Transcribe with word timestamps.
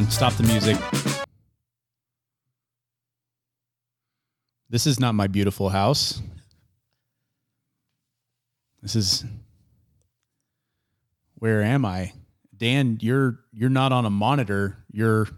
On. 0.00 0.10
Stop 0.10 0.32
the 0.34 0.44
music. 0.44 0.78
This 4.70 4.86
is 4.86 4.98
not 4.98 5.14
my 5.14 5.26
beautiful 5.26 5.68
house. 5.68 6.22
This 8.80 8.96
is 8.96 9.26
where 11.34 11.62
am 11.62 11.84
I? 11.84 12.14
Dan, 12.56 12.96
you're 13.02 13.40
you're 13.52 13.68
not 13.68 13.92
on 13.92 14.06
a 14.06 14.10
monitor. 14.10 14.78
You're 14.90 15.28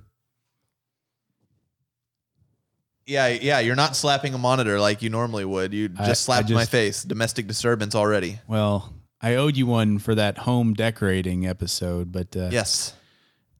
Yeah, 3.05 3.27
yeah, 3.29 3.59
you're 3.59 3.74
not 3.74 3.97
slapping 3.97 4.33
a 4.33 4.38
monitor 4.38 4.79
like 4.79 5.02
you 5.02 5.10
normally 5.10 5.45
would. 5.45 5.74
You 5.74 5.88
just 5.88 6.01
I- 6.01 6.10
I 6.10 6.13
slapped 6.13 6.51
my 6.51 6.66
face. 6.66 7.02
Domestic 7.02 7.49
disturbance 7.49 7.97
already. 7.97 8.38
well, 8.47 8.93
I 9.21 9.35
owed 9.35 9.57
you 9.57 9.66
one 9.66 9.99
for 9.99 10.15
that 10.15 10.38
home 10.38 10.74
decorating 10.74 11.49
episode, 11.49 12.13
but 12.13 12.37
uh, 12.37 12.51
Yes. 12.52 12.95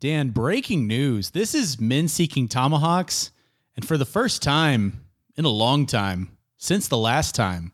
Dan, 0.03 0.31
breaking 0.31 0.89
news. 0.89 1.31
This 1.31 1.55
is 1.55 1.81
Men 1.81 2.09
Seeking 2.09 2.49
Tomahawks. 2.49 3.31
And 3.77 3.87
for 3.87 3.97
the 3.97 4.05
first 4.05 4.43
time 4.43 5.05
in 5.37 5.45
a 5.45 5.49
long 5.49 5.87
time, 5.87 6.37
since 6.57 6.89
the 6.89 6.99
last 6.99 7.37
time, 7.37 7.71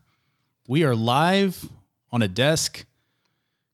we 0.67 0.83
are 0.83 0.95
live 0.95 1.67
on 2.11 2.21
a 2.21 2.27
desk 2.27 2.85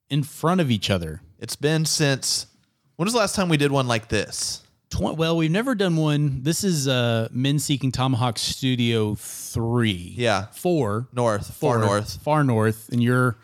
in 0.10 0.24
front 0.24 0.62
of 0.62 0.72
each 0.72 0.90
other. 0.90 1.20
It's 1.38 1.58
been 1.58 1.84
since 1.84 2.48
when 2.96 3.06
was 3.06 3.12
the 3.12 3.20
last 3.20 3.36
time 3.36 3.50
we 3.50 3.58
did 3.58 3.74
one 3.74 3.90
like 3.90 4.08
this? 4.08 4.64
Tw- 4.90 5.18
well, 5.18 5.36
we've 5.36 5.52
never 5.52 5.76
done 5.76 5.98
one. 5.98 6.42
This 6.42 6.64
is 6.64 6.88
uh, 6.88 7.28
Men 7.34 7.60
Seeking 7.60 7.92
Tomahawk 7.92 8.38
Studio 8.38 9.16
3. 9.16 10.14
Yeah. 10.16 10.46
Four. 10.54 11.10
North, 11.12 11.54
Four. 11.56 11.80
far 11.80 11.86
north. 11.86 12.22
Far 12.24 12.44
north 12.46 12.88
in 12.94 13.02
your 13.02 13.36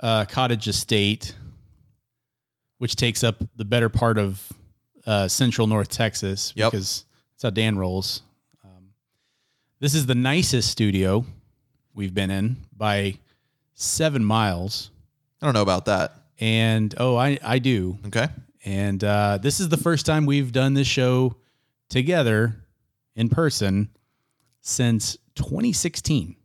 uh, 0.00 0.24
cottage 0.24 0.66
estate, 0.66 1.34
which 2.78 2.96
takes 2.96 3.22
up 3.24 3.36
the 3.56 3.64
better 3.64 3.88
part 3.88 4.18
of 4.18 4.42
uh, 5.06 5.28
central 5.28 5.66
North 5.66 5.88
Texas 5.88 6.52
Yep. 6.56 6.72
because 6.72 7.04
that's 7.34 7.42
how 7.44 7.50
Dan 7.50 7.78
rolls. 7.78 8.22
Um, 8.64 8.90
this 9.80 9.94
is 9.94 10.06
the 10.06 10.14
nicest 10.14 10.70
studio 10.70 11.24
we've 11.94 12.14
been 12.14 12.30
in 12.30 12.56
by 12.76 13.18
seven 13.74 14.24
miles. 14.24 14.90
I 15.40 15.46
don't 15.46 15.54
know 15.54 15.62
about 15.62 15.84
that. 15.86 16.12
And 16.38 16.94
oh, 16.98 17.16
I, 17.16 17.38
I 17.42 17.58
do. 17.58 17.98
Okay. 18.06 18.28
And 18.64 19.02
uh, 19.04 19.38
this 19.40 19.60
is 19.60 19.68
the 19.68 19.76
first 19.76 20.04
time 20.06 20.26
we've 20.26 20.52
done 20.52 20.74
this 20.74 20.88
show 20.88 21.36
together 21.88 22.56
in 23.14 23.28
person 23.28 23.88
since 24.60 25.16
2016. 25.36 26.36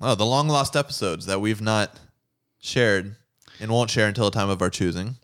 Oh, 0.00 0.14
the 0.14 0.26
long 0.26 0.48
lost 0.48 0.76
episodes 0.76 1.26
that 1.26 1.40
we've 1.40 1.60
not 1.62 1.98
shared 2.58 3.14
and 3.60 3.70
won't 3.70 3.90
share 3.90 4.08
until 4.08 4.24
the 4.24 4.30
time 4.32 4.50
of 4.50 4.60
our 4.62 4.70
choosing. 4.70 5.16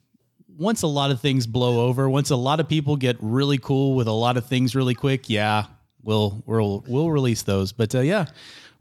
Once 0.57 0.83
a 0.83 0.87
lot 0.87 1.11
of 1.11 1.21
things 1.21 1.47
blow 1.47 1.87
over, 1.87 2.09
once 2.09 2.31
a 2.31 2.37
lot 2.37 2.61
of 2.61 2.69
people 2.69 2.97
get 2.97 3.17
really 3.21 3.59
cool 3.59 3.95
with 3.95 4.07
a 4.07 4.13
lot 4.13 4.37
of 4.37 4.47
things 4.47 4.75
really 4.75 4.95
quick, 4.95 5.29
yeah, 5.29 5.67
we'll 6.03 6.43
we'll 6.47 6.85
we'll 6.87 7.11
release 7.11 7.43
those. 7.43 7.73
But 7.73 7.95
uh, 7.95 8.01
yeah, 8.01 8.27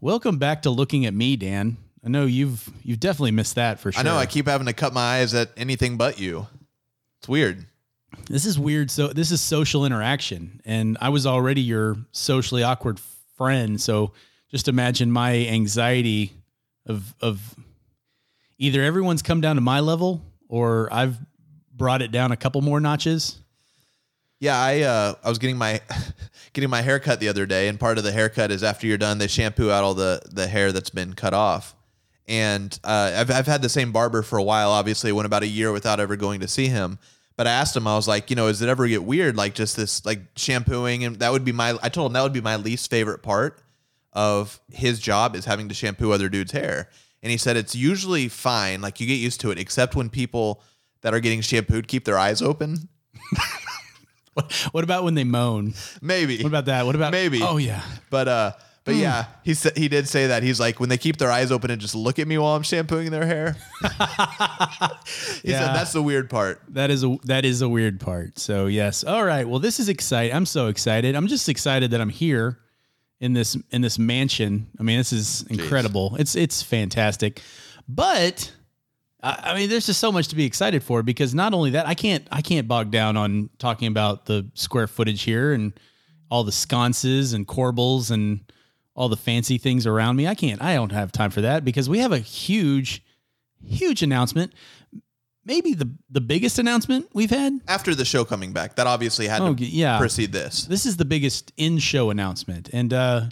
welcome 0.01 0.37
back 0.37 0.63
to 0.63 0.69
looking 0.69 1.05
at 1.05 1.13
me, 1.13 1.35
Dan. 1.35 1.77
I 2.05 2.09
know 2.09 2.25
you've 2.25 2.69
you've 2.83 2.99
definitely 2.99 3.31
missed 3.31 3.55
that 3.55 3.79
for 3.79 3.91
sure. 3.91 3.99
I 3.99 4.03
know 4.03 4.17
I 4.17 4.25
keep 4.25 4.47
having 4.47 4.67
to 4.67 4.73
cut 4.73 4.93
my 4.93 5.19
eyes 5.19 5.33
at 5.33 5.51
anything 5.57 5.97
but 5.97 6.19
you. 6.19 6.47
It's 7.19 7.29
weird. 7.29 7.65
this 8.27 8.45
is 8.45 8.59
weird. 8.59 8.91
So 8.91 9.07
this 9.07 9.31
is 9.31 9.41
social 9.41 9.85
interaction, 9.85 10.61
and 10.65 10.97
I 10.99 11.09
was 11.09 11.25
already 11.25 11.61
your 11.61 11.97
socially 12.11 12.63
awkward 12.63 12.99
friend. 13.37 13.79
So 13.79 14.13
just 14.51 14.67
imagine 14.67 15.11
my 15.11 15.33
anxiety 15.47 16.33
of 16.85 17.15
of 17.21 17.55
either 18.57 18.83
everyone's 18.83 19.21
come 19.21 19.41
down 19.41 19.55
to 19.55 19.61
my 19.61 19.79
level 19.79 20.21
or 20.47 20.87
I've 20.91 21.17
brought 21.75 22.01
it 22.01 22.11
down 22.11 22.31
a 22.31 22.37
couple 22.37 22.61
more 22.61 22.79
notches. 22.79 23.39
Yeah, 24.39 24.57
I 24.57 24.81
uh, 24.81 25.15
I 25.23 25.29
was 25.29 25.37
getting 25.37 25.57
my 25.57 25.81
getting 26.53 26.69
my 26.69 26.81
hair 26.81 26.99
cut 26.99 27.19
the 27.19 27.29
other 27.29 27.45
day, 27.45 27.67
and 27.67 27.79
part 27.79 27.97
of 27.97 28.03
the 28.03 28.11
haircut 28.11 28.51
is 28.51 28.63
after 28.63 28.87
you're 28.87 28.97
done, 28.97 29.17
they 29.17 29.27
shampoo 29.27 29.71
out 29.71 29.83
all 29.83 29.93
the 29.93 30.21
the 30.31 30.47
hair 30.47 30.71
that's 30.71 30.89
been 30.89 31.13
cut 31.13 31.33
off. 31.33 31.75
And 32.27 32.77
uh, 32.83 33.13
I've 33.15 33.31
I've 33.31 33.47
had 33.47 33.61
the 33.61 33.69
same 33.69 33.91
barber 33.91 34.21
for 34.21 34.37
a 34.37 34.43
while. 34.43 34.71
Obviously, 34.71 35.11
went 35.11 35.25
about 35.25 35.43
a 35.43 35.47
year 35.47 35.71
without 35.71 35.99
ever 35.99 36.15
going 36.15 36.41
to 36.41 36.47
see 36.47 36.67
him. 36.67 36.99
But 37.35 37.47
I 37.47 37.51
asked 37.51 37.75
him, 37.75 37.87
I 37.87 37.95
was 37.95 38.07
like, 38.07 38.29
you 38.29 38.35
know, 38.35 38.47
does 38.47 38.61
it 38.61 38.69
ever 38.69 38.87
get 38.87 39.03
weird, 39.03 39.35
like 39.35 39.55
just 39.55 39.75
this 39.75 40.05
like 40.05 40.21
shampooing? 40.35 41.03
And 41.03 41.17
that 41.19 41.31
would 41.31 41.43
be 41.43 41.51
my. 41.51 41.77
I 41.81 41.89
told 41.89 42.07
him 42.07 42.13
that 42.13 42.21
would 42.21 42.33
be 42.33 42.41
my 42.41 42.57
least 42.57 42.89
favorite 42.89 43.23
part 43.23 43.59
of 44.13 44.59
his 44.71 44.99
job 44.99 45.35
is 45.35 45.45
having 45.45 45.69
to 45.69 45.73
shampoo 45.73 46.11
other 46.11 46.29
dudes' 46.29 46.51
hair. 46.51 46.89
And 47.23 47.31
he 47.31 47.37
said 47.37 47.57
it's 47.57 47.75
usually 47.75 48.27
fine, 48.27 48.81
like 48.81 48.99
you 48.99 49.07
get 49.07 49.15
used 49.15 49.39
to 49.41 49.51
it, 49.51 49.57
except 49.57 49.95
when 49.95 50.09
people 50.09 50.61
that 51.03 51.13
are 51.13 51.19
getting 51.19 51.41
shampooed 51.41 51.87
keep 51.87 52.03
their 52.05 52.17
eyes 52.17 52.41
open. 52.41 52.89
What, 54.71 54.83
about 54.83 55.03
when 55.03 55.13
they 55.13 55.23
moan? 55.23 55.75
Maybe. 56.01 56.37
What 56.37 56.47
about 56.47 56.65
that? 56.65 56.87
What 56.87 56.95
about 56.95 57.11
Maybe. 57.11 57.43
Oh 57.43 57.57
yeah. 57.57 57.83
But 58.09 58.27
uh 58.27 58.51
but 58.83 58.95
yeah, 58.95 59.25
he 59.43 59.53
said 59.53 59.77
he 59.77 59.87
did 59.87 60.09
say 60.09 60.27
that. 60.27 60.41
He's 60.41 60.59
like 60.59 60.79
when 60.79 60.89
they 60.89 60.97
keep 60.97 61.17
their 61.17 61.29
eyes 61.31 61.51
open 61.51 61.69
and 61.69 61.79
just 61.79 61.93
look 61.93 62.17
at 62.17 62.27
me 62.27 62.39
while 62.39 62.55
I'm 62.55 62.63
shampooing 62.63 63.11
their 63.11 63.27
hair. 63.27 63.55
he 63.83 65.51
Yeah. 65.51 65.59
said 65.59 65.75
that's 65.75 65.93
the 65.93 66.01
weird 66.01 66.29
part. 66.31 66.61
That 66.69 66.89
is 66.89 67.03
a 67.03 67.15
that 67.25 67.45
is 67.45 67.61
a 67.61 67.69
weird 67.69 67.99
part. 67.99 68.39
So 68.39 68.65
yes. 68.65 69.03
All 69.03 69.23
right. 69.23 69.47
Well, 69.47 69.59
this 69.59 69.79
is 69.79 69.87
exciting. 69.87 70.35
I'm 70.35 70.45
so 70.47 70.67
excited. 70.67 71.15
I'm 71.15 71.27
just 71.27 71.47
excited 71.47 71.91
that 71.91 72.01
I'm 72.01 72.09
here 72.09 72.57
in 73.19 73.33
this 73.33 73.55
in 73.69 73.81
this 73.81 73.99
mansion. 73.99 74.67
I 74.79 74.83
mean, 74.83 74.97
this 74.97 75.13
is 75.13 75.43
incredible. 75.43 76.15
It's 76.17 76.35
it's 76.35 76.63
fantastic. 76.63 77.41
But 77.87 78.51
I 79.23 79.39
I 79.51 79.55
mean, 79.55 79.69
there's 79.69 79.85
just 79.85 79.99
so 79.99 80.11
much 80.11 80.27
to 80.29 80.35
be 80.35 80.45
excited 80.45 80.83
for 80.83 81.01
because 81.01 81.33
not 81.33 81.53
only 81.53 81.71
that, 81.71 81.87
I 81.87 81.93
can't 81.95 82.27
I 82.31 82.41
can't 82.41 82.67
bog 82.67 82.91
down 82.91 83.17
on 83.17 83.49
talking 83.57 83.87
about 83.87 84.25
the 84.25 84.47
square 84.53 84.87
footage 84.87 85.23
here 85.23 85.53
and 85.53 85.73
all 86.29 86.43
the 86.43 86.51
sconces 86.51 87.33
and 87.33 87.47
corbels 87.47 88.11
and 88.11 88.41
all 88.95 89.09
the 89.09 89.17
fancy 89.17 89.57
things 89.57 89.87
around 89.87 90.15
me. 90.17 90.27
I 90.27 90.35
can't. 90.35 90.61
I 90.61 90.75
don't 90.75 90.91
have 90.91 91.11
time 91.11 91.31
for 91.31 91.41
that 91.41 91.63
because 91.65 91.89
we 91.89 91.99
have 91.99 92.11
a 92.11 92.19
huge, 92.19 93.03
huge 93.65 94.03
announcement. 94.03 94.53
Maybe 95.45 95.73
the 95.73 95.89
the 96.09 96.21
biggest 96.21 96.59
announcement 96.59 97.09
we've 97.13 97.29
had. 97.29 97.59
After 97.67 97.93
the 97.95 98.05
show 98.05 98.23
coming 98.23 98.53
back, 98.53 98.75
that 98.75 98.87
obviously 98.87 99.27
had 99.27 99.41
Oh, 99.41 99.53
to 99.53 99.65
yeah. 99.65 99.97
precede 99.99 100.31
this. 100.31 100.65
This 100.65 100.85
is 100.85 100.95
the 100.97 101.05
biggest 101.05 101.51
in 101.57 101.79
show 101.79 102.11
announcement. 102.11 102.69
And 102.71 102.93
uh, 102.93 103.25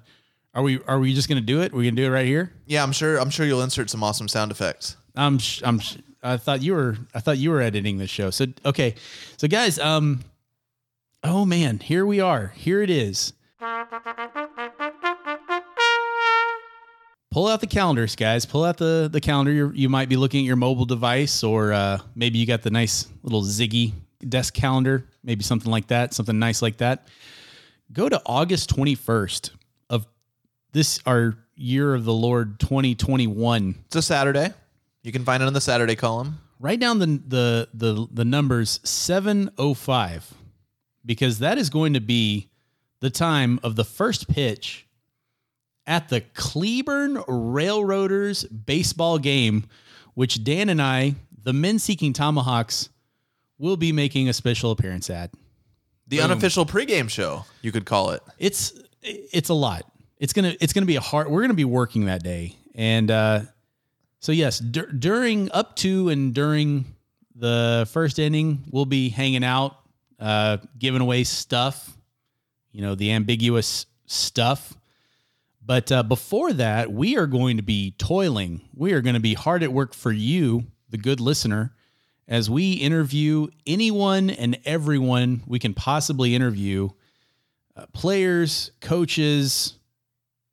are 0.53 0.61
we 0.63 0.81
are 0.87 0.99
we 0.99 1.13
just 1.13 1.29
gonna 1.29 1.39
do 1.41 1.61
it? 1.61 1.71
We're 1.71 1.83
gonna 1.83 1.91
do 1.95 2.05
it 2.05 2.09
right 2.09 2.25
here. 2.25 2.51
Yeah, 2.65 2.83
I'm 2.83 2.91
sure 2.91 3.17
I'm 3.17 3.29
sure 3.29 3.45
you'll 3.45 3.61
insert 3.61 3.89
some 3.89 4.03
awesome 4.03 4.27
sound 4.27 4.51
effects. 4.51 4.97
I'm 5.15 5.39
I'm 5.63 5.81
I 6.23 6.37
thought 6.37 6.61
you 6.61 6.73
were 6.73 6.97
I 7.13 7.19
thought 7.19 7.37
you 7.37 7.51
were 7.51 7.61
editing 7.61 7.97
the 7.97 8.07
show. 8.07 8.29
So 8.29 8.47
okay, 8.65 8.95
so 9.37 9.47
guys, 9.47 9.79
um, 9.79 10.21
oh 11.23 11.45
man, 11.45 11.79
here 11.79 12.05
we 12.05 12.19
are. 12.19 12.47
Here 12.55 12.81
it 12.81 12.89
is. 12.89 13.33
Pull 17.31 17.47
out 17.47 17.61
the 17.61 17.67
calendars, 17.67 18.15
guys. 18.15 18.45
Pull 18.45 18.63
out 18.65 18.77
the 18.77 19.09
the 19.11 19.21
calendar. 19.21 19.51
You're, 19.51 19.73
you 19.73 19.87
might 19.87 20.09
be 20.09 20.17
looking 20.17 20.41
at 20.41 20.47
your 20.47 20.57
mobile 20.57 20.85
device, 20.85 21.43
or 21.43 21.71
uh, 21.71 21.99
maybe 22.13 22.37
you 22.37 22.45
got 22.45 22.61
the 22.61 22.71
nice 22.71 23.07
little 23.23 23.41
Ziggy 23.41 23.93
desk 24.27 24.53
calendar, 24.53 25.05
maybe 25.23 25.43
something 25.43 25.71
like 25.71 25.87
that, 25.87 26.13
something 26.13 26.37
nice 26.37 26.61
like 26.61 26.77
that. 26.77 27.07
Go 27.93 28.09
to 28.09 28.21
August 28.25 28.75
21st 28.75 29.51
of 29.89 30.05
this 30.71 30.99
our 31.05 31.37
year 31.55 31.93
of 31.93 32.05
the 32.05 32.13
Lord 32.13 32.59
2021 32.59 33.75
It's 33.85 33.95
a 33.95 34.01
Saturday. 34.01 34.53
You 35.03 35.11
can 35.11 35.25
find 35.25 35.41
it 35.41 35.45
on 35.47 35.53
the 35.53 35.61
Saturday 35.61 35.95
column. 35.95 36.39
write 36.59 36.79
down 36.79 36.99
the 36.99 37.07
the 37.27 37.67
the 37.73 38.07
the 38.11 38.25
numbers 38.25 38.79
705 38.83 40.33
because 41.05 41.39
that 41.39 41.57
is 41.57 41.69
going 41.69 41.93
to 41.93 42.01
be 42.01 42.49
the 42.99 43.09
time 43.09 43.59
of 43.63 43.75
the 43.75 43.83
first 43.83 44.27
pitch 44.27 44.87
at 45.87 46.09
the 46.09 46.21
Cleburne 46.21 47.23
Railroaders 47.27 48.43
baseball 48.45 49.17
game 49.17 49.65
which 50.13 50.43
Dan 50.43 50.69
and 50.69 50.81
I 50.81 51.15
the 51.43 51.53
men 51.53 51.79
seeking 51.79 52.13
tomahawks 52.13 52.89
will 53.57 53.77
be 53.77 53.91
making 53.91 54.29
a 54.29 54.33
special 54.33 54.71
appearance 54.71 55.09
at 55.09 55.31
The 56.07 56.21
unofficial 56.21 56.65
pregame 56.65 57.09
show, 57.09 57.45
you 57.63 57.71
could 57.71 57.85
call 57.85 58.11
it. 58.11 58.21
it's 58.37 58.73
it's 59.01 59.49
a 59.49 59.53
lot. 59.55 59.91
It's 60.19 60.33
gonna 60.33 60.53
it's 60.59 60.73
gonna 60.73 60.85
be 60.85 60.97
a 60.97 61.01
hard. 61.01 61.29
We're 61.31 61.41
gonna 61.41 61.55
be 61.55 61.65
working 61.65 62.05
that 62.05 62.21
day, 62.21 62.55
and 62.75 63.09
uh, 63.09 63.41
so 64.21 64.31
yes, 64.31 64.59
dur- 64.59 64.91
during 64.91 65.51
up 65.51 65.75
to 65.77 66.09
and 66.09 66.33
during 66.33 66.85
the 67.35 67.89
first 67.91 68.19
inning, 68.19 68.63
we'll 68.69 68.85
be 68.85 69.09
hanging 69.09 69.43
out, 69.43 69.77
uh, 70.19 70.57
giving 70.77 71.01
away 71.01 71.23
stuff. 71.23 71.97
You 72.71 72.81
know 72.81 72.95
the 72.95 73.11
ambiguous 73.11 73.87
stuff. 74.05 74.77
But 75.63 75.91
uh, 75.91 76.03
before 76.03 76.53
that, 76.53 76.91
we 76.91 77.17
are 77.17 77.27
going 77.27 77.57
to 77.57 77.63
be 77.63 77.95
toiling. 77.97 78.61
We 78.73 78.93
are 78.93 79.01
going 79.01 79.15
to 79.15 79.19
be 79.19 79.33
hard 79.33 79.63
at 79.63 79.73
work 79.73 79.93
for 79.93 80.11
you, 80.11 80.65
the 80.89 80.97
good 80.97 81.19
listener, 81.19 81.73
as 82.27 82.49
we 82.49 82.73
interview 82.73 83.47
anyone 83.65 84.29
and 84.29 84.57
everyone 84.65 85.41
we 85.47 85.59
can 85.59 85.73
possibly 85.73 86.35
interview 86.35 86.89
uh, 87.75 87.87
players, 87.93 88.71
coaches, 88.81 89.79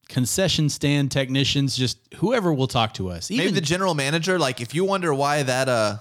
concession 0.09 0.69
stand 0.69 1.11
technicians, 1.11 1.77
just 1.77 1.99
whoever 2.17 2.53
will 2.53 2.67
talk 2.67 2.95
to 2.95 3.11
us. 3.11 3.31
Even 3.31 3.47
Maybe 3.47 3.55
the 3.55 3.67
general 3.67 3.95
manager. 3.95 4.39
Like, 4.39 4.61
if 4.61 4.75
you 4.75 4.85
wonder 4.85 5.13
why 5.15 5.43
that 5.43 5.69
uh, 5.69 5.99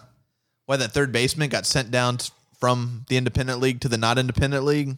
why 0.66 0.78
that 0.78 0.92
third 0.92 1.12
baseman 1.12 1.50
got 1.50 1.66
sent 1.66 1.92
down 1.92 2.18
from 2.60 3.06
the 3.10 3.18
independent 3.18 3.60
league 3.60 3.82
to 3.82 3.90
the 3.90 3.98
not 3.98 4.18
independent 4.18 4.64
league, 4.64 4.98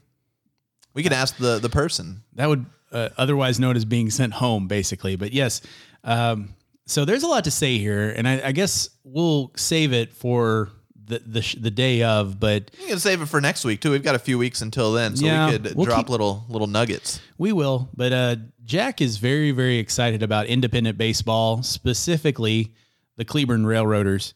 we 0.93 1.03
can 1.03 1.13
ask 1.13 1.37
the 1.37 1.59
the 1.59 1.69
person. 1.69 2.21
That 2.33 2.47
would 2.47 2.65
uh, 2.91 3.09
otherwise 3.17 3.59
known 3.59 3.75
as 3.75 3.85
being 3.85 4.09
sent 4.09 4.33
home, 4.33 4.67
basically. 4.67 5.15
But 5.15 5.33
yes, 5.33 5.61
um, 6.03 6.55
so 6.85 7.05
there's 7.05 7.23
a 7.23 7.27
lot 7.27 7.43
to 7.43 7.51
say 7.51 7.77
here, 7.77 8.09
and 8.09 8.27
I, 8.27 8.47
I 8.47 8.51
guess 8.51 8.89
we'll 9.03 9.51
save 9.55 9.93
it 9.93 10.13
for 10.13 10.71
the 11.09 11.19
the, 11.19 11.41
sh- 11.41 11.55
the 11.59 11.71
day 11.71 12.01
of. 12.03 12.39
But 12.39 12.71
You 12.79 12.87
can 12.87 12.99
save 12.99 13.21
it 13.21 13.25
for 13.27 13.41
next 13.41 13.65
week 13.65 13.81
too. 13.81 13.91
We've 13.91 14.01
got 14.03 14.15
a 14.15 14.19
few 14.19 14.37
weeks 14.37 14.61
until 14.61 14.93
then, 14.93 15.15
so 15.17 15.25
Yeah, 15.25 15.45
we 15.47 15.51
could 15.59 15.75
we'll 15.75 15.85
drop 15.85 15.99
keep- 16.05 16.09
little 16.09 16.45
little 16.47 16.67
nuggets. 16.67 17.19
We 17.37 17.51
will, 17.51 17.89
but 17.95 18.13
uh, 18.13 18.35
Jack 18.63 19.01
is 19.01 19.17
very, 19.17 19.51
very 19.51 19.77
excited 19.77 20.23
about 20.23 20.45
independent 20.47 20.97
baseball, 20.97 21.61
specifically 21.63 22.73
the 23.17 23.25
Cleburne 23.25 23.65
Railroaders. 23.65 24.33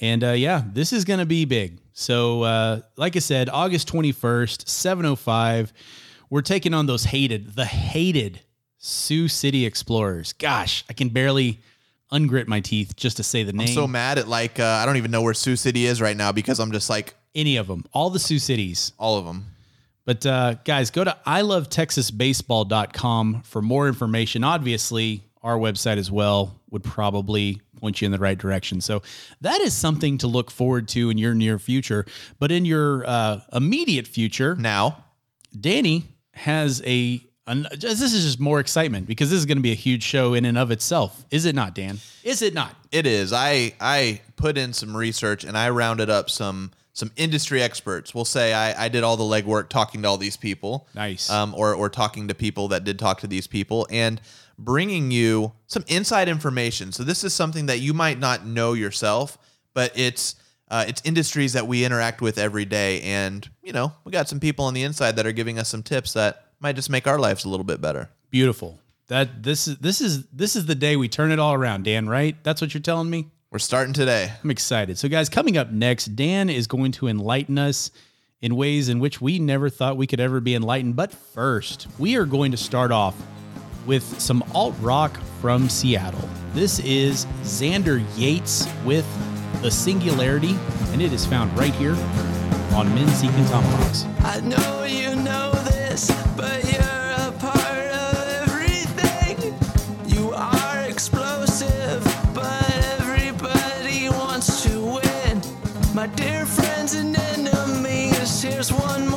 And 0.00 0.24
uh, 0.24 0.30
yeah, 0.32 0.62
this 0.72 0.92
is 0.92 1.04
going 1.04 1.20
to 1.20 1.26
be 1.26 1.44
big. 1.44 1.78
So, 1.92 2.42
uh, 2.42 2.80
like 2.96 3.14
I 3.14 3.20
said, 3.20 3.48
August 3.48 3.90
21st, 3.92 4.68
705, 4.68 5.72
we're 6.30 6.40
taking 6.42 6.74
on 6.74 6.86
those 6.86 7.04
hated, 7.04 7.54
the 7.54 7.64
hated 7.64 8.40
Sioux 8.78 9.28
City 9.28 9.64
Explorers. 9.64 10.32
Gosh, 10.32 10.84
I 10.90 10.92
can 10.92 11.10
barely 11.10 11.60
ungrit 12.14 12.46
my 12.46 12.60
teeth 12.60 12.94
just 12.96 13.16
to 13.18 13.22
say 13.22 13.42
the 13.42 13.52
name. 13.52 13.68
I'm 13.68 13.74
so 13.74 13.86
mad 13.88 14.18
at 14.18 14.28
like 14.28 14.58
uh, 14.60 14.78
I 14.80 14.86
don't 14.86 14.96
even 14.96 15.10
know 15.10 15.22
where 15.22 15.34
Sioux 15.34 15.56
City 15.56 15.84
is 15.86 16.00
right 16.00 16.16
now 16.16 16.32
because 16.32 16.60
I'm 16.60 16.72
just 16.72 16.88
like 16.88 17.14
Any 17.34 17.56
of 17.56 17.66
them, 17.66 17.84
all 17.92 18.08
the 18.10 18.18
Sioux 18.20 18.38
Cities. 18.38 18.92
all 18.98 19.18
of 19.18 19.24
them. 19.26 19.46
But 20.06 20.24
uh, 20.26 20.54
guys, 20.64 20.90
go 20.90 21.02
to 21.04 21.16
ilovetexasbaseball.com 21.26 23.42
for 23.42 23.62
more 23.62 23.88
information. 23.88 24.44
Obviously, 24.44 25.22
our 25.42 25.58
website 25.58 25.96
as 25.98 26.10
well 26.10 26.60
would 26.70 26.84
probably 26.84 27.60
point 27.80 28.00
you 28.00 28.06
in 28.06 28.12
the 28.12 28.18
right 28.18 28.38
direction. 28.38 28.80
So 28.80 29.02
that 29.40 29.60
is 29.60 29.74
something 29.74 30.18
to 30.18 30.26
look 30.26 30.50
forward 30.50 30.88
to 30.88 31.10
in 31.10 31.18
your 31.18 31.34
near 31.34 31.58
future. 31.58 32.06
But 32.38 32.50
in 32.52 32.64
your 32.64 33.04
uh, 33.06 33.40
immediate 33.52 34.06
future, 34.06 34.54
Now, 34.56 35.04
Danny 35.58 36.04
has 36.32 36.82
a. 36.84 37.20
An, 37.46 37.66
this 37.78 38.00
is 38.00 38.24
just 38.24 38.40
more 38.40 38.58
excitement 38.58 39.06
because 39.06 39.28
this 39.28 39.38
is 39.38 39.44
going 39.44 39.58
to 39.58 39.62
be 39.62 39.72
a 39.72 39.76
huge 39.76 40.02
show 40.02 40.32
in 40.32 40.46
and 40.46 40.56
of 40.56 40.70
itself. 40.70 41.24
Is 41.30 41.44
it 41.44 41.54
not, 41.54 41.74
Dan? 41.74 41.98
Is 42.22 42.40
it 42.40 42.54
not? 42.54 42.74
It 42.90 43.06
is. 43.06 43.32
I 43.34 43.74
I 43.80 44.22
put 44.36 44.56
in 44.56 44.72
some 44.72 44.96
research 44.96 45.44
and 45.44 45.56
I 45.56 45.68
rounded 45.70 46.08
up 46.08 46.30
some 46.30 46.70
some 46.94 47.10
industry 47.16 47.60
experts. 47.60 48.14
We'll 48.14 48.24
say 48.24 48.54
I, 48.54 48.84
I 48.84 48.88
did 48.88 49.02
all 49.02 49.16
the 49.16 49.24
legwork 49.24 49.68
talking 49.68 50.02
to 50.02 50.08
all 50.08 50.16
these 50.16 50.38
people. 50.38 50.88
Nice. 50.94 51.28
Um, 51.28 51.54
or 51.54 51.74
or 51.74 51.90
talking 51.90 52.28
to 52.28 52.34
people 52.34 52.68
that 52.68 52.84
did 52.84 52.98
talk 52.98 53.20
to 53.20 53.26
these 53.26 53.46
people 53.46 53.86
and 53.90 54.22
bringing 54.58 55.10
you 55.10 55.52
some 55.66 55.84
inside 55.88 56.28
information. 56.28 56.92
So 56.92 57.02
this 57.04 57.24
is 57.24 57.34
something 57.34 57.66
that 57.66 57.80
you 57.80 57.92
might 57.92 58.18
not 58.18 58.46
know 58.46 58.72
yourself, 58.72 59.36
but 59.74 59.92
it's 59.98 60.36
uh, 60.70 60.84
it's 60.88 61.02
industries 61.04 61.52
that 61.52 61.66
we 61.66 61.84
interact 61.84 62.22
with 62.22 62.38
every 62.38 62.64
day, 62.64 63.02
and 63.02 63.46
you 63.62 63.72
know 63.72 63.92
we 64.04 64.12
got 64.12 64.28
some 64.28 64.40
people 64.40 64.64
on 64.64 64.72
the 64.72 64.82
inside 64.82 65.16
that 65.16 65.26
are 65.26 65.32
giving 65.32 65.58
us 65.58 65.68
some 65.68 65.82
tips 65.82 66.14
that 66.14 66.43
might 66.64 66.74
just 66.74 66.88
make 66.88 67.06
our 67.06 67.18
lives 67.18 67.44
a 67.44 67.48
little 67.48 67.64
bit 67.64 67.80
better. 67.80 68.08
Beautiful. 68.30 68.80
That 69.08 69.42
this 69.42 69.68
is 69.68 69.76
this 69.76 70.00
is 70.00 70.26
this 70.28 70.56
is 70.56 70.64
the 70.64 70.74
day 70.74 70.96
we 70.96 71.08
turn 71.08 71.30
it 71.30 71.38
all 71.38 71.52
around, 71.52 71.84
Dan. 71.84 72.08
Right? 72.08 72.42
That's 72.42 72.60
what 72.62 72.72
you're 72.72 72.80
telling 72.80 73.10
me. 73.10 73.26
We're 73.52 73.58
starting 73.58 73.92
today. 73.92 74.32
I'm 74.42 74.50
excited. 74.50 74.98
So, 74.98 75.08
guys, 75.08 75.28
coming 75.28 75.58
up 75.58 75.70
next, 75.70 76.16
Dan 76.16 76.48
is 76.48 76.66
going 76.66 76.90
to 76.92 77.06
enlighten 77.06 77.58
us 77.58 77.90
in 78.40 78.56
ways 78.56 78.88
in 78.88 78.98
which 78.98 79.20
we 79.20 79.38
never 79.38 79.68
thought 79.68 79.96
we 79.96 80.06
could 80.06 80.18
ever 80.18 80.40
be 80.40 80.54
enlightened. 80.54 80.96
But 80.96 81.12
first, 81.12 81.86
we 81.98 82.16
are 82.16 82.24
going 82.24 82.50
to 82.50 82.56
start 82.56 82.90
off 82.90 83.14
with 83.86 84.02
some 84.18 84.42
alt 84.54 84.74
rock 84.80 85.16
from 85.40 85.68
Seattle. 85.68 86.28
This 86.54 86.80
is 86.80 87.26
Xander 87.42 88.02
Yates 88.16 88.66
with 88.84 89.06
The 89.62 89.70
Singularity, 89.70 90.56
and 90.92 91.00
it 91.02 91.12
is 91.12 91.26
found 91.26 91.56
right 91.56 91.74
here 91.74 91.94
on 92.74 92.92
Men 92.94 93.08
Seeking 93.08 93.44
Tomahawks. 93.44 94.04
I 94.20 94.40
know 94.40 94.84
you 94.84 95.14
know 95.14 95.63
this, 95.94 96.10
but 96.36 96.60
you're 96.72 97.10
a 97.28 97.32
part 97.38 97.88
of 98.06 98.14
everything. 98.42 99.36
You 100.06 100.32
are 100.32 100.80
explosive, 100.88 102.02
but 102.34 102.68
everybody 102.98 104.08
wants 104.08 104.62
to 104.64 104.72
win. 104.96 105.40
My 105.94 106.08
dear 106.08 106.46
friends 106.46 106.94
and 106.94 107.16
enemies, 107.16 108.42
here's 108.42 108.72
one 108.72 109.13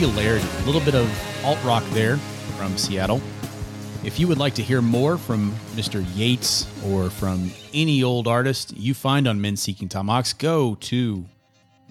Singularity, 0.00 0.48
a 0.62 0.64
little 0.64 0.80
bit 0.80 0.94
of 0.94 1.44
alt 1.44 1.62
rock 1.62 1.84
there 1.90 2.16
from 2.56 2.78
Seattle. 2.78 3.20
If 4.02 4.18
you 4.18 4.26
would 4.28 4.38
like 4.38 4.54
to 4.54 4.62
hear 4.62 4.80
more 4.80 5.18
from 5.18 5.52
Mr. 5.74 6.02
Yates 6.16 6.66
or 6.86 7.10
from 7.10 7.50
any 7.74 8.02
old 8.02 8.26
artist 8.26 8.74
you 8.74 8.94
find 8.94 9.28
on 9.28 9.42
Men 9.42 9.58
Seeking 9.58 9.90
Tomahawks, 9.90 10.32
go 10.32 10.76
to 10.76 11.26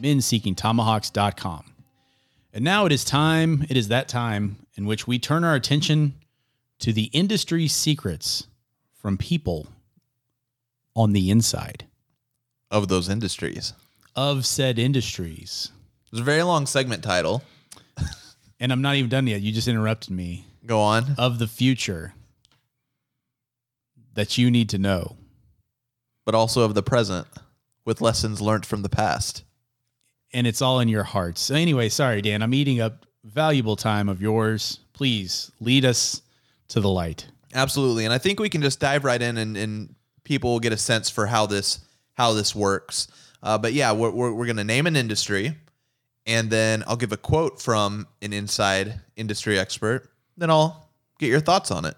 menseekingtomahawks.com. 0.01 1.71
And 2.51 2.63
now 2.63 2.87
it 2.87 2.91
is 2.91 3.03
time, 3.03 3.63
it 3.69 3.77
is 3.77 3.89
that 3.89 4.07
time 4.07 4.55
in 4.73 4.87
which 4.87 5.05
we 5.05 5.19
turn 5.19 5.43
our 5.43 5.53
attention 5.53 6.15
to 6.79 6.91
the 6.91 7.11
industry 7.13 7.67
secrets 7.67 8.47
from 8.91 9.19
people 9.19 9.67
on 10.95 11.13
the 11.13 11.29
inside 11.29 11.85
Of 12.71 12.87
those 12.87 13.07
industries. 13.07 13.73
of 14.15 14.47
said 14.47 14.79
industries. 14.79 15.69
It's 16.11 16.19
a 16.19 16.23
very 16.23 16.41
long 16.41 16.65
segment 16.65 17.03
title. 17.03 17.43
And 18.59 18.71
I'm 18.71 18.81
not 18.81 18.95
even 18.95 19.09
done 19.09 19.27
yet. 19.27 19.41
You 19.41 19.51
just 19.51 19.67
interrupted 19.67 20.11
me. 20.11 20.45
Go 20.65 20.81
on. 20.81 21.15
Of 21.17 21.39
the 21.39 21.47
future 21.47 22.13
that 24.15 24.37
you 24.37 24.51
need 24.51 24.69
to 24.69 24.77
know. 24.77 25.15
But 26.25 26.35
also 26.35 26.63
of 26.63 26.75
the 26.75 26.83
present 26.83 27.27
with 27.85 28.01
lessons 28.01 28.41
learned 28.41 28.65
from 28.65 28.81
the 28.81 28.89
past. 28.89 29.43
And 30.33 30.45
it's 30.45 30.61
all 30.61 30.79
in 30.79 30.89
your 30.89 31.03
hearts. 31.03 31.41
So 31.41 31.55
anyway, 31.55 31.89
sorry, 31.89 32.21
Dan. 32.21 32.43
I'm 32.43 32.53
eating 32.53 32.81
up 32.81 33.05
valuable 33.23 33.75
time 33.75 34.09
of 34.09 34.21
yours. 34.21 34.79
Please 34.93 35.51
lead 35.59 35.85
us 35.85 36.21
to 36.67 36.79
the 36.79 36.89
light. 36.89 37.27
Absolutely. 37.53 38.05
And 38.05 38.13
I 38.13 38.17
think 38.17 38.39
we 38.39 38.49
can 38.49 38.61
just 38.61 38.79
dive 38.79 39.05
right 39.05 39.21
in 39.21 39.37
and, 39.37 39.57
and 39.57 39.95
people 40.23 40.51
will 40.51 40.59
get 40.59 40.73
a 40.73 40.77
sense 40.77 41.09
for 41.09 41.25
how 41.25 41.45
this 41.45 41.79
how 42.13 42.33
this 42.33 42.53
works. 42.53 43.07
Uh, 43.41 43.57
but 43.57 43.71
yeah, 43.71 43.93
we're, 43.93 44.11
we're, 44.11 44.33
we're 44.33 44.45
going 44.45 44.57
to 44.57 44.63
name 44.65 44.85
an 44.85 44.97
industry 44.97 45.55
and 46.29 46.51
then 46.51 46.83
I'll 46.85 46.95
give 46.95 47.11
a 47.11 47.17
quote 47.17 47.59
from 47.59 48.07
an 48.21 48.33
inside 48.33 49.01
industry 49.15 49.57
expert. 49.57 50.09
Then 50.37 50.51
I'll 50.51 50.87
get 51.17 51.27
your 51.27 51.39
thoughts 51.39 51.71
on 51.71 51.85
it. 51.85 51.95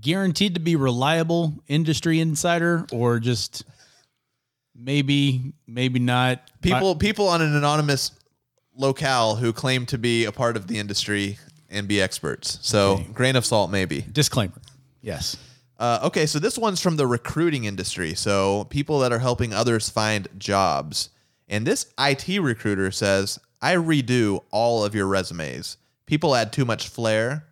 Guaranteed 0.00 0.54
to 0.54 0.60
be 0.60 0.76
reliable 0.76 1.54
industry 1.66 2.20
insider 2.20 2.86
or 2.92 3.18
just 3.18 3.64
maybe, 4.76 5.54
maybe 5.66 5.98
not. 5.98 6.42
People 6.60 6.94
people 6.94 7.26
on 7.28 7.40
an 7.42 7.56
anonymous 7.56 8.12
locale 8.76 9.34
who 9.36 9.52
claim 9.52 9.86
to 9.86 9.98
be 9.98 10.26
a 10.26 10.32
part 10.32 10.56
of 10.56 10.66
the 10.66 10.78
industry 10.78 11.38
and 11.70 11.88
be 11.88 12.00
experts. 12.02 12.58
So 12.62 12.92
Okay. 12.92 13.06
grain 13.14 13.36
of 13.36 13.46
salt 13.46 13.70
maybe. 13.70 14.02
Disclaimer. 14.12 14.60
Yes. 15.00 15.36
Uh, 15.78 16.00
okay, 16.02 16.26
so 16.26 16.38
this 16.38 16.58
one's 16.58 16.80
from 16.82 16.96
the 16.96 17.06
recruiting 17.06 17.64
industry. 17.64 18.12
So 18.14 18.64
people 18.64 18.98
that 19.00 19.12
are 19.12 19.18
helping 19.18 19.54
others 19.54 19.88
find 19.88 20.28
jobs. 20.36 21.08
And 21.50 21.66
this 21.66 21.92
IT 21.98 22.40
recruiter 22.40 22.92
says, 22.92 23.40
I 23.60 23.74
redo 23.74 24.44
all 24.52 24.84
of 24.84 24.94
your 24.94 25.06
resumes. 25.06 25.76
People 26.06 26.34
add 26.34 26.52
too 26.52 26.64
much 26.64 26.88
flair, 26.88 27.44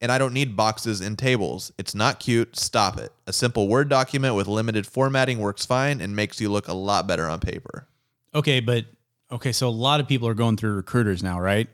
and 0.00 0.12
I 0.12 0.18
don't 0.18 0.34
need 0.34 0.54
boxes 0.54 1.00
and 1.00 1.18
tables. 1.18 1.72
It's 1.78 1.94
not 1.94 2.20
cute. 2.20 2.56
Stop 2.56 2.98
it. 2.98 3.10
A 3.26 3.32
simple 3.32 3.66
Word 3.66 3.88
document 3.88 4.34
with 4.34 4.46
limited 4.46 4.86
formatting 4.86 5.38
works 5.38 5.64
fine 5.64 6.00
and 6.02 6.14
makes 6.14 6.40
you 6.40 6.50
look 6.50 6.68
a 6.68 6.74
lot 6.74 7.06
better 7.06 7.26
on 7.26 7.40
paper. 7.40 7.88
Okay, 8.34 8.60
but 8.60 8.84
okay, 9.32 9.52
so 9.52 9.66
a 9.66 9.70
lot 9.70 9.98
of 9.98 10.06
people 10.06 10.28
are 10.28 10.34
going 10.34 10.58
through 10.58 10.74
recruiters 10.74 11.22
now, 11.22 11.40
right? 11.40 11.68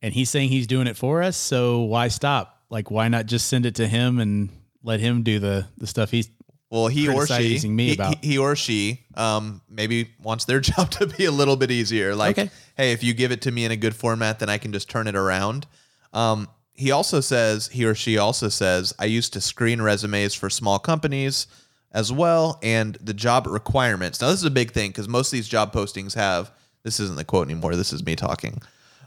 And 0.00 0.14
he's 0.14 0.30
saying 0.30 0.48
he's 0.48 0.66
doing 0.66 0.86
it 0.86 0.96
for 0.96 1.22
us, 1.22 1.36
so 1.36 1.80
why 1.80 2.08
stop? 2.08 2.62
Like 2.70 2.90
why 2.90 3.08
not 3.08 3.26
just 3.26 3.48
send 3.48 3.66
it 3.66 3.74
to 3.76 3.86
him 3.86 4.18
and 4.18 4.48
let 4.82 5.00
him 5.00 5.22
do 5.22 5.38
the 5.38 5.66
the 5.76 5.86
stuff 5.86 6.10
he's 6.10 6.30
Well, 6.70 6.88
he 6.88 7.08
or 7.08 7.26
she, 7.26 7.56
he, 7.58 7.94
about- 7.94 8.22
he 8.22 8.36
or 8.36 8.54
she, 8.54 9.06
um, 9.14 9.62
maybe 9.70 10.10
wants 10.22 10.44
their 10.44 10.60
job 10.70 10.90
to 10.92 11.06
be 11.06 11.24
a 11.24 11.30
little 11.30 11.56
bit 11.56 11.70
easier. 11.70 12.14
Like, 12.14 12.38
Okay. 12.38 12.50
hey, 12.76 12.92
if 12.92 13.02
you 13.02 13.14
give 13.14 13.32
it 13.32 13.40
to 13.42 13.50
me 13.50 13.64
in 13.64 13.72
a 13.72 13.76
good 13.76 13.96
format, 13.96 14.38
then 14.38 14.48
I 14.50 14.58
can 14.58 14.72
just 14.72 14.88
turn 14.90 15.06
it 15.06 15.16
around. 15.16 15.66
Um, 16.12 16.48
he 16.74 16.90
also 16.90 17.20
says, 17.20 17.68
he 17.68 17.84
or 17.86 17.94
she 17.94 18.18
also 18.18 18.48
says, 18.48 18.94
I 18.98 19.06
used 19.06 19.32
to 19.32 19.40
screen 19.40 19.80
resumes 19.82 20.34
for 20.34 20.48
small 20.50 20.78
companies 20.78 21.46
as 21.90 22.12
well, 22.12 22.58
and 22.62 22.96
the 23.00 23.14
job 23.14 23.46
requirements. 23.46 24.20
Now, 24.20 24.28
this 24.28 24.40
is 24.40 24.44
a 24.44 24.50
big 24.50 24.72
thing 24.72 24.90
because 24.90 25.08
most 25.08 25.28
of 25.28 25.32
these 25.32 25.48
job 25.48 25.72
postings 25.72 26.14
have. 26.14 26.52
This 26.84 27.00
isn't 27.00 27.16
the 27.16 27.24
quote 27.24 27.46
anymore. 27.48 27.74
This 27.76 27.92
is 27.92 28.04
me 28.04 28.14
talking. 28.14 28.60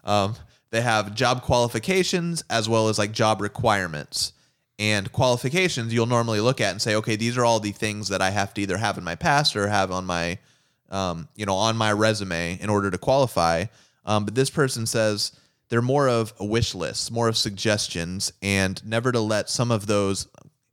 Um, 0.04 0.36
they 0.72 0.82
have 0.82 1.16
job 1.16 1.42
qualifications 1.44 2.44
as 2.50 2.68
well 2.68 2.90
as 2.90 2.98
like 3.00 3.12
job 3.12 3.40
requirements 3.40 4.34
and 4.82 5.12
qualifications 5.12 5.94
you'll 5.94 6.06
normally 6.06 6.42
look 6.42 6.60
at 6.60 6.72
and 6.72 6.82
say 6.82 6.96
okay 6.96 7.16
these 7.16 7.38
are 7.38 7.46
all 7.46 7.60
the 7.60 7.72
things 7.72 8.10
that 8.10 8.22
i 8.22 8.32
have 8.32 8.54
to 8.54 8.62
either 8.62 8.78
have 8.78 8.98
in 8.98 9.04
my 9.04 9.16
past 9.16 9.56
or 9.56 9.68
have 9.68 9.92
on 9.92 10.06
my 10.06 10.38
um, 10.92 11.28
you 11.36 11.46
know 11.46 11.56
on 11.56 11.76
my 11.78 11.92
resume 11.92 12.60
in 12.62 12.70
order 12.70 12.92
to 12.92 12.98
qualify. 12.98 13.66
Um, 14.06 14.26
but 14.26 14.36
this 14.36 14.50
person 14.50 14.86
says 14.86 15.32
they're 15.70 15.82
more 15.82 16.10
of 16.10 16.34
a 16.38 16.46
wish 16.46 16.76
list 16.76 17.12
more 17.12 17.28
of 17.28 17.38
suggestions 17.38 18.34
and 18.42 18.86
never 18.86 19.12
to 19.12 19.20
let 19.20 19.50
some 19.50 19.72
of 19.72 19.88
those 19.88 20.28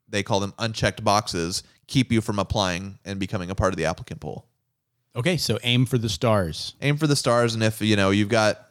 they 0.08 0.22
call 0.22 0.40
them 0.40 0.54
unchecked 0.58 1.04
boxes 1.04 1.62
keep 1.86 2.10
you 2.10 2.20
from 2.20 2.38
applying 2.38 2.98
and 3.04 3.20
becoming 3.20 3.50
a 3.50 3.54
part 3.54 3.72
of 3.72 3.76
the 3.76 3.84
applicant 3.84 4.20
pool. 4.20 4.46
Okay, 5.14 5.36
so 5.36 5.58
aim 5.62 5.86
for 5.86 5.98
the 5.98 6.08
stars. 6.08 6.74
aim 6.82 6.96
for 6.96 7.06
the 7.06 7.16
stars 7.16 7.54
and 7.54 7.62
if 7.62 7.80
you 7.80 7.96
know 7.96 8.10
you've 8.10 8.28
got 8.28 8.66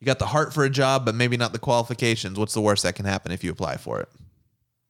you 0.00 0.06
got 0.06 0.18
the 0.18 0.26
heart 0.26 0.52
for 0.52 0.64
a 0.64 0.70
job 0.70 1.04
but 1.04 1.14
maybe 1.14 1.36
not 1.36 1.52
the 1.52 1.58
qualifications 1.58 2.38
what's 2.38 2.54
the 2.54 2.60
worst 2.60 2.82
that 2.82 2.94
can 2.94 3.04
happen 3.04 3.30
if 3.30 3.44
you 3.44 3.52
apply 3.52 3.76
for 3.76 4.00
it 4.00 4.08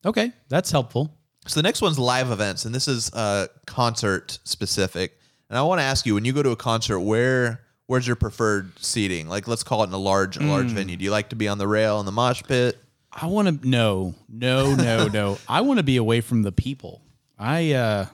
Okay, 0.04 0.32
that's 0.49 0.71
helpful. 0.71 1.16
So 1.47 1.59
the 1.59 1.62
next 1.62 1.82
one's 1.82 1.99
live 1.99 2.30
events, 2.30 2.64
and 2.64 2.75
this 2.75 2.87
is 2.88 3.12
uh, 3.12 3.49
concert 3.66 4.38
specific. 4.44 5.18
And 5.50 5.59
I 5.59 5.62
want 5.62 5.80
to 5.80 5.85
ask 5.85 6.06
you, 6.06 6.14
when 6.14 6.25
you 6.25 6.32
go 6.32 6.42
to 6.42 6.50
a 6.50 6.56
concert, 6.56 7.00
where 7.00 7.61
where's 7.87 8.06
your 8.06 8.16
preferred 8.16 8.73
seating? 8.78 9.28
Like, 9.28 9.49
let's 9.49 9.62
call 9.62 9.82
it 9.82 9.88
in 9.88 9.92
a 9.92 9.99
large 9.99 10.37
a 10.37 10.42
large 10.42 10.68
venue. 10.68 10.97
Do 10.97 11.04
you 11.04 11.11
like 11.11 11.30
to 11.30 11.37
be 11.37 11.49
on 11.49 11.59
the 11.59 11.68
rail 11.68 12.00
in 12.00 12.06
the 12.06 12.12
mosh 12.12 12.42
pit? 12.42 12.78
I 13.12 13.26
want 13.26 13.62
to 13.62 13.68
no, 13.68 14.14
no, 14.28 14.75
no, 14.75 15.09
no. 15.09 15.38
I 15.49 15.61
want 15.61 15.78
to 15.78 15.82
be 15.82 15.97
away 15.97 16.21
from 16.21 16.42
the 16.42 16.52
people. 16.52 17.02
I 17.38 17.73
uh 17.73 18.06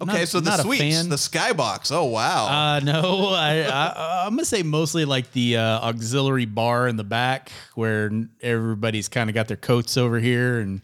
Okay, 0.00 0.20
not- 0.20 0.28
so 0.28 0.40
the 0.40 0.56
suites, 0.56 1.06
the 1.06 1.16
skybox. 1.16 1.92
Oh 1.92 2.04
wow, 2.06 2.46
Uh, 2.46 2.80
no, 2.80 3.28
I, 3.30 3.60
I 3.62 4.24
I'm 4.26 4.32
gonna 4.32 4.44
say 4.44 4.62
mostly 4.62 5.04
like 5.04 5.30
the 5.32 5.56
uh, 5.56 5.80
auxiliary 5.80 6.46
bar 6.46 6.88
in 6.88 6.96
the 6.96 7.04
back 7.04 7.52
where 7.74 8.10
everybody's 8.42 9.08
kind 9.08 9.30
of 9.30 9.34
got 9.34 9.46
their 9.48 9.56
coats 9.56 9.96
over 9.96 10.18
here, 10.18 10.58
and 10.60 10.82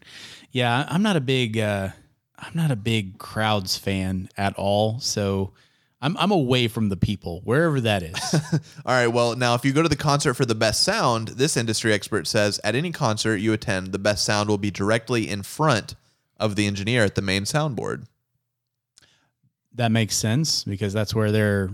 yeah, 0.52 0.87
I'm 0.88 1.02
not 1.02 1.17
a 1.17 1.21
big 1.21 1.59
uh, 1.59 1.88
I'm 2.38 2.52
not 2.55 2.71
a 2.71 2.76
big 2.76 3.19
crowds 3.19 3.76
fan 3.76 4.29
at 4.37 4.55
all. 4.55 5.00
So 5.00 5.52
I'm 6.00 6.17
I'm 6.17 6.31
away 6.31 6.69
from 6.69 6.88
the 6.88 6.97
people 6.97 7.40
wherever 7.45 7.81
that 7.81 8.02
is. 8.05 8.35
All 8.87 8.95
right. 8.95 9.09
Well, 9.09 9.35
now 9.37 9.55
if 9.55 9.64
you 9.64 9.73
go 9.73 9.83
to 9.83 9.88
the 9.88 9.97
concert 9.97 10.35
for 10.35 10.47
the 10.47 10.55
best 10.55 10.83
sound, 10.85 11.29
this 11.29 11.57
industry 11.57 11.93
expert 11.93 12.26
says 12.26 12.59
at 12.64 12.75
any 12.76 12.90
concert 12.93 13.37
you 13.38 13.52
attend, 13.52 13.88
the 13.93 13.99
best 13.99 14.25
sound 14.25 14.49
will 14.49 14.57
be 14.57 14.71
directly 14.71 15.29
in 15.29 15.43
front 15.43 15.97
of 16.38 16.57
the 16.57 16.67
engineer 16.67 17.05
at 17.05 17.17
the 17.17 17.23
main 17.23 17.43
soundboard. 17.43 18.07
That 19.75 19.93
makes 19.93 20.17
sense 20.17 20.65
because 20.65 20.93
that's 20.93 21.15
where 21.15 21.31
they're 21.33 21.71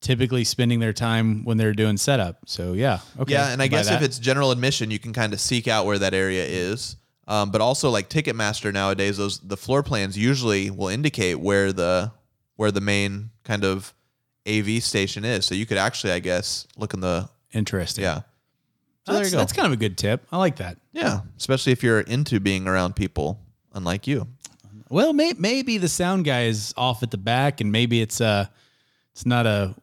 typically 0.00 0.44
spending 0.44 0.80
their 0.80 0.92
time 0.92 1.44
when 1.44 1.56
they're 1.56 1.72
doing 1.74 1.96
setup. 1.96 2.38
So 2.46 2.72
yeah, 2.74 3.00
okay. 3.18 3.32
Yeah, 3.32 3.50
and 3.50 3.60
I 3.62 3.66
guess 3.66 3.90
if 3.90 4.02
it's 4.02 4.18
general 4.18 4.50
admission, 4.50 4.90
you 4.90 4.98
can 4.98 5.12
kind 5.12 5.32
of 5.32 5.40
seek 5.40 5.68
out 5.68 5.86
where 5.86 5.98
that 5.98 6.14
area 6.14 6.44
is. 6.44 6.96
Um, 7.28 7.50
but 7.50 7.60
also, 7.60 7.90
like 7.90 8.08
Ticketmaster 8.08 8.72
nowadays, 8.72 9.16
those 9.16 9.40
the 9.40 9.56
floor 9.56 9.82
plans 9.82 10.16
usually 10.16 10.70
will 10.70 10.88
indicate 10.88 11.40
where 11.40 11.72
the 11.72 12.12
where 12.54 12.70
the 12.70 12.80
main 12.80 13.30
kind 13.42 13.64
of 13.64 13.92
AV 14.48 14.82
station 14.82 15.24
is. 15.24 15.44
So 15.44 15.54
you 15.54 15.66
could 15.66 15.78
actually, 15.78 16.12
I 16.12 16.20
guess, 16.20 16.66
look 16.76 16.94
in 16.94 17.00
the 17.00 17.28
interesting. 17.52 18.04
yeah. 18.04 18.20
So 19.06 19.12
there 19.12 19.24
you 19.24 19.30
go. 19.30 19.38
that's 19.38 19.52
kind 19.52 19.66
of 19.66 19.72
a 19.72 19.76
good 19.76 19.96
tip. 19.98 20.26
I 20.32 20.36
like 20.36 20.56
that. 20.56 20.78
Yeah, 20.92 21.20
especially 21.36 21.72
if 21.72 21.82
you're 21.82 22.00
into 22.00 22.40
being 22.40 22.66
around 22.66 22.96
people, 22.96 23.40
unlike 23.72 24.06
you. 24.06 24.26
Well, 24.88 25.12
may, 25.12 25.32
maybe 25.36 25.78
the 25.78 25.88
sound 25.88 26.24
guy 26.24 26.44
is 26.44 26.72
off 26.76 27.02
at 27.02 27.10
the 27.10 27.16
back, 27.18 27.60
and 27.60 27.72
maybe 27.72 28.00
it's 28.00 28.20
uh 28.20 28.46
it's 29.12 29.26
not 29.26 29.46
a 29.46 29.74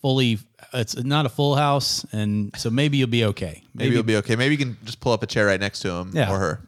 fully 0.00 0.38
it's 0.72 0.96
not 0.96 1.26
a 1.26 1.28
full 1.28 1.54
house, 1.56 2.04
and 2.12 2.54
so 2.56 2.70
maybe 2.70 2.96
you'll 2.96 3.08
be 3.08 3.24
okay. 3.26 3.62
Maybe, 3.74 3.94
you'll 3.94 4.02
be 4.02 4.16
okay. 4.16 4.36
Maybe 4.36 4.54
you 4.54 4.58
can 4.58 4.76
just 4.84 5.00
pull 5.00 5.12
up 5.12 5.22
a 5.22 5.26
chair 5.26 5.46
right 5.46 5.60
next 5.60 5.80
to 5.80 5.90
him 5.90 6.10
Yeah. 6.14 6.32
or 6.32 6.38
her. 6.38 6.60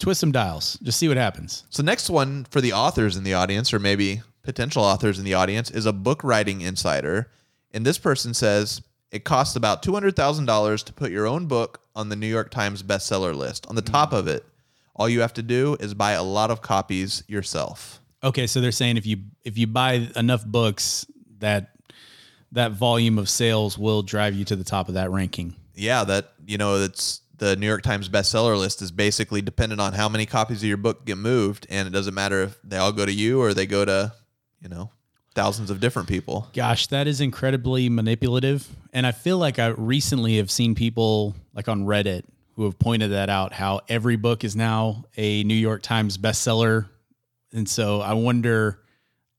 twist 0.00 0.20
some 0.20 0.32
dials, 0.32 0.78
just 0.82 0.98
see 0.98 1.08
what 1.08 1.16
happens. 1.16 1.64
So 1.70 1.82
next 1.82 2.10
one 2.10 2.44
for 2.50 2.60
the 2.60 2.72
authors 2.72 3.16
in 3.16 3.24
the 3.24 3.34
audience, 3.34 3.72
or 3.72 3.78
maybe 3.78 4.22
potential 4.42 4.82
authors 4.82 5.18
in 5.18 5.24
the 5.24 5.34
audience, 5.34 5.70
is 5.70 5.86
a 5.86 5.92
book 5.92 6.22
writing 6.24 6.60
insider. 6.60 7.30
And 7.72 7.84
this 7.86 7.98
person 7.98 8.34
says 8.34 8.80
it 9.12 9.24
costs 9.24 9.56
about 9.56 9.82
two 9.82 9.92
hundred 9.94 10.14
thousand 10.16 10.44
dollars 10.46 10.82
to 10.84 10.92
put 10.92 11.10
your 11.10 11.26
own 11.26 11.46
book 11.46 11.80
on 11.96 12.08
the 12.10 12.16
New 12.16 12.26
York 12.28 12.50
Times 12.50 12.82
bestseller 12.82 13.34
list. 13.34 13.66
On 13.68 13.76
the 13.76 13.82
top 13.82 14.12
of 14.12 14.26
it, 14.28 14.44
all 14.98 15.08
you 15.08 15.20
have 15.20 15.32
to 15.34 15.42
do 15.42 15.76
is 15.80 15.94
buy 15.94 16.12
a 16.12 16.22
lot 16.22 16.50
of 16.50 16.60
copies 16.60 17.22
yourself. 17.28 18.00
Okay, 18.22 18.46
so 18.46 18.60
they're 18.60 18.72
saying 18.72 18.96
if 18.96 19.06
you 19.06 19.18
if 19.44 19.56
you 19.56 19.66
buy 19.66 20.08
enough 20.16 20.44
books, 20.44 21.06
that 21.38 21.70
that 22.52 22.72
volume 22.72 23.18
of 23.18 23.28
sales 23.28 23.78
will 23.78 24.02
drive 24.02 24.34
you 24.34 24.44
to 24.46 24.56
the 24.56 24.64
top 24.64 24.88
of 24.88 24.94
that 24.94 25.10
ranking. 25.10 25.54
Yeah, 25.74 26.04
that 26.04 26.32
you 26.46 26.58
know, 26.58 26.80
that's 26.80 27.20
the 27.36 27.54
New 27.54 27.66
York 27.66 27.82
Times 27.82 28.08
bestseller 28.08 28.58
list 28.58 28.82
is 28.82 28.90
basically 28.90 29.40
dependent 29.40 29.80
on 29.80 29.92
how 29.92 30.08
many 30.08 30.26
copies 30.26 30.62
of 30.62 30.68
your 30.68 30.76
book 30.76 31.04
get 31.04 31.16
moved, 31.16 31.66
and 31.70 31.86
it 31.86 31.92
doesn't 31.92 32.14
matter 32.14 32.42
if 32.42 32.58
they 32.64 32.76
all 32.76 32.92
go 32.92 33.06
to 33.06 33.12
you 33.12 33.40
or 33.40 33.54
they 33.54 33.66
go 33.66 33.84
to, 33.84 34.12
you 34.60 34.68
know, 34.68 34.90
thousands 35.36 35.70
of 35.70 35.78
different 35.78 36.08
people. 36.08 36.48
Gosh, 36.52 36.88
that 36.88 37.06
is 37.06 37.20
incredibly 37.20 37.88
manipulative. 37.88 38.66
And 38.92 39.06
I 39.06 39.12
feel 39.12 39.38
like 39.38 39.60
I 39.60 39.68
recently 39.68 40.38
have 40.38 40.50
seen 40.50 40.74
people 40.74 41.36
like 41.54 41.68
on 41.68 41.84
Reddit 41.84 42.24
who 42.58 42.64
have 42.64 42.76
pointed 42.76 43.12
that 43.12 43.30
out 43.30 43.52
how 43.52 43.80
every 43.88 44.16
book 44.16 44.42
is 44.42 44.56
now 44.56 45.04
a 45.16 45.44
New 45.44 45.54
York 45.54 45.80
Times 45.80 46.18
bestseller. 46.18 46.88
And 47.52 47.68
so 47.68 48.00
I 48.00 48.14
wonder, 48.14 48.80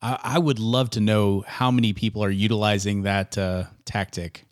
I, 0.01 0.17
I 0.23 0.39
would 0.39 0.57
love 0.57 0.91
to 0.91 1.01
know 1.01 1.43
how 1.45 1.69
many 1.69 1.91
people 1.91 2.23
are 2.23 2.29
utilizing 2.29 3.03
that 3.03 3.37
uh, 3.37 3.65
tactic. 3.83 4.45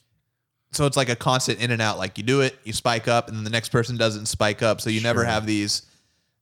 So 0.74 0.86
it's 0.86 0.98
like 0.98 1.08
a 1.08 1.16
constant 1.16 1.62
in 1.62 1.72
and 1.72 1.82
out. 1.82 1.98
Like 1.98 2.18
you 2.18 2.26
do 2.26 2.42
it, 2.42 2.58
you 2.66 2.74
spike 2.74 3.08
up, 3.08 3.30
and 3.30 3.38
then 3.38 3.46
the 3.46 3.50
next 3.50 3.70
person 3.70 3.96
doesn't 3.96 4.26
spike 4.26 4.62
up. 4.62 4.82
So 4.82 4.90
you 4.90 5.00
never 5.00 5.24
have 5.24 5.46
these. 5.46 5.84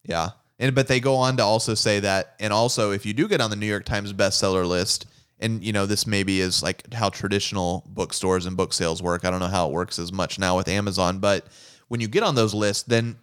Yeah. 0.03 0.29
And 0.57 0.73
but 0.73 0.87
they 0.87 0.99
go 0.99 1.13
on 1.17 1.37
to 1.37 1.43
also 1.43 1.75
say 1.75 1.99
that, 1.99 2.33
and 2.39 2.51
also 2.51 2.89
if 2.89 3.05
you 3.05 3.13
do 3.13 3.27
get 3.27 3.39
on 3.39 3.51
the 3.51 3.55
New 3.55 3.67
York 3.67 3.85
Times 3.85 4.13
bestseller 4.13 4.67
list, 4.67 5.05
and 5.39 5.63
you 5.63 5.73
know 5.73 5.85
this 5.85 6.07
maybe 6.07 6.41
is 6.41 6.63
like 6.63 6.91
how 6.91 7.09
traditional 7.09 7.83
bookstores 7.87 8.47
and 8.47 8.57
book 8.57 8.73
sales 8.73 9.03
work. 9.03 9.25
I 9.25 9.29
don't 9.29 9.41
know 9.41 9.45
how 9.45 9.67
it 9.67 9.73
works 9.73 9.99
as 9.99 10.11
much 10.11 10.39
now 10.39 10.57
with 10.57 10.67
Amazon, 10.67 11.19
but 11.19 11.45
when 11.95 12.01
you 12.01 12.09
get 12.09 12.23
on 12.23 12.35
those 12.35 12.53
lists, 12.53 12.83
then 12.83 13.15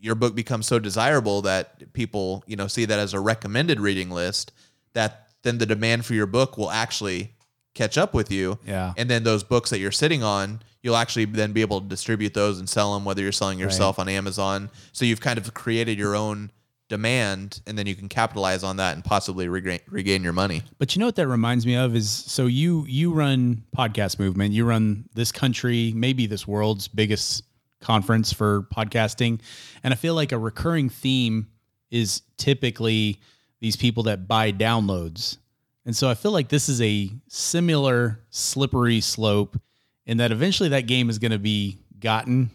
your 0.00 0.16
book 0.16 0.34
becomes 0.34 0.66
so 0.66 0.80
desirable 0.80 1.42
that 1.42 1.92
people 1.92 2.42
you 2.48 2.56
know 2.56 2.66
see 2.66 2.84
that 2.84 2.98
as 2.98 3.14
a 3.14 3.20
recommended 3.20 3.78
reading 3.78 4.10
list. 4.10 4.50
That 4.94 5.28
then 5.44 5.58
the 5.58 5.66
demand 5.66 6.04
for 6.04 6.14
your 6.14 6.26
book 6.26 6.58
will 6.58 6.72
actually 6.72 7.36
catch 7.74 7.96
up 7.96 8.14
with 8.14 8.32
you. 8.32 8.58
Yeah. 8.66 8.94
And 8.96 9.08
then 9.08 9.22
those 9.22 9.44
books 9.44 9.70
that 9.70 9.78
you're 9.78 9.92
sitting 9.92 10.24
on, 10.24 10.60
you'll 10.82 10.96
actually 10.96 11.26
then 11.26 11.52
be 11.52 11.60
able 11.60 11.80
to 11.80 11.86
distribute 11.86 12.34
those 12.34 12.58
and 12.58 12.68
sell 12.68 12.94
them, 12.94 13.04
whether 13.04 13.22
you're 13.22 13.30
selling 13.30 13.60
yourself 13.60 14.00
on 14.00 14.08
Amazon. 14.08 14.70
So 14.90 15.04
you've 15.04 15.20
kind 15.20 15.38
of 15.38 15.54
created 15.54 15.96
your 15.96 16.16
own 16.16 16.50
demand, 16.88 17.60
and 17.64 17.78
then 17.78 17.86
you 17.86 17.94
can 17.94 18.08
capitalize 18.08 18.64
on 18.64 18.78
that 18.78 18.94
and 18.94 19.04
possibly 19.04 19.48
regain, 19.48 19.78
regain 19.88 20.24
your 20.24 20.32
money. 20.32 20.62
But 20.78 20.96
you 20.96 21.00
know 21.00 21.06
what 21.06 21.14
that 21.14 21.28
reminds 21.28 21.64
me 21.64 21.76
of 21.76 21.94
is 21.94 22.10
so 22.10 22.46
you 22.46 22.84
you 22.88 23.12
run 23.12 23.62
podcast 23.76 24.18
movement, 24.18 24.52
you 24.52 24.64
run 24.64 25.08
this 25.14 25.30
country, 25.30 25.92
maybe 25.94 26.26
this 26.26 26.44
world's 26.44 26.88
biggest 26.88 27.44
conference 27.86 28.32
for 28.32 28.62
podcasting, 28.74 29.40
and 29.84 29.94
I 29.94 29.96
feel 29.96 30.14
like 30.14 30.32
a 30.32 30.38
recurring 30.38 30.88
theme 30.88 31.46
is 31.90 32.22
typically 32.36 33.20
these 33.60 33.76
people 33.76 34.02
that 34.04 34.26
buy 34.26 34.52
downloads. 34.52 35.38
And 35.84 35.96
so 35.96 36.10
I 36.10 36.14
feel 36.14 36.32
like 36.32 36.48
this 36.48 36.68
is 36.68 36.82
a 36.82 37.10
similar 37.28 38.20
slippery 38.30 39.00
slope 39.00 39.56
in 40.04 40.18
that 40.18 40.32
eventually 40.32 40.70
that 40.70 40.88
game 40.88 41.08
is 41.08 41.18
going 41.18 41.32
to 41.32 41.38
be 41.38 41.78
gotten 42.00 42.50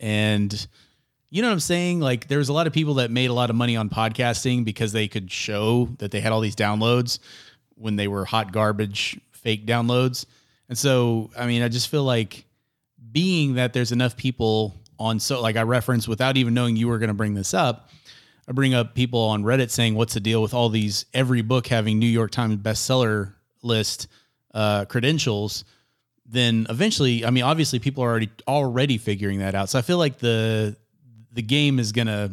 and 0.00 0.66
you 1.32 1.42
know 1.42 1.48
what 1.48 1.54
I'm 1.54 1.60
saying? 1.60 2.00
Like 2.00 2.26
there's 2.26 2.48
a 2.48 2.52
lot 2.52 2.66
of 2.66 2.72
people 2.72 2.94
that 2.94 3.10
made 3.10 3.30
a 3.30 3.32
lot 3.32 3.50
of 3.50 3.56
money 3.56 3.76
on 3.76 3.88
podcasting 3.88 4.64
because 4.64 4.90
they 4.90 5.06
could 5.06 5.30
show 5.30 5.88
that 5.98 6.10
they 6.10 6.20
had 6.20 6.32
all 6.32 6.40
these 6.40 6.56
downloads 6.56 7.20
when 7.76 7.94
they 7.96 8.08
were 8.08 8.24
hot 8.24 8.50
garbage 8.50 9.20
fake 9.30 9.64
downloads. 9.64 10.26
And 10.68 10.76
so, 10.76 11.30
I 11.38 11.46
mean, 11.46 11.62
I 11.62 11.68
just 11.68 11.88
feel 11.88 12.02
like 12.02 12.44
being 13.12 13.54
that 13.54 13.72
there's 13.72 13.92
enough 13.92 14.16
people 14.16 14.80
on 14.98 15.18
so 15.18 15.40
like 15.40 15.56
I 15.56 15.62
referenced 15.62 16.08
without 16.08 16.36
even 16.36 16.54
knowing 16.54 16.76
you 16.76 16.88
were 16.88 16.98
going 16.98 17.08
to 17.08 17.14
bring 17.14 17.34
this 17.34 17.54
up, 17.54 17.90
I 18.48 18.52
bring 18.52 18.74
up 18.74 18.94
people 18.94 19.20
on 19.20 19.42
Reddit 19.42 19.70
saying 19.70 19.94
what's 19.94 20.14
the 20.14 20.20
deal 20.20 20.42
with 20.42 20.54
all 20.54 20.68
these 20.68 21.06
every 21.14 21.42
book 21.42 21.66
having 21.66 21.98
New 21.98 22.06
York 22.06 22.30
Times 22.30 22.56
bestseller 22.56 23.34
list 23.62 24.08
uh, 24.52 24.84
credentials 24.86 25.64
then 26.30 26.66
eventually 26.70 27.24
I 27.24 27.30
mean 27.30 27.42
obviously 27.42 27.78
people 27.78 28.04
are 28.04 28.08
already 28.08 28.30
already 28.46 28.98
figuring 28.98 29.40
that 29.40 29.54
out. 29.54 29.68
So 29.68 29.78
I 29.78 29.82
feel 29.82 29.98
like 29.98 30.18
the 30.18 30.76
the 31.32 31.42
game 31.42 31.78
is 31.78 31.92
going 31.92 32.06
to 32.06 32.32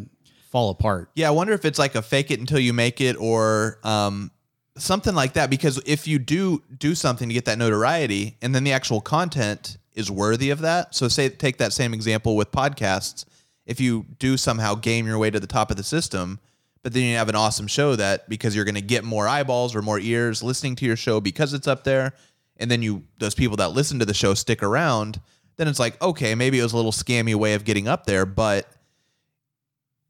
fall 0.51 0.69
apart. 0.69 1.09
Yeah, 1.15 1.27
I 1.27 1.31
wonder 1.31 1.53
if 1.53 1.65
it's 1.65 1.79
like 1.79 1.95
a 1.95 2.01
fake 2.01 2.31
it 2.31 2.39
until 2.39 2.59
you 2.59 2.73
make 2.73 3.01
it 3.01 3.15
or 3.19 3.79
um, 3.83 4.31
something 4.77 5.13
like 5.13 5.33
that. 5.33 5.49
Because 5.49 5.81
if 5.85 6.07
you 6.07 6.19
do 6.19 6.63
do 6.77 6.95
something 6.95 7.27
to 7.27 7.33
get 7.33 7.45
that 7.45 7.57
notoriety, 7.57 8.37
and 8.41 8.53
then 8.53 8.63
the 8.63 8.71
actual 8.71 9.01
content 9.01 9.77
is 9.97 10.11
worthy 10.11 10.51
of 10.51 10.59
that. 10.59 10.93
So 10.95 11.07
say 11.07 11.27
take 11.27 11.57
that 11.57 11.73
same 11.73 11.93
example 11.93 12.35
with 12.35 12.51
podcasts. 12.51 13.25
If 13.65 13.81
you 13.81 14.05
do 14.19 14.37
somehow 14.37 14.75
game 14.75 15.07
your 15.07 15.17
way 15.17 15.29
to 15.29 15.39
the 15.39 15.47
top 15.47 15.71
of 15.71 15.77
the 15.77 15.83
system, 15.83 16.39
but 16.83 16.93
then 16.93 17.03
you 17.03 17.15
have 17.17 17.27
an 17.27 17.35
awesome 17.35 17.67
show 17.67 17.95
that 17.97 18.29
because 18.29 18.55
you're 18.55 18.63
going 18.63 18.75
to 18.75 18.81
get 18.81 19.03
more 19.03 19.27
eyeballs 19.27 19.75
or 19.75 19.81
more 19.81 19.99
ears 19.99 20.41
listening 20.41 20.75
to 20.77 20.85
your 20.85 20.95
show 20.95 21.19
because 21.19 21.53
it's 21.53 21.67
up 21.67 21.83
there, 21.83 22.13
and 22.57 22.71
then 22.71 22.81
you 22.81 23.03
those 23.17 23.35
people 23.35 23.57
that 23.57 23.69
listen 23.69 23.99
to 23.99 24.05
the 24.05 24.13
show 24.13 24.33
stick 24.35 24.63
around, 24.63 25.19
then 25.57 25.67
it's 25.67 25.79
like 25.79 26.01
okay, 26.01 26.35
maybe 26.35 26.59
it 26.59 26.63
was 26.63 26.73
a 26.73 26.77
little 26.77 26.93
scammy 26.93 27.35
way 27.35 27.55
of 27.55 27.65
getting 27.65 27.87
up 27.87 28.05
there, 28.05 28.25
but 28.25 28.71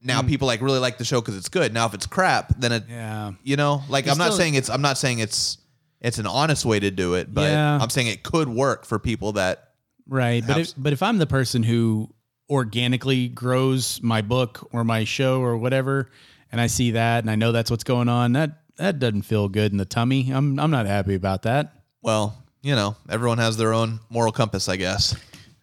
now 0.04 0.22
hmm. 0.22 0.28
people 0.28 0.48
like 0.48 0.62
really 0.62 0.80
like 0.80 0.98
the 0.98 1.06
show 1.06 1.22
because 1.22 1.38
it's 1.38 1.50
good. 1.50 1.74
Now 1.74 1.88
if 1.88 1.94
it's 1.94 2.06
crap, 2.06 2.54
then 2.60 2.72
it 2.74 2.84
Yeah. 2.90 3.32
you 3.44 3.56
know 3.56 3.84
like 3.90 4.06
You 4.06 4.12
I'm 4.12 4.18
not 4.18 4.26
still- 4.26 4.38
saying 4.38 4.54
it's 4.56 4.70
I'm 4.70 4.82
not 4.82 4.98
saying 4.98 5.20
it's 5.20 5.58
it's 6.00 6.20
an 6.20 6.28
honest 6.28 6.64
way 6.64 6.80
to 6.80 6.92
do 6.92 7.16
it, 7.16 7.34
but 7.34 7.50
Yeah. 7.50 7.80
I'm 7.82 7.90
saying 7.90 8.08
it 8.08 8.22
could 8.22 8.50
work 8.50 8.86
for 8.86 9.00
people 9.00 9.32
that 9.34 9.67
Right. 10.08 10.44
But 10.46 10.58
if, 10.58 10.74
but 10.78 10.94
if 10.94 11.04
I'm 11.04 11.18
the 11.18 11.28
person 11.28 11.64
who 11.64 12.10
organically 12.50 13.28
grows 13.28 14.00
my 14.02 14.22
book 14.22 14.68
or 14.72 14.84
my 14.84 15.04
show 15.04 15.42
or 15.42 15.58
whatever 15.58 16.10
and 16.52 16.62
I 16.62 16.68
see 16.68 16.92
that 16.92 17.24
and 17.24 17.30
I 17.30 17.36
know 17.36 17.52
that's 17.52 17.70
what's 17.70 17.84
going 17.84 18.08
on, 18.10 18.34
that 18.34 18.62
that 18.78 19.00
doesn't 19.00 19.24
feel 19.24 19.50
good 19.50 19.72
in 19.72 19.78
the 19.78 19.86
tummy. 19.86 20.32
I'm 20.32 20.60
I'm 20.60 20.72
not 20.72 20.86
happy 20.86 21.16
about 21.16 21.42
that. 21.44 21.74
well, 22.02 22.44
you 22.64 22.76
know, 22.76 22.96
everyone 23.10 23.38
has 23.38 23.56
their 23.58 23.74
own 23.74 24.00
moral 24.10 24.32
compass, 24.32 24.68
I 24.68 24.76
guess. 24.78 25.16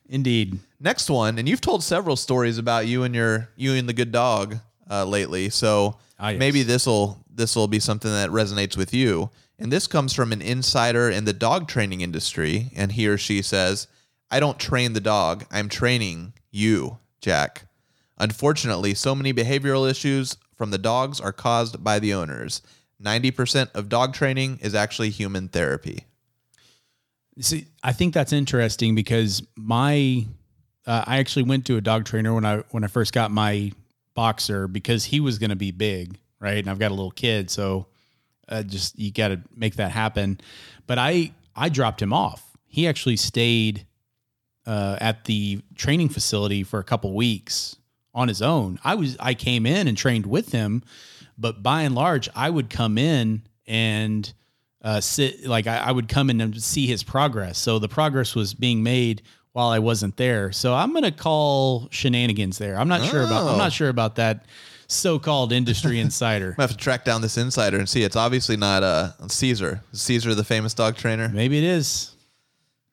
Indeed. 0.09 0.59
Next 0.81 1.11
one, 1.11 1.39
and 1.39 1.49
you've 1.49 1.61
told 1.61 1.83
several 1.83 2.17
stories 2.17 2.57
about 2.59 2.87
you 2.87 3.03
and 3.05 3.15
your 3.15 3.49
you 3.57 3.73
and 3.75 3.89
the 3.89 3.93
good 3.93 4.13
dog 4.13 4.57
uh, 4.91 5.05
lately. 5.05 5.49
So 5.51 5.97
Ah, 6.19 6.29
yes. 6.31 6.39
maybe 6.39 6.63
this 6.63 6.87
will 6.87 7.19
this 7.35 7.57
will 7.57 7.67
be 7.69 7.81
something 7.81 8.11
that 8.11 8.31
resonates 8.31 8.77
with 8.77 8.95
you. 8.95 9.31
And 9.59 9.73
this 9.73 9.87
comes 9.87 10.13
from 10.13 10.33
an 10.33 10.43
insider 10.43 11.09
in 11.11 11.25
the 11.25 11.33
dog 11.33 11.69
training 11.69 12.01
industry, 12.01 12.71
and 12.77 12.93
he 12.93 13.07
or 13.09 13.17
she 13.19 13.41
says, 13.43 13.87
"I 14.31 14.41
don't 14.41 14.59
train 14.59 14.93
the 14.93 15.01
dog. 15.01 15.45
I'm 15.51 15.69
training 15.69 16.35
you, 16.51 16.99
Jack. 17.21 17.67
Unfortunately, 18.19 18.95
so 18.95 19.15
many 19.15 19.33
behavioral 19.33 19.91
issues 19.91 20.37
from 20.57 20.71
the 20.71 20.79
dogs 20.79 21.21
are 21.21 21.33
caused 21.33 21.83
by 21.83 21.99
the 21.99 22.15
owners. 22.15 22.63
90% 23.03 23.71
of 23.75 23.89
dog 23.89 24.15
training 24.15 24.59
is 24.63 24.75
actually 24.75 25.11
human 25.11 25.49
therapy." 25.49 26.05
See, 27.41 27.67
I 27.83 27.93
think 27.93 28.15
that's 28.15 28.33
interesting 28.33 28.95
because 28.95 29.43
my 29.57 30.27
uh, 30.87 31.05
I 31.07 31.19
actually 31.19 31.45
went 31.45 31.67
to 31.67 31.77
a 31.77 31.81
dog 31.81 32.05
trainer 32.05 32.35
when 32.35 32.45
I 32.45 32.59
when 32.71 32.85
I 32.85 32.89
first 32.89 33.13
got 33.13 33.31
my 33.31 33.73
boxer 34.15 34.69
because 34.69 35.05
he 35.05 35.21
was 35.21 35.39
going 35.39 35.51
to 35.51 35.57
be 35.57 35.71
big, 35.71 36.19
right? 36.41 36.59
And 36.59 36.71
I've 36.71 36.79
got 36.79 36.91
a 36.91 36.95
little 36.95 37.11
kid, 37.11 37.51
so 37.51 37.87
uh, 38.49 38.63
just 38.63 38.99
you 38.99 39.11
got 39.11 39.29
to 39.29 39.41
make 39.57 39.77
that 39.77 39.91
happen. 39.91 40.41
But 40.87 40.99
I 40.99 41.33
I 41.57 41.69
dropped 41.69 42.01
him 42.01 42.13
off. 42.13 42.57
He 42.67 42.87
actually 42.87 43.17
stayed 43.17 43.87
uh, 44.67 44.97
at 45.01 45.25
the 45.25 45.61
training 45.75 46.09
facility 46.09 46.63
for 46.63 46.79
a 46.79 46.85
couple 46.85 47.13
weeks 47.15 47.77
on 48.15 48.29
his 48.29 48.41
own. 48.43 48.79
I 48.85 48.95
was 48.95 49.17
I 49.21 49.35
came 49.35 49.67
in 49.67 49.89
and 49.89 49.97
trained 49.97 50.27
with 50.27 50.53
him, 50.53 50.83
but 51.37 51.63
by 51.63 51.83
and 51.83 51.95
large, 51.95 52.29
I 52.35 52.49
would 52.51 52.71
come 52.71 52.97
in 52.99 53.43
and 53.67 54.33
uh, 54.83 55.01
sit 55.01 55.47
like 55.47 55.67
I, 55.67 55.79
I 55.79 55.93
would 55.93 56.09
come 56.09 56.31
in 56.31 56.41
and 56.41 56.63
see 56.63 56.87
his 56.87 57.03
progress. 57.03 57.59
So 57.59 57.79
the 57.79 57.89
progress 57.89 58.35
was 58.35 58.55
being 58.55 58.83
made 58.83 59.23
while 59.53 59.69
I 59.69 59.79
wasn't 59.79 60.17
there. 60.17 60.53
So 60.53 60.75
I'm 60.75 60.93
gonna 60.93 61.11
call 61.13 61.89
shenanigans 61.91 62.59
there. 62.59 62.77
I'm 62.79 62.89
not 62.89 63.05
sure 63.05 63.23
about 63.23 63.43
I'm 63.49 63.55
Oh. 63.55 63.59
not 63.59 63.73
sure 63.73 63.89
about 63.89 64.17
that 64.17 64.45
so-called 64.87 65.53
industry 65.53 65.99
insider. 66.07 66.49
I'm 66.51 66.55
gonna 66.57 66.63
have 66.69 66.71
to 66.73 66.77
track 66.77 67.05
down 67.05 67.23
this 67.23 67.37
insider 67.39 67.79
and 67.79 67.89
see. 67.89 68.03
It's 68.03 68.17
obviously 68.17 68.57
not 68.57 68.83
uh, 68.83 69.13
Cesar. 69.29 69.81
Is 69.93 70.01
Cesar, 70.03 70.35
the 70.35 70.45
famous 70.45 70.75
dog 70.75 70.97
trainer. 70.97 71.29
Maybe 71.29 71.57
it 71.59 71.65
is. 71.65 72.15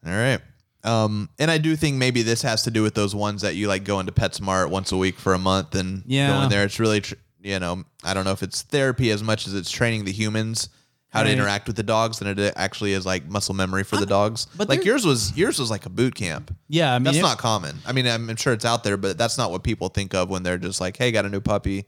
All 0.05 0.13
right. 0.13 0.39
Um, 0.83 1.29
and 1.39 1.51
I 1.51 1.57
do 1.57 1.75
think 1.75 1.97
maybe 1.97 2.21
this 2.23 2.41
has 2.41 2.63
to 2.63 2.71
do 2.71 2.81
with 2.83 2.95
those 2.95 3.13
ones 3.13 3.41
that 3.43 3.55
you 3.55 3.67
like 3.67 3.83
go 3.83 3.99
into 3.99 4.11
PetSmart 4.11 4.69
once 4.69 4.91
a 4.91 4.97
week 4.97 5.19
for 5.19 5.33
a 5.33 5.39
month 5.39 5.75
and 5.75 6.03
Yeah. 6.07 6.27
go 6.37 6.41
in 6.43 6.49
there. 6.49 6.63
It's 6.63 6.79
really, 6.79 7.01
tr- 7.01 7.15
you 7.41 7.59
know, 7.59 7.83
I 8.03 8.13
don't 8.13 8.25
know 8.25 8.31
if 8.31 8.41
it's 8.43 8.61
therapy 8.63 9.11
as 9.11 9.21
much 9.23 9.47
as 9.47 9.53
it's 9.53 9.69
training 9.71 10.05
the 10.05 10.11
humans 10.11 10.69
how 11.09 11.23
to 11.23 11.27
Right. 11.27 11.33
interact 11.37 11.67
with 11.67 11.75
the 11.75 11.83
dogs 11.83 12.19
than 12.19 12.39
it 12.39 12.53
actually 12.55 12.93
is 12.93 13.05
like 13.05 13.27
muscle 13.29 13.53
memory 13.53 13.83
for 13.83 13.97
the 13.97 14.05
dogs. 14.05 14.47
but 14.55 14.69
like 14.69 14.85
yours 14.85 15.05
was 15.05 15.35
yours 15.35 15.59
was 15.59 15.69
like 15.69 15.85
a 15.85 15.89
boot 15.89 16.15
camp. 16.15 16.55
Yeah, 16.69 16.93
I 16.93 16.99
mean 16.99 17.03
That's 17.03 17.17
it- 17.17 17.21
not 17.21 17.37
common. 17.37 17.79
I 17.85 17.91
mean, 17.91 18.07
I'm, 18.07 18.29
I'm 18.29 18.35
sure 18.37 18.53
it's 18.53 18.63
out 18.63 18.85
there, 18.85 18.95
but 18.95 19.17
that's 19.17 19.37
not 19.37 19.51
what 19.51 19.61
people 19.61 19.89
think 19.89 20.13
of 20.15 20.29
when 20.29 20.43
they're 20.43 20.57
just 20.57 20.79
like, 20.79 20.95
"Hey, 20.95 21.11
got 21.11 21.25
a 21.25 21.29
new 21.29 21.41
puppy." 21.41 21.83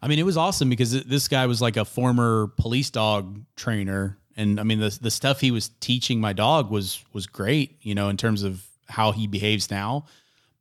I 0.00 0.06
mean, 0.06 0.20
it 0.20 0.24
was 0.24 0.36
awesome 0.36 0.68
because 0.70 0.92
this 0.92 1.26
guy 1.26 1.46
was 1.46 1.60
like 1.60 1.76
a 1.76 1.84
former 1.84 2.52
police 2.56 2.88
dog 2.90 3.40
trainer, 3.56 4.16
and 4.38 4.60
I 4.60 4.62
mean, 4.62 4.78
the 4.78 4.96
the 5.00 5.10
stuff 5.10 5.40
he 5.40 5.50
was 5.50 5.70
teaching 5.80 6.20
my 6.20 6.32
dog 6.32 6.70
was 6.70 7.04
was 7.12 7.26
great, 7.26 7.76
you 7.82 7.94
know, 7.94 8.08
in 8.08 8.16
terms 8.16 8.44
of 8.44 8.64
how 8.88 9.12
he 9.12 9.26
behaves 9.26 9.70
now. 9.70 10.06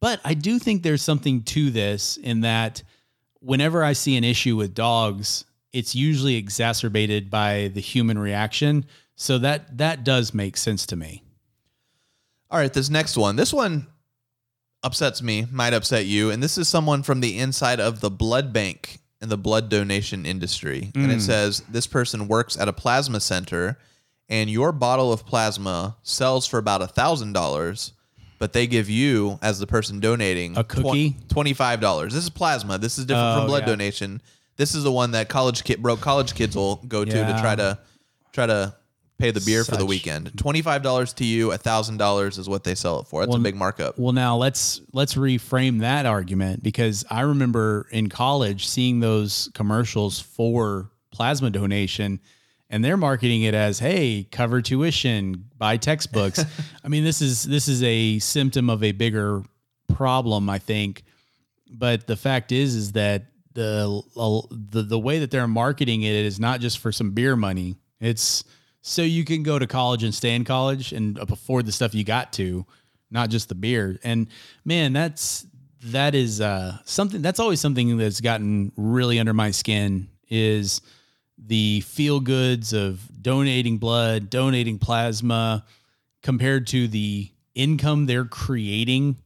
But 0.01 0.19
I 0.25 0.33
do 0.33 0.59
think 0.59 0.83
there's 0.83 1.01
something 1.01 1.43
to 1.43 1.69
this 1.69 2.17
in 2.17 2.41
that 2.41 2.83
whenever 3.39 3.83
I 3.83 3.93
see 3.93 4.17
an 4.17 4.23
issue 4.23 4.55
with 4.55 4.73
dogs, 4.73 5.45
it's 5.71 5.95
usually 5.95 6.35
exacerbated 6.35 7.29
by 7.29 7.71
the 7.73 7.79
human 7.79 8.17
reaction. 8.17 8.85
So 9.15 9.37
that 9.39 9.77
that 9.77 10.03
does 10.03 10.33
make 10.33 10.57
sense 10.57 10.85
to 10.87 10.95
me. 10.95 11.23
All 12.49 12.59
right, 12.59 12.73
this 12.73 12.89
next 12.89 13.15
one. 13.15 13.35
This 13.35 13.53
one 13.53 13.87
upsets 14.83 15.21
me, 15.21 15.45
might 15.51 15.73
upset 15.73 16.05
you. 16.05 16.31
And 16.31 16.41
this 16.41 16.57
is 16.57 16.67
someone 16.67 17.03
from 17.03 17.19
the 17.19 17.37
inside 17.37 17.79
of 17.79 17.99
the 17.99 18.09
blood 18.09 18.53
bank 18.53 18.99
in 19.21 19.29
the 19.29 19.37
blood 19.37 19.69
donation 19.69 20.25
industry. 20.25 20.91
And 20.95 21.11
it 21.11 21.17
mm. 21.17 21.21
says 21.21 21.61
this 21.69 21.87
person 21.87 22.27
works 22.27 22.57
at 22.57 22.67
a 22.67 22.73
plasma 22.73 23.19
center 23.19 23.77
and 24.29 24.49
your 24.49 24.71
bottle 24.71 25.11
of 25.11 25.25
plasma 25.25 25.95
sells 26.03 26.45
for 26.45 26.57
about 26.57 26.81
a 26.81 26.87
thousand 26.87 27.33
dollars, 27.33 27.93
but 28.39 28.53
they 28.53 28.67
give 28.67 28.89
you 28.89 29.39
as 29.41 29.59
the 29.59 29.67
person 29.67 29.99
donating 29.99 30.57
A 30.57 30.63
cookie? 30.63 31.15
twenty 31.29 31.53
five 31.53 31.79
dollars. 31.79 32.13
This 32.13 32.23
is 32.23 32.29
plasma. 32.29 32.77
This 32.77 32.97
is 32.97 33.05
different 33.05 33.35
Oh, 33.35 33.39
from 33.39 33.47
blood 33.47 33.63
yeah. 33.63 33.67
donation. 33.67 34.21
This 34.57 34.75
is 34.75 34.83
the 34.83 34.91
one 34.91 35.11
that 35.11 35.29
college 35.29 35.63
kid 35.63 35.81
broke 35.81 36.01
college 36.01 36.33
kids 36.35 36.55
will 36.55 36.77
go 36.87 37.05
to 37.05 37.11
to 37.11 37.37
try 37.39 37.55
to 37.55 37.79
try 38.33 38.45
to 38.45 38.75
pay 39.17 39.31
the 39.31 39.41
beer 39.41 39.63
for 39.63 39.71
the 39.71 39.79
Such- 39.79 39.87
weekend. 39.87 40.37
Twenty 40.37 40.61
five 40.61 40.83
dollars 40.83 41.13
to 41.13 41.25
you, 41.25 41.51
a 41.51 41.57
thousand 41.57 41.97
dollars 41.97 42.37
is 42.37 42.47
what 42.47 42.63
they 42.63 42.75
sell 42.75 42.99
it 42.99 43.07
for. 43.07 43.25
That's 43.25 43.35
a 43.35 43.39
big 43.39 43.55
markup. 43.55 43.97
Well, 43.97 44.13
now 44.13 44.35
let's 44.37 44.81
let's 44.93 45.15
reframe 45.15 45.79
that 45.79 46.05
argument 46.05 46.63
because 46.63 47.05
I 47.09 47.21
remember 47.21 47.87
in 47.91 48.09
college 48.09 48.67
seeing 48.67 48.99
those 48.99 49.49
commercials 49.53 50.19
for 50.19 50.89
plasma 51.11 51.49
donation 51.49 52.19
and 52.69 52.83
they're 52.83 52.97
marketing 52.97 53.43
it 53.43 53.53
as 53.53 53.79
hey, 53.79 54.27
cover 54.31 54.61
tuition, 54.61 55.45
buy 55.57 55.77
textbooks. 55.77 56.43
I 56.83 56.87
mean, 56.87 57.03
this 57.03 57.21
is 57.21 57.43
this 57.43 57.67
is 57.67 57.81
a 57.83 58.19
symptom 58.19 58.69
of 58.69 58.83
a 58.83 58.91
bigger 58.91 59.43
problem, 59.93 60.49
I 60.49 60.59
think. 60.59 61.03
But 61.69 62.07
the 62.07 62.15
fact 62.15 62.51
is 62.51 62.75
is 62.75 62.91
that 62.93 63.25
the 63.53 64.01
the 64.71 64.83
the 64.83 64.99
way 64.99 65.19
that 65.19 65.31
they're 65.31 65.47
marketing 65.47 66.03
it 66.03 66.13
is 66.13 66.39
not 66.39 66.59
just 66.59 66.79
for 66.79 66.91
some 66.91 67.11
beer 67.11 67.35
money. 67.35 67.77
It's 67.99 68.43
so 68.87 69.01
you 69.01 69.25
can 69.25 69.43
go 69.43 69.59
to 69.59 69.67
college 69.67 70.03
and 70.03 70.15
stay 70.15 70.33
in 70.33 70.45
college 70.45 70.93
and 70.93 71.17
afford 71.19 71.65
the 71.65 71.73
stuff 71.73 71.93
you 71.93 72.05
got 72.05 72.31
to, 72.33 72.65
not 73.11 73.29
just 73.29 73.49
the 73.49 73.55
beer. 73.55 73.99
And 74.01 74.27
man, 74.63 74.93
that's 74.93 75.45
that 75.83 76.15
is 76.15 76.39
uh, 76.39 76.77
something 76.85 77.21
that's 77.21 77.39
always 77.39 77.59
something 77.59 77.97
that's 77.97 78.21
gotten 78.21 78.71
really 78.77 79.19
under 79.19 79.33
my 79.33 79.51
skin 79.51 80.07
is 80.29 80.79
the 81.37 81.81
feel 81.81 82.21
goods 82.21 82.71
of 82.71 83.01
donating 83.21 83.77
blood, 83.77 84.29
donating 84.29 84.79
plasma 84.79 85.65
compared 86.23 86.67
to 86.67 86.87
the 86.87 87.29
income 87.55 88.05
they're 88.05 88.25
creating 88.25 89.17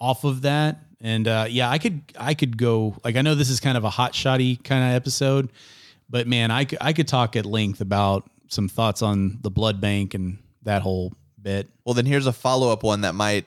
off 0.00 0.24
of 0.24 0.42
that. 0.42 0.80
And 1.00 1.28
uh, 1.28 1.46
yeah, 1.48 1.70
I 1.70 1.78
could 1.78 2.02
I 2.18 2.34
could 2.34 2.58
go 2.58 2.96
like 3.04 3.14
I 3.14 3.22
know 3.22 3.36
this 3.36 3.50
is 3.50 3.60
kind 3.60 3.78
of 3.78 3.84
a 3.84 3.90
hot 3.90 4.14
shotty 4.14 4.62
kind 4.64 4.82
of 4.82 4.96
episode, 4.96 5.52
but 6.10 6.26
man, 6.26 6.50
I 6.50 6.64
could 6.64 6.78
I 6.80 6.92
could 6.92 7.06
talk 7.06 7.36
at 7.36 7.46
length 7.46 7.80
about 7.80 8.28
some 8.48 8.68
thoughts 8.68 9.02
on 9.02 9.38
the 9.42 9.50
blood 9.50 9.80
bank 9.80 10.14
and 10.14 10.38
that 10.62 10.82
whole 10.82 11.12
bit. 11.40 11.68
Well, 11.84 11.94
then 11.94 12.06
here's 12.06 12.26
a 12.26 12.32
follow 12.32 12.72
up 12.72 12.82
one 12.82 13.02
that 13.02 13.14
might 13.14 13.46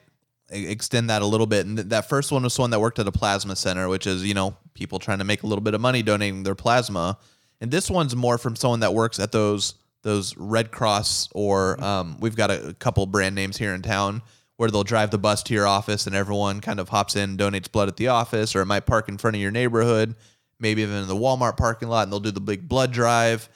extend 0.49 1.09
that 1.09 1.21
a 1.21 1.25
little 1.25 1.47
bit. 1.47 1.65
And 1.65 1.77
th- 1.77 1.89
that 1.89 2.09
first 2.09 2.31
one 2.31 2.43
was 2.43 2.57
one 2.57 2.71
that 2.71 2.79
worked 2.79 2.99
at 2.99 3.07
a 3.07 3.11
plasma 3.11 3.55
center, 3.55 3.87
which 3.87 4.07
is, 4.07 4.23
you 4.23 4.33
know, 4.33 4.55
people 4.73 4.99
trying 4.99 5.19
to 5.19 5.23
make 5.23 5.43
a 5.43 5.47
little 5.47 5.61
bit 5.61 5.73
of 5.73 5.81
money 5.81 6.01
donating 6.01 6.43
their 6.43 6.55
plasma. 6.55 7.17
And 7.61 7.71
this 7.71 7.89
one's 7.89 8.15
more 8.15 8.37
from 8.37 8.55
someone 8.55 8.79
that 8.79 8.93
works 8.93 9.19
at 9.19 9.31
those 9.31 9.75
those 10.01 10.37
Red 10.37 10.71
Cross 10.71 11.27
or 11.33 11.83
um, 11.83 12.15
we've 12.21 12.35
got 12.35 12.49
a, 12.49 12.69
a 12.69 12.73
couple 12.73 13.05
brand 13.05 13.35
names 13.35 13.57
here 13.57 13.73
in 13.73 13.81
town 13.81 14.21
where 14.55 14.71
they'll 14.71 14.85
drive 14.85 15.11
the 15.11 15.17
bus 15.17 15.43
to 15.43 15.53
your 15.53 15.67
office 15.67 16.07
and 16.07 16.15
everyone 16.15 16.61
kind 16.61 16.79
of 16.79 16.87
hops 16.87 17.17
in, 17.17 17.35
donates 17.35 17.69
blood 17.69 17.89
at 17.89 17.97
the 17.97 18.07
office, 18.07 18.55
or 18.55 18.61
it 18.61 18.65
might 18.65 18.85
park 18.85 19.09
in 19.09 19.17
front 19.17 19.35
of 19.35 19.41
your 19.41 19.51
neighborhood, 19.51 20.15
maybe 20.57 20.81
even 20.81 20.95
in 20.95 21.07
the 21.07 21.15
Walmart 21.15 21.57
parking 21.57 21.89
lot, 21.89 22.03
and 22.03 22.11
they'll 22.11 22.19
do 22.21 22.31
the 22.31 22.39
big 22.39 22.67
blood 22.67 22.93
drive 22.93 23.49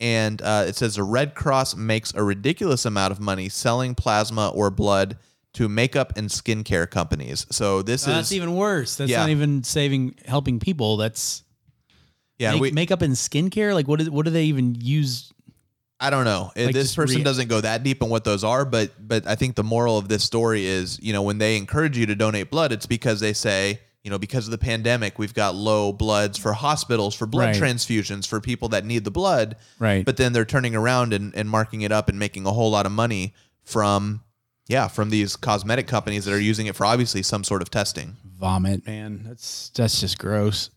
and 0.00 0.40
uh, 0.42 0.64
it 0.66 0.76
says 0.76 0.94
the 0.94 1.02
Red 1.02 1.34
Cross 1.34 1.76
makes 1.76 2.14
a 2.14 2.22
ridiculous 2.22 2.84
amount 2.84 3.12
of 3.12 3.20
money 3.20 3.48
selling 3.48 3.94
plasma 3.94 4.48
or 4.50 4.70
blood 4.70 5.18
to 5.54 5.68
makeup 5.68 6.12
and 6.16 6.28
skincare 6.28 6.88
companies. 6.88 7.46
So 7.50 7.82
this 7.82 8.04
That's 8.04 8.28
is 8.28 8.34
even 8.34 8.54
worse. 8.54 8.96
That's 8.96 9.10
Yeah. 9.10 9.20
not 9.20 9.30
even 9.30 9.64
saving 9.64 10.14
helping 10.24 10.60
people. 10.60 10.96
That's 10.96 11.42
yeah. 12.38 12.52
make, 12.52 12.60
we, 12.60 12.70
makeup 12.70 13.02
and 13.02 13.14
skincare. 13.14 13.74
Like 13.74 13.88
what 13.88 14.00
is 14.00 14.10
what 14.10 14.24
do 14.24 14.30
they 14.30 14.44
even 14.44 14.76
use? 14.80 15.32
I 16.00 16.10
don't 16.10 16.24
know. 16.24 16.52
like 16.54 16.74
this 16.74 16.94
person 16.94 17.16
re- 17.18 17.24
doesn't 17.24 17.48
go 17.48 17.60
that 17.60 17.82
deep 17.82 18.04
on 18.04 18.08
what 18.08 18.22
those 18.22 18.44
are, 18.44 18.64
but 18.64 18.92
but 19.00 19.26
I 19.26 19.34
think 19.34 19.56
the 19.56 19.64
moral 19.64 19.98
of 19.98 20.08
this 20.08 20.22
story 20.22 20.64
is 20.64 21.00
you 21.02 21.12
know 21.12 21.22
when 21.22 21.38
they 21.38 21.56
encourage 21.56 21.98
you 21.98 22.06
to 22.06 22.14
donate 22.14 22.50
blood, 22.50 22.72
it's 22.72 22.86
because 22.86 23.20
they 23.20 23.32
say. 23.32 23.80
You 24.08 24.10
know, 24.10 24.18
because 24.18 24.46
of 24.46 24.52
the 24.52 24.56
pandemic, 24.56 25.18
we've 25.18 25.34
got 25.34 25.54
low 25.54 25.92
bloods 25.92 26.38
for 26.38 26.54
hospitals, 26.54 27.14
for 27.14 27.26
blood 27.26 27.48
Right. 27.48 27.54
transfusions, 27.62 28.26
for 28.26 28.40
people 28.40 28.70
that 28.70 28.86
need 28.86 29.04
the 29.04 29.10
blood. 29.10 29.54
Right. 29.78 30.02
But 30.02 30.16
then 30.16 30.32
they're 30.32 30.46
turning 30.46 30.74
around 30.74 31.12
and, 31.12 31.34
and 31.36 31.50
marking 31.50 31.82
it 31.82 31.92
up 31.92 32.08
and 32.08 32.18
making 32.18 32.46
a 32.46 32.50
whole 32.50 32.70
lot 32.70 32.86
of 32.86 32.92
money 32.92 33.34
from, 33.64 34.22
yeah, 34.66 34.88
from 34.88 35.10
these 35.10 35.36
cosmetic 35.36 35.86
companies 35.86 36.24
that 36.24 36.32
are 36.32 36.40
using 36.40 36.64
it 36.66 36.74
for 36.74 36.86
obviously 36.86 37.22
some 37.22 37.44
sort 37.44 37.60
of 37.60 37.70
testing. 37.70 38.16
Vomit, 38.40 38.86
man. 38.86 39.24
That's 39.26 39.68
that's 39.74 40.00
just 40.00 40.18
gross. 40.18 40.70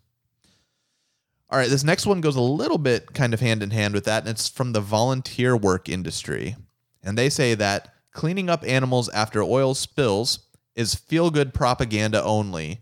All 1.50 1.58
right, 1.58 1.70
this 1.70 1.86
next 1.86 2.06
one 2.06 2.20
goes 2.20 2.36
a 2.36 2.42
little 2.42 2.78
bit 2.78 3.14
kind 3.14 3.34
of 3.34 3.40
hand 3.40 3.64
in 3.64 3.72
hand 3.72 3.94
with 3.94 4.04
that, 4.04 4.24
and 4.24 4.30
it's 4.32 4.50
from 4.50 4.74
the 4.74 4.82
volunteer 4.82 5.56
work 5.56 5.88
industry. 5.88 6.58
And 7.02 7.18
they 7.18 7.30
say 7.30 7.54
that 7.56 7.94
cleaning 8.12 8.50
up 8.50 8.66
animals 8.68 9.08
after 9.08 9.42
oil 9.42 9.74
spills 9.74 10.40
is 10.76 10.96
feel 10.96 11.30
good 11.32 11.54
propaganda 11.54 12.22
only. 12.22 12.82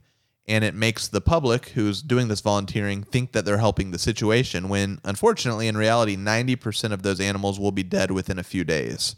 And 0.50 0.64
it 0.66 0.74
makes 0.74 1.08
the 1.08 1.22
public 1.22 1.70
who's 1.70 2.02
doing 2.02 2.28
this 2.28 2.42
volunteering 2.42 3.04
think 3.04 3.32
that 3.32 3.46
they're 3.46 3.60
helping 3.60 3.92
the 3.92 4.00
situation 4.00 4.68
when, 4.68 5.00
unfortunately, 5.04 5.68
in 5.68 5.78
reality, 5.78 6.18
90% 6.18 6.92
of 6.92 7.04
those 7.04 7.22
animals 7.22 7.60
will 7.60 7.72
be 7.72 7.84
dead 7.84 8.10
within 8.12 8.40
a 8.40 8.44
few 8.44 8.64
days. 8.64 9.16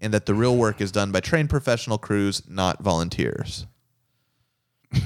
And 0.00 0.12
that 0.12 0.26
the 0.26 0.34
real 0.34 0.54
work 0.54 0.82
is 0.82 0.92
done 0.92 1.10
by 1.10 1.20
trained 1.20 1.48
professional 1.48 1.96
crews, 1.96 2.42
not 2.48 2.82
volunteers. 2.82 3.66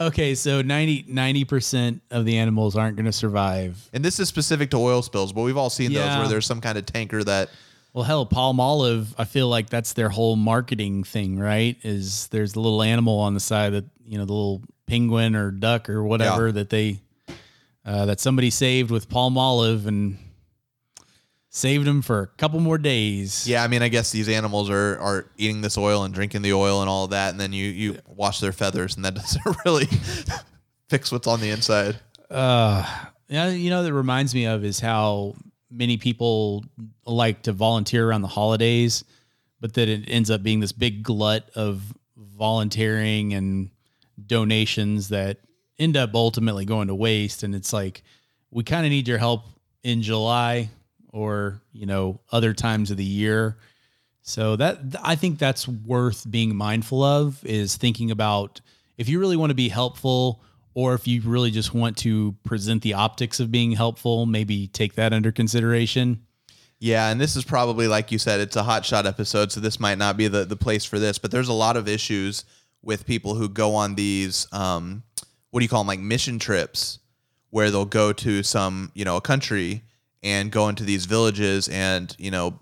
Okay, 0.00 0.34
so 0.34 0.60
90 0.62 1.44
percent 1.44 2.02
of 2.10 2.24
the 2.24 2.36
animals 2.38 2.76
aren't 2.76 2.96
going 2.96 3.06
to 3.06 3.12
survive. 3.12 3.88
And 3.92 4.04
this 4.04 4.18
is 4.18 4.28
specific 4.28 4.70
to 4.70 4.76
oil 4.76 5.02
spills, 5.02 5.32
but 5.32 5.42
we've 5.42 5.56
all 5.56 5.70
seen 5.70 5.92
those 5.92 6.16
where 6.16 6.28
there's 6.28 6.46
some 6.46 6.60
kind 6.60 6.76
of 6.76 6.86
tanker 6.86 7.22
that 7.24 7.48
Well, 7.92 8.04
hell, 8.04 8.26
Palmolive. 8.26 9.14
I 9.18 9.24
feel 9.24 9.48
like 9.48 9.70
that's 9.70 9.92
their 9.92 10.08
whole 10.08 10.34
marketing 10.36 11.04
thing, 11.04 11.38
right? 11.38 11.76
Is 11.82 12.26
there's 12.28 12.56
a 12.56 12.60
little 12.60 12.82
animal 12.82 13.18
on 13.20 13.34
the 13.34 13.40
side 13.40 13.72
that 13.74 13.84
you 14.12 14.18
know 14.18 14.26
the 14.26 14.32
little 14.34 14.60
penguin 14.86 15.34
or 15.34 15.50
duck 15.50 15.88
or 15.88 16.04
whatever 16.04 16.48
Yeah. 16.48 16.52
that 16.52 16.68
they 16.68 17.00
uh, 17.86 18.04
that 18.04 18.20
somebody 18.20 18.50
saved 18.50 18.90
with 18.90 19.08
Palmolive 19.08 19.86
and 19.86 20.18
saved 21.48 21.86
them 21.86 22.02
for 22.02 22.20
a 22.22 22.26
couple 22.26 22.60
more 22.60 22.78
days. 22.78 23.46
Yeah, 23.48 23.62
I 23.64 23.68
mean, 23.68 23.82
I 23.82 23.88
guess 23.88 24.10
these 24.12 24.28
animals 24.28 24.68
are 24.70 24.98
are 24.98 25.30
eating 25.38 25.62
this 25.62 25.78
oil 25.78 26.04
and 26.04 26.12
drinking 26.12 26.42
the 26.42 26.52
oil 26.52 26.80
and 26.82 26.90
all 26.90 27.04
of 27.04 27.10
that, 27.10 27.30
and 27.30 27.40
then 27.40 27.52
you 27.54 27.66
you 27.66 27.98
wash 28.06 28.40
their 28.40 28.52
feathers, 28.52 28.96
and 28.96 29.04
that 29.06 29.14
doesn't 29.22 29.42
really 29.64 29.86
fix 30.90 31.10
what's 31.10 31.26
on 31.26 31.40
the 31.40 31.48
inside. 31.50 31.96
Uh, 32.30 32.84
yeah, 33.28 33.48
you 33.48 33.70
know 33.70 33.82
that 33.82 33.92
reminds 33.94 34.34
me 34.34 34.44
of 34.46 34.62
is 34.62 34.78
how 34.78 35.34
many 35.70 35.96
people 35.96 36.62
like 37.06 37.40
to 37.42 37.52
volunteer 37.52 38.06
around 38.06 38.20
the 38.20 38.28
holidays, 38.28 39.04
but 39.58 39.72
that 39.74 39.88
it 39.88 40.04
ends 40.08 40.30
up 40.30 40.42
being 40.42 40.60
this 40.60 40.72
big 40.72 41.02
glut 41.02 41.48
of 41.54 41.82
volunteering 42.16 43.32
and 43.34 43.70
donations 44.26 45.08
that 45.08 45.38
end 45.78 45.96
up 45.96 46.14
ultimately 46.14 46.64
going 46.64 46.88
to 46.88 46.94
waste. 46.94 47.42
And 47.42 47.54
it's 47.54 47.72
like 47.72 48.02
we 48.50 48.64
kind 48.64 48.86
of 48.86 48.90
need 48.90 49.08
your 49.08 49.18
help 49.18 49.44
in 49.82 50.02
July 50.02 50.70
or 51.12 51.60
you 51.72 51.86
know 51.86 52.20
other 52.30 52.52
times 52.54 52.90
of 52.90 52.96
the 52.96 53.04
year. 53.04 53.56
So 54.22 54.56
that 54.56 54.78
I 55.02 55.16
think 55.16 55.38
that's 55.38 55.66
worth 55.66 56.30
being 56.30 56.54
mindful 56.54 57.02
of 57.02 57.44
is 57.44 57.76
thinking 57.76 58.10
about 58.10 58.60
if 58.96 59.08
you 59.08 59.18
really 59.18 59.36
want 59.36 59.50
to 59.50 59.54
be 59.54 59.68
helpful 59.68 60.42
or 60.74 60.94
if 60.94 61.06
you 61.06 61.20
really 61.22 61.50
just 61.50 61.74
want 61.74 61.96
to 61.98 62.32
present 62.44 62.82
the 62.82 62.94
optics 62.94 63.40
of 63.40 63.50
being 63.50 63.72
helpful, 63.72 64.24
maybe 64.26 64.68
take 64.68 64.94
that 64.94 65.12
under 65.12 65.32
consideration. 65.32 66.22
Yeah, 66.78 67.10
and 67.10 67.20
this 67.20 67.36
is 67.36 67.44
probably 67.44 67.88
like 67.88 68.10
you 68.10 68.18
said, 68.18 68.40
it's 68.40 68.56
a 68.56 68.62
hot 68.62 68.84
shot 68.84 69.06
episode, 69.06 69.52
so 69.52 69.60
this 69.60 69.78
might 69.78 69.98
not 69.98 70.16
be 70.16 70.28
the 70.28 70.44
the 70.44 70.56
place 70.56 70.84
for 70.84 70.98
this. 70.98 71.18
But 71.18 71.30
there's 71.30 71.48
a 71.48 71.52
lot 71.52 71.76
of 71.76 71.88
issues 71.88 72.44
with 72.82 73.06
people 73.06 73.34
who 73.34 73.48
go 73.48 73.74
on 73.74 73.94
these 73.94 74.46
um, 74.52 75.02
what 75.50 75.60
do 75.60 75.64
you 75.64 75.68
call 75.68 75.80
them, 75.80 75.88
like 75.88 76.00
mission 76.00 76.38
trips, 76.38 76.98
where 77.50 77.70
they'll 77.70 77.84
go 77.84 78.12
to 78.12 78.42
some 78.42 78.90
you 78.94 79.04
know 79.04 79.16
a 79.16 79.20
country 79.20 79.82
and 80.22 80.50
go 80.50 80.68
into 80.68 80.84
these 80.84 81.04
villages 81.06 81.68
and 81.68 82.14
you 82.18 82.30
know 82.30 82.58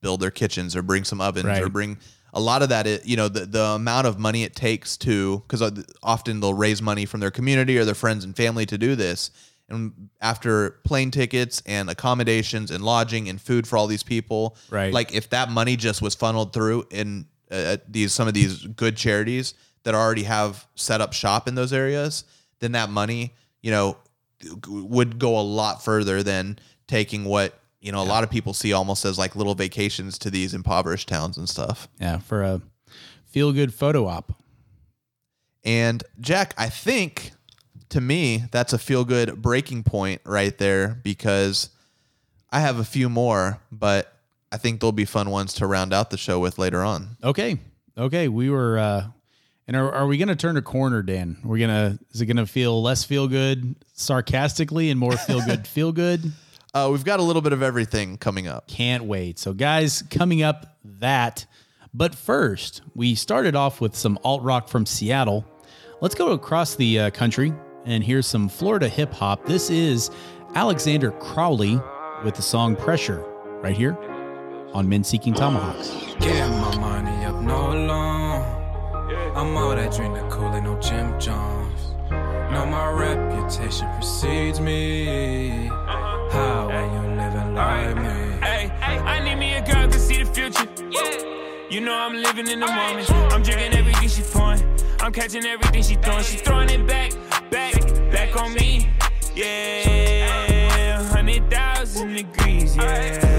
build 0.00 0.20
their 0.20 0.30
kitchens 0.30 0.74
or 0.76 0.82
bring 0.82 1.04
some 1.04 1.20
ovens 1.20 1.46
or 1.62 1.68
bring 1.68 1.98
a 2.32 2.40
lot 2.40 2.62
of 2.62 2.68
that 2.70 2.86
it, 2.86 3.04
you 3.04 3.16
know 3.16 3.28
the, 3.28 3.44
the 3.44 3.62
amount 3.62 4.06
of 4.06 4.18
money 4.18 4.44
it 4.44 4.54
takes 4.56 4.96
to 4.96 5.40
because 5.46 5.62
often 6.02 6.40
they'll 6.40 6.54
raise 6.54 6.80
money 6.80 7.04
from 7.04 7.20
their 7.20 7.30
community 7.30 7.76
or 7.76 7.84
their 7.84 7.94
friends 7.94 8.24
and 8.24 8.36
family 8.36 8.64
to 8.64 8.78
do 8.78 8.94
this 8.96 9.30
and 9.68 10.08
after 10.20 10.70
plane 10.84 11.10
tickets 11.10 11.62
and 11.66 11.90
accommodations 11.90 12.70
and 12.70 12.82
lodging 12.84 13.28
and 13.28 13.40
food 13.40 13.66
for 13.66 13.76
all 13.76 13.86
these 13.86 14.02
people 14.02 14.56
Right. 14.70 14.92
like 14.92 15.12
if 15.14 15.28
that 15.30 15.50
money 15.50 15.76
just 15.76 16.00
was 16.00 16.14
funneled 16.14 16.52
through 16.52 16.86
in 16.90 17.26
uh, 17.50 17.76
these 17.88 18.12
some 18.12 18.28
of 18.28 18.34
these 18.34 18.66
good 18.66 18.96
charities 18.96 19.54
that 19.84 19.94
already 19.94 20.24
have 20.24 20.66
set 20.74 21.00
up 21.00 21.12
shop 21.12 21.48
in 21.48 21.54
those 21.54 21.72
areas 21.72 22.24
then 22.60 22.72
that 22.72 22.90
money 22.90 23.32
you 23.62 23.70
know 23.70 23.96
would 24.68 25.18
go 25.18 25.38
a 25.38 25.42
lot 25.42 25.82
further 25.84 26.22
than 26.22 26.58
taking 26.86 27.24
what 27.24 27.58
you 27.80 27.90
know 27.92 28.02
a 28.02 28.04
lot 28.04 28.22
of 28.24 28.30
people 28.30 28.52
see 28.54 28.72
almost 28.72 29.04
as 29.04 29.18
like 29.18 29.34
little 29.36 29.54
vacations 29.54 30.18
to 30.18 30.30
these 30.30 30.54
impoverished 30.54 31.08
towns 31.08 31.36
and 31.38 31.48
stuff 31.48 31.88
Yeah, 32.00 32.18
for 32.18 32.42
a 32.42 32.60
feel 33.26 33.52
good 33.52 33.72
photo 33.74 34.06
op. 34.06 34.32
and 35.64 36.02
jack 36.20 36.54
i 36.58 36.68
think 36.68 37.32
to 37.88 38.00
me 38.00 38.44
that's 38.50 38.72
a 38.72 38.78
feel 38.78 39.04
good 39.04 39.40
breaking 39.42 39.82
point 39.82 40.20
right 40.24 40.56
there 40.58 41.00
because 41.02 41.70
I 42.52 42.58
have 42.58 42.80
a 42.80 42.84
few 42.84 43.08
more, 43.08 43.60
but 43.70 44.12
I 44.52 44.56
think 44.56 44.80
there'll 44.80 44.92
be 44.92 45.04
fun 45.04 45.30
ones 45.30 45.54
to 45.54 45.66
round 45.66 45.92
out 45.92 46.10
the 46.10 46.16
show 46.16 46.40
with 46.40 46.58
later 46.58 46.82
on. 46.82 47.16
Okay. 47.22 47.58
Okay. 47.96 48.28
We 48.28 48.50
were, 48.50 48.78
uh, 48.78 49.06
and 49.68 49.76
are, 49.76 49.92
are 49.92 50.06
we 50.06 50.18
going 50.18 50.28
to 50.28 50.36
turn 50.36 50.56
a 50.56 50.62
corner, 50.62 51.02
Dan? 51.02 51.38
We're 51.44 51.58
going 51.58 51.70
to, 51.70 51.98
is 52.10 52.20
it 52.20 52.26
going 52.26 52.36
to 52.38 52.46
feel 52.46 52.82
less 52.82 53.04
feel 53.04 53.28
good 53.28 53.76
sarcastically 53.94 54.90
and 54.90 54.98
more 54.98 55.16
feel 55.16 55.40
good, 55.44 55.66
feel 55.68 55.92
good? 55.92 56.32
Uh, 56.74 56.88
we've 56.90 57.04
got 57.04 57.20
a 57.20 57.22
little 57.22 57.42
bit 57.42 57.52
of 57.52 57.62
everything 57.62 58.16
coming 58.16 58.48
up. 58.48 58.66
Can't 58.68 59.04
wait. 59.04 59.38
So, 59.38 59.52
guys, 59.52 60.02
coming 60.10 60.42
up 60.42 60.76
that. 60.84 61.46
But 61.92 62.14
first, 62.14 62.82
we 62.94 63.16
started 63.16 63.56
off 63.56 63.80
with 63.80 63.96
some 63.96 64.18
alt 64.24 64.42
rock 64.42 64.68
from 64.68 64.86
Seattle. 64.86 65.44
Let's 66.00 66.14
go 66.14 66.30
across 66.32 66.76
the 66.76 66.98
uh, 67.00 67.10
country 67.10 67.52
and 67.84 68.04
hear 68.04 68.22
some 68.22 68.48
Florida 68.48 68.88
hip 68.88 69.12
hop. 69.12 69.46
This 69.46 69.70
is 69.70 70.10
Alexander 70.54 71.10
Crowley 71.12 71.80
with 72.24 72.36
the 72.36 72.42
song 72.42 72.76
Pressure 72.76 73.24
right 73.62 73.76
here 73.76 73.98
on 74.74 74.88
Men 74.88 75.04
Seeking 75.04 75.34
Tomahawks. 75.34 75.90
Getting 76.20 76.58
my 76.60 76.76
money 76.78 77.24
up 77.24 77.40
no 77.42 77.72
long. 77.72 78.56
I'm 79.34 79.56
all 79.56 79.74
that 79.74 79.94
drink 79.94 80.14
the 80.14 80.22
cool 80.28 80.54
ain't 80.54 80.64
no 80.64 80.78
Jim 80.80 81.18
Jones. 81.18 81.94
No, 82.10 82.66
my 82.66 82.90
reputation 82.90 83.88
precedes 83.94 84.60
me. 84.60 85.68
How 86.30 86.68
when 86.68 86.92
you 86.92 87.16
living 87.16 87.54
like 87.54 87.96
me? 87.96 88.46
Hey, 88.46 88.70
I 88.80 89.22
need 89.22 89.36
me 89.36 89.54
a 89.54 89.62
girl 89.62 89.88
to 89.88 89.98
see 89.98 90.22
the 90.22 90.32
future. 90.32 90.66
You 91.70 91.80
know 91.80 91.94
I'm 91.94 92.14
living 92.14 92.48
in 92.48 92.60
the 92.60 92.66
moment. 92.66 93.10
I'm 93.32 93.42
drinking 93.42 93.78
everything 93.78 94.08
she 94.08 94.22
pouring. 94.22 94.62
I'm 95.00 95.12
catching 95.12 95.44
everything 95.44 95.82
she 95.82 95.94
throwing. 95.96 96.24
She 96.24 96.36
throwing 96.38 96.68
it 96.68 96.86
back, 96.86 97.12
back, 97.50 97.74
back 98.10 98.40
on 98.40 98.52
me. 98.54 98.90
Yeah, 99.34 101.02
hundred 101.04 101.48
thousand 101.50 102.14
degrees. 102.14 102.76
Yeah, 102.76 103.29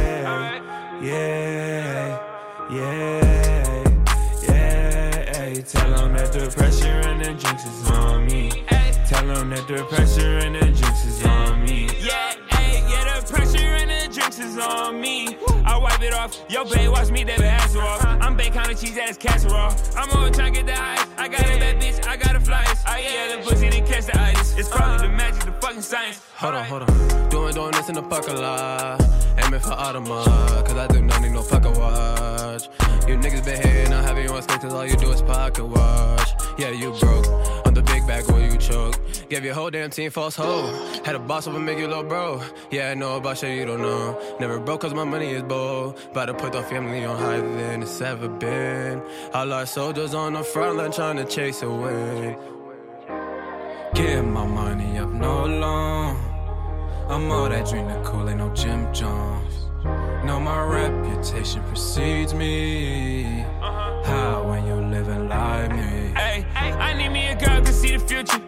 yeah, 1.01 2.19
yeah, 2.71 3.83
yeah. 4.43 5.63
Tell 5.67 5.93
'em 5.99 6.13
that 6.13 6.31
the 6.33 6.49
pressure 6.55 7.01
and 7.09 7.19
the 7.23 7.33
drinks 7.33 7.65
is 7.65 7.89
on 7.91 8.25
me. 8.25 8.49
Tell 9.07 9.29
'em 9.31 9.49
that 9.51 9.67
the 9.67 9.83
pressure 9.85 10.37
and 10.39 10.55
the 10.55 10.65
drinks 10.79 11.05
is 11.05 11.25
on 11.25 11.63
me. 11.63 11.87
Yeah, 11.99 12.30
drinks 14.11 14.39
is 14.39 14.57
on 14.57 14.99
me. 14.99 15.37
I 15.65 15.77
wipe 15.77 16.01
it 16.01 16.13
off. 16.13 16.37
Yo, 16.49 16.65
babe, 16.65 16.89
watch 16.89 17.09
me, 17.09 17.23
David 17.23 17.45
Hasselhoff. 17.45 18.21
I'm 18.21 18.35
bake 18.35 18.55
on 18.55 18.67
the 18.67 18.75
cheese 18.75 18.95
that 18.95 19.09
is 19.09 19.17
casserole. 19.17 19.73
I'm 19.95 20.09
always 20.11 20.35
trying 20.35 20.53
to 20.53 20.59
get 20.59 20.67
the 20.67 20.81
ice. 20.81 21.05
I 21.17 21.27
got 21.27 21.41
a 21.41 21.59
bad 21.59 21.81
bitch, 21.81 22.05
I 22.05 22.17
got 22.17 22.35
a 22.35 22.39
flies. 22.39 22.83
I 22.85 23.01
eat 23.01 23.37
the 23.37 23.49
pussy, 23.49 23.69
then 23.69 23.85
catch 23.85 24.05
the 24.05 24.19
itis. 24.19 24.57
It's 24.57 24.69
probably 24.69 25.07
the 25.07 25.13
magic, 25.13 25.45
the 25.45 25.51
fucking 25.53 25.81
science. 25.81 26.21
Hold 26.35 26.55
on, 26.55 26.65
hold 26.65 26.81
on. 26.83 27.29
Doing, 27.29 27.53
doing 27.53 27.71
this 27.71 27.89
in 27.89 27.95
the 27.95 28.03
parking 28.03 28.35
lot. 28.35 29.01
Aiming 29.37 29.59
for 29.61 29.69
Audemars, 29.69 30.27
uh, 30.27 30.61
cause 30.63 30.77
I 30.77 30.87
do 30.87 31.01
not 31.01 31.21
need 31.21 31.31
no 31.31 31.43
pocket 31.43 31.77
watch. 31.77 32.65
You 33.07 33.15
niggas 33.17 33.45
been 33.45 33.61
hating, 33.61 33.93
I'm 33.93 34.03
having 34.03 34.25
you 34.25 34.33
on 34.33 34.41
stage, 34.41 34.61
cause 34.61 34.73
all 34.73 34.85
you 34.85 34.97
do 34.97 35.11
is 35.11 35.21
pocket 35.21 35.65
watch. 35.65 36.29
Yeah, 36.57 36.69
you 36.71 36.91
broke. 36.99 37.25
I'm 37.65 37.70
the 37.81 37.93
big 37.93 38.07
bag 38.07 38.29
where 38.31 38.51
you 38.51 38.57
choke. 38.57 38.99
Gave 39.29 39.45
your 39.45 39.53
whole 39.53 39.69
damn 39.69 39.89
team 39.89 40.11
false 40.11 40.35
hope. 40.35 41.05
Had 41.05 41.15
a 41.15 41.19
boss 41.19 41.47
over 41.47 41.59
make 41.59 41.77
you 41.79 41.87
little 41.87 42.03
bro. 42.03 42.41
Yeah, 42.69 42.91
I 42.91 42.93
know 42.93 43.17
about 43.17 43.37
shit 43.37 43.57
you 43.57 43.65
don't 43.65 43.81
know. 43.81 44.37
Never 44.39 44.59
broke 44.59 44.81
cause 44.81 44.93
my 44.93 45.03
money 45.03 45.31
is 45.31 45.43
bold. 45.43 45.99
About 46.11 46.25
to 46.25 46.33
put 46.33 46.53
the 46.53 46.63
family 46.63 47.05
on 47.05 47.17
higher 47.17 47.41
than 47.41 47.81
it's 47.81 48.01
ever 48.01 48.27
been. 48.27 49.01
All 49.33 49.51
our 49.53 49.65
soldiers 49.65 50.13
on 50.13 50.33
the 50.33 50.43
front 50.43 50.77
line 50.77 50.91
trying 50.91 51.17
to 51.17 51.25
chase 51.25 51.61
a 51.61 51.69
win. 51.69 52.37
Getting 53.93 54.31
my 54.31 54.45
money 54.45 54.97
up 54.97 55.09
no 55.09 55.45
loan. 55.45 56.17
I'm 57.09 57.31
all 57.31 57.49
that 57.49 57.67
drink 57.67 57.89
the 57.89 58.01
cool 58.03 58.29
ain't 58.29 58.37
no 58.37 58.53
Jim 58.53 58.93
Jones. 58.93 59.67
No, 60.23 60.39
my 60.39 60.61
reputation 60.63 61.63
precedes 61.63 62.33
me. 62.33 63.41
Uh-huh. 63.61 64.03
How 64.03 64.47
when 64.47 64.65
you 64.65 64.75
living 64.75 65.27
like 65.27 65.71
me? 65.71 66.13
Hey, 66.15 66.45
hey, 66.53 66.71
I 66.73 66.93
need 66.93 67.09
me 67.09 67.20
a 67.20 67.20
girl 67.20 67.20
to 67.20 67.20
see 67.81 67.97
the 67.97 68.05
future. 68.11 68.41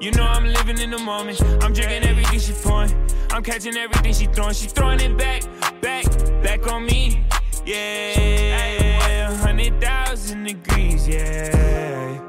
You 0.00 0.12
know 0.12 0.22
I'm 0.22 0.46
living 0.46 0.78
in 0.78 0.90
the 0.90 0.98
moment. 0.98 1.42
I'm 1.62 1.72
drinking 1.72 2.04
everything 2.08 2.38
she 2.38 2.52
pouring. 2.52 2.94
I'm 3.30 3.42
catching 3.42 3.76
everything 3.76 4.14
she 4.14 4.26
throwing. 4.26 4.54
She 4.54 4.68
throwing 4.68 5.00
it 5.00 5.18
back, 5.18 5.42
back, 5.80 6.04
back 6.42 6.66
on 6.72 6.86
me. 6.86 7.24
Yeah, 7.66 9.34
hundred 9.36 9.80
thousand 9.80 10.44
degrees. 10.44 11.08
Yeah, 11.08 12.20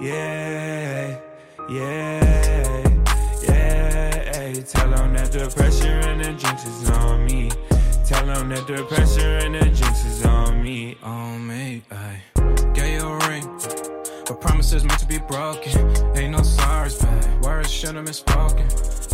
yeah, 0.00 1.18
yeah, 1.70 2.88
yeah. 3.42 4.52
Tell 4.72 4.92
'em 4.94 5.14
that 5.14 5.30
the 5.32 5.48
pressure 5.54 6.00
and 6.08 6.24
the 6.24 6.32
drinks 6.32 6.64
is 6.66 6.90
on 6.90 7.24
me. 7.26 7.50
Tell 8.06 8.28
'em 8.30 8.48
that 8.48 8.66
the 8.66 8.84
pressure 8.84 9.38
and 9.44 9.54
the 9.54 9.64
drinks 9.78 10.04
is 10.04 10.24
on 10.24 10.62
me. 10.62 10.96
on 11.02 11.46
me. 11.46 11.82
Ay. 11.90 12.37
But 14.28 14.42
promises 14.42 14.84
meant 14.84 15.00
to 15.00 15.06
be 15.06 15.16
broken. 15.16 15.72
Ain't 16.14 16.32
no 16.32 16.40
sorries, 16.40 17.00
babe. 17.00 17.42
Words 17.42 17.70
should 17.70 17.94
have 17.94 18.04
been 18.04 18.12
spoken. 18.12 18.66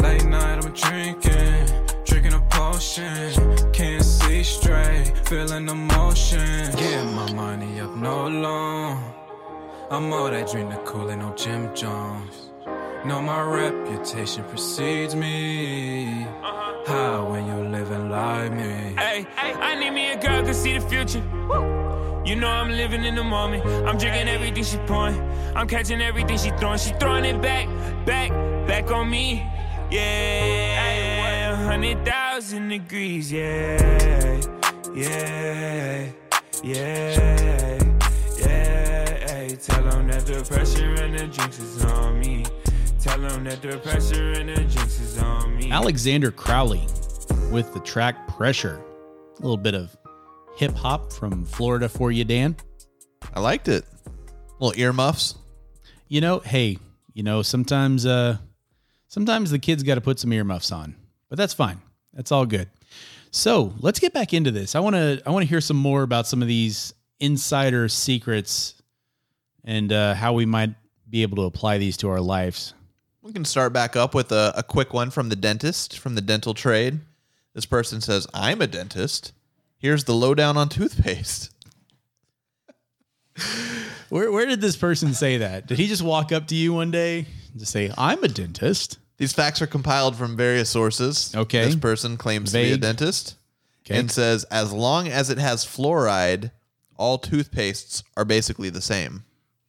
Late 0.03 0.25
night, 0.25 0.65
I'm 0.65 0.73
drinking, 0.73 2.05
drinking 2.05 2.33
a 2.33 2.41
potion. 2.51 3.73
Can't 3.73 4.05
see 4.05 4.43
straight, 4.43 5.13
feeling 5.27 5.69
emotion. 5.69 6.69
Get 6.75 7.05
my 7.05 7.33
money 7.33 7.79
up 7.79 7.95
no 7.95 8.27
loan. 8.27 9.15
I'm 9.89 10.13
all 10.13 10.31
that 10.33 10.51
drink 10.51 10.71
the 10.71 10.79
cool 10.79 11.07
no 11.17 11.33
Jim 11.37 11.73
Jones. 11.77 12.51
No, 13.05 13.23
my 13.23 13.41
reputation 13.43 14.43
precedes 14.45 15.15
me. 15.15 16.25
Uh-huh. 16.25 16.85
How 16.87 17.31
when 17.31 17.47
you 17.47 17.69
living 17.69 18.11
like 18.11 18.53
me? 18.53 18.97
Hey, 18.99 19.27
hey, 19.37 19.53
I 19.53 19.79
need 19.79 19.93
me 19.93 20.11
a 20.11 20.21
girl 20.21 20.45
to 20.45 20.53
see 20.53 20.77
the 20.77 20.81
future. 20.81 21.23
You 22.25 22.37
know 22.37 22.49
I'm 22.49 22.71
living 22.71 23.05
in 23.05 23.15
the 23.15 23.25
moment. 23.25 23.65
I'm 23.87 23.99
drinking 23.99 24.29
everything 24.29 24.65
she 24.65 24.79
pouring. 24.87 25.21
I'm 25.55 25.69
catching 25.69 26.01
everything 26.01 26.39
she 26.39 26.51
throwing. 26.51 26.79
She 26.79 26.93
throwing 26.95 27.25
it 27.27 27.41
back, 27.43 27.69
back, 28.07 28.31
back 28.67 28.91
on 28.91 29.11
me. 29.11 29.47
Yeah, 29.91 31.55
hundred 31.67 32.05
thousand 32.05 32.69
degrees. 32.71 33.31
Yeah, 33.31 34.41
yeah, 34.95 36.11
yeah, 36.63 37.79
yeah. 38.39 39.49
Tell 39.63 39.89
'em 39.95 40.09
that 40.09 40.27
the 40.27 40.45
pressure 40.45 40.95
and 41.05 41.19
the 41.19 41.27
drinks 41.27 41.59
is 41.59 41.85
on 41.85 42.19
me. 42.21 42.45
Tell 43.01 43.25
'em 43.25 43.45
that 43.45 43.63
the 43.63 43.79
pressure 43.79 44.33
and 44.33 44.49
the 44.49 44.57
drinks 44.57 44.99
is 44.99 45.19
on 45.19 45.57
me. 45.57 45.71
Alexander 45.71 46.31
Crowley 46.31 46.87
with 47.51 47.73
the 47.73 47.81
track 47.81 48.27
Pressure. 48.29 48.81
A 49.39 49.43
little 49.43 49.57
bit 49.57 49.75
of 49.75 49.97
hip 50.57 50.75
hop 50.75 51.13
from 51.13 51.45
Florida 51.45 51.89
for 51.89 52.13
you, 52.13 52.25
Dan. 52.25 52.57
I 53.33 53.41
liked 53.41 53.69
it. 53.69 53.85
Little 54.59 54.79
earmuffs. 54.81 55.35
You 56.09 56.21
know, 56.21 56.39
hey, 56.41 56.79
you 57.13 57.23
know, 57.23 57.43
sometimes 57.43 58.07
uh 58.07 58.39
sometimes 59.09 59.51
the 59.51 59.59
kids 59.59 59.83
got 59.83 59.97
to 59.97 60.01
put 60.01 60.19
some 60.19 60.33
earmuffs 60.33 60.73
on. 60.73 60.95
But 61.29 61.39
that's 61.39 61.55
fine. 61.55 61.81
That's 62.13 62.31
all 62.31 62.47
good. 62.47 62.69
So, 63.31 63.75
let's 63.81 63.99
get 63.99 64.13
back 64.13 64.33
into 64.33 64.53
this. 64.53 64.77
I 64.77 64.81
want 64.81 64.95
to 64.95 65.21
I 65.27 65.31
want 65.31 65.43
to 65.43 65.49
hear 65.49 65.61
some 65.61 65.77
more 65.77 66.03
about 66.03 66.27
some 66.27 66.43
of 66.43 66.49
these 66.49 66.95
insider 67.21 67.89
secrets 67.89 68.75
and 69.65 69.93
uh 69.93 70.15
how 70.15 70.35
we 70.35 70.47
might 70.47 70.75
be 71.09 71.23
able 71.23 71.37
to 71.37 71.43
apply 71.43 71.79
these 71.79 71.97
to 71.99 72.09
our 72.09 72.21
lives. 72.21 72.75
We 73.23 73.33
can 73.33 73.45
start 73.45 73.73
back 73.73 73.97
up 73.97 74.15
with 74.15 74.33
a, 74.33 74.53
a 74.55 74.63
quick 74.63 74.93
one 74.93 75.11
from 75.11 75.31
the 75.31 75.37
dentist, 75.37 75.99
from 75.99 76.15
the 76.15 76.21
dental 76.21 76.53
trade. 76.53 77.01
This 77.55 77.65
person 77.65 78.01
says, 78.01 78.27
I'm 78.35 78.61
a 78.61 78.67
dentist. 78.67 79.33
Here's 79.85 80.05
the 80.05 80.15
lowdown 80.15 80.57
on 80.57 80.71
toothpaste. 80.71 81.51
Where 84.09 84.33
where 84.33 84.47
did 84.47 84.63
this 84.63 84.77
person 84.77 85.13
say 85.13 85.37
that? 85.39 85.67
Did 85.67 85.77
he 85.77 85.89
just 85.89 86.01
walk 86.01 86.33
up 86.33 86.47
to 86.47 86.55
you 86.55 86.73
one 86.73 86.91
day 86.91 87.27
and 87.51 87.59
just 87.61 87.71
say, 87.71 87.93
"I'm 87.99 88.25
a 88.25 88.29
dentist"? 88.29 88.97
These 89.19 89.35
facts 89.35 89.61
are 89.61 89.67
compiled 89.67 90.17
from 90.17 90.39
various 90.39 90.71
sources. 90.71 91.35
Okay. 91.35 91.67
This 91.67 91.77
person 91.77 92.17
claims 92.17 92.53
to 92.53 92.59
be 92.59 92.65
a 92.65 92.71
Vague. 92.73 92.81
dentist 92.81 93.37
Okay. 93.85 93.99
and 94.01 94.11
says, 94.11 94.45
as 94.45 94.73
long 94.73 95.07
as 95.09 95.29
it 95.29 95.37
has 95.37 95.67
fluoride, 95.67 96.51
all 96.97 97.19
toothpastes 97.19 98.03
are 98.17 98.25
basically 98.25 98.71
the 98.71 98.81
same. 98.81 99.25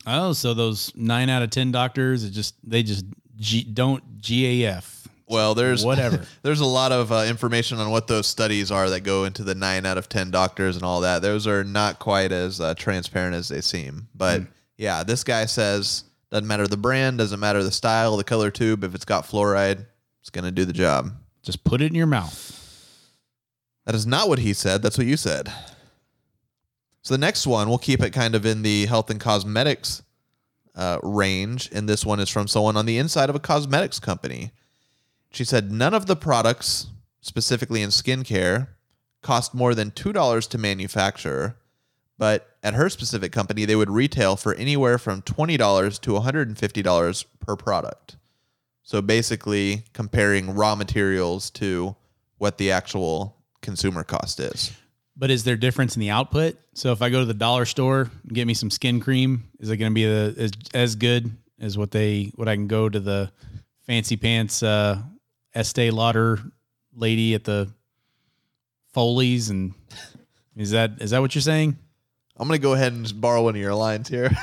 Oh, 0.07 0.31
so 0.31 0.53
those 0.53 0.93
nine 0.95 1.29
out 1.29 1.41
of 1.43 1.49
ten 1.49 1.71
doctors, 1.73 2.23
it 2.23 2.29
just 2.31 2.55
they 2.63 2.83
just 2.83 3.03
G, 3.35 3.63
don't 3.65 4.21
GAF. 4.21 4.94
Well, 5.27 5.55
there's 5.55 5.83
Whatever. 5.85 6.25
there's 6.43 6.59
a 6.59 6.65
lot 6.65 6.91
of 6.91 7.11
uh, 7.11 7.25
information 7.27 7.79
on 7.79 7.89
what 7.91 8.07
those 8.07 8.27
studies 8.27 8.71
are 8.71 8.89
that 8.91 9.01
go 9.01 9.25
into 9.25 9.43
the 9.43 9.55
nine 9.55 9.85
out 9.85 9.97
of 9.97 10.07
ten 10.09 10.31
doctors 10.31 10.75
and 10.75 10.83
all 10.85 11.01
that. 11.01 11.21
Those 11.21 11.47
are 11.47 11.63
not 11.63 11.99
quite 11.99 12.31
as 12.31 12.61
uh, 12.61 12.75
transparent 12.75 13.35
as 13.35 13.47
they 13.49 13.61
seem. 13.61 14.07
But 14.13 14.41
Hmm. 14.41 14.45
yeah, 14.77 15.03
this 15.03 15.23
guy 15.23 15.45
says 15.45 16.03
doesn't 16.31 16.47
matter 16.47 16.67
the 16.67 16.77
brand, 16.77 17.17
doesn't 17.19 17.39
matter 17.39 17.63
the 17.63 17.71
style, 17.71 18.17
the 18.17 18.23
color 18.23 18.51
tube. 18.51 18.83
If 18.83 18.93
it's 18.95 19.05
got 19.05 19.25
fluoride, 19.25 19.85
it's 20.21 20.29
gonna 20.29 20.51
do 20.51 20.65
the 20.65 20.73
job. 20.73 21.11
Just 21.43 21.63
put 21.63 21.81
it 21.81 21.85
in 21.87 21.95
your 21.95 22.07
mouth. 22.07 22.51
That 23.85 23.93
is 23.95 24.05
not 24.07 24.27
what 24.27 24.39
he 24.39 24.53
said. 24.53 24.81
That's 24.81 24.97
what 24.97 25.05
you 25.07 25.15
said. 25.17 25.51
So 27.03 27.13
the 27.13 27.19
next 27.19 27.45
one, 27.45 27.69
we'll 27.69 27.77
keep 27.77 28.01
it 28.01 28.11
kind 28.11 28.33
of 28.33 28.45
in 28.45 28.63
the 28.63 28.87
health 28.87 29.11
and 29.11 29.19
cosmetics 29.19 30.01
uh, 30.73 30.97
range. 31.03 31.69
And 31.71 31.87
this 31.87 32.03
one 32.03 32.19
is 32.19 32.29
from 32.29 32.47
someone 32.47 32.75
on 32.77 32.87
the 32.87 32.97
inside 32.97 33.29
of 33.29 33.35
a 33.35 33.39
cosmetics 33.39 33.99
company. 33.99 34.51
She 35.35 35.43
said, 35.43 35.69
none 35.69 35.93
of 35.93 36.05
the 36.05 36.15
products 36.15 36.87
specifically 37.19 37.81
in 37.81 37.89
skincare, 37.89 38.69
cost 39.21 39.53
more 39.53 39.75
than 39.75 39.91
$2 39.91 40.47
to 40.47 40.57
manufacture, 40.57 41.57
but 42.17 42.55
at 42.63 42.75
her 42.75 42.89
specific 42.89 43.33
company, 43.33 43.65
they 43.65 43.75
would 43.75 43.89
retail 43.89 44.37
for 44.37 44.53
anywhere 44.53 44.97
from 44.97 45.21
$20 45.23 45.99
to 45.99 46.11
$150 46.11 47.25
per 47.41 47.55
product. 47.57 48.15
So 48.83 49.01
basically, 49.01 49.83
comparing 49.91 50.55
raw 50.55 50.73
materials 50.75 51.49
to 51.51 51.97
what 52.37 52.57
the 52.57 52.71
actual 52.71 53.35
consumer 53.61 54.05
cost 54.05 54.39
is. 54.39 54.71
But 55.17 55.31
is 55.31 55.43
there 55.43 55.57
difference 55.57 55.97
in 55.97 55.99
the 55.99 56.11
output? 56.11 56.57
So 56.75 56.93
if 56.93 57.01
I 57.01 57.09
go 57.09 57.19
to 57.19 57.25
the 57.25 57.33
dollar 57.33 57.65
store 57.65 58.09
and 58.23 58.33
get 58.33 58.47
me 58.47 58.53
some 58.53 58.69
skin 58.69 59.01
cream, 59.01 59.49
is 59.59 59.69
it 59.69 59.75
going 59.75 59.91
to 59.91 59.93
be 59.93 60.05
as, 60.05 60.51
as 60.73 60.95
good 60.95 61.29
as 61.59 61.77
what 61.77 61.91
they 61.91 62.31
what 62.35 62.47
I 62.47 62.55
can 62.55 62.67
go 62.67 62.87
to 62.87 62.99
the 63.01 63.31
fancy 63.85 64.15
pants 64.15 64.63
uh, 64.63 65.01
Estee 65.55 65.89
Lauder 65.91 66.39
lady 66.93 67.33
at 67.33 67.43
the 67.43 67.69
Foley's 68.93 69.49
and 69.49 69.73
is 70.55 70.71
that 70.71 70.93
is 71.01 71.11
that 71.11 71.19
what 71.21 71.35
you're 71.35 71.41
saying? 71.41 71.77
I'm 72.37 72.47
going 72.47 72.59
to 72.59 72.61
go 72.63 72.73
ahead 72.73 72.93
and 72.93 73.21
borrow 73.21 73.43
one 73.43 73.55
of 73.55 73.61
your 73.61 73.75
lines 73.75 74.07
here. 74.09 74.29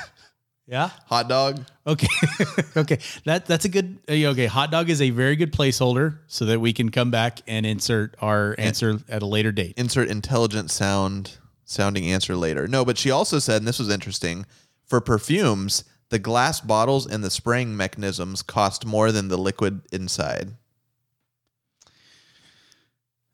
Yeah. 0.65 0.91
Hot 1.07 1.29
dog. 1.29 1.67
Okay. 1.87 2.07
okay. 2.77 2.99
That 3.25 3.47
that's 3.47 3.65
a 3.65 3.69
good. 3.69 3.99
uh, 4.09 4.13
Okay. 4.13 4.47
Hot 4.47 4.71
dog 4.71 4.89
is 4.91 5.03
a 5.03 5.11
very 5.11 5.35
good 5.35 5.53
placeholder 5.53 6.21
so 6.29 6.45
that 6.47 6.61
we 6.61 6.73
can 6.73 6.91
come 6.91 7.11
back 7.11 7.41
and 7.49 7.67
insert 7.67 8.15
our 8.21 8.55
answer 8.59 9.01
at 9.09 9.23
a 9.23 9.27
later 9.27 9.51
date. 9.53 9.75
insert 9.77 10.09
intelligent 10.09 10.71
sound 10.71 11.37
sounding 11.65 12.07
answer 12.11 12.37
later. 12.37 12.69
No, 12.69 12.85
but 12.85 12.97
she 12.97 13.11
also 13.11 13.41
said, 13.41 13.57
and 13.57 13.69
this 13.69 13.81
was 13.81 13.91
interesting, 13.91 14.47
for 14.87 15.01
perfumes, 15.01 15.85
the 16.11 16.21
glass 16.21 16.61
bottles 16.61 17.07
and 17.07 17.25
the 17.25 17.31
spraying 17.31 17.77
mechanisms 17.77 18.41
cost 18.41 18.87
more 18.87 19.11
than 19.11 19.29
the 19.29 19.37
liquid 19.37 19.83
inside. 19.93 20.53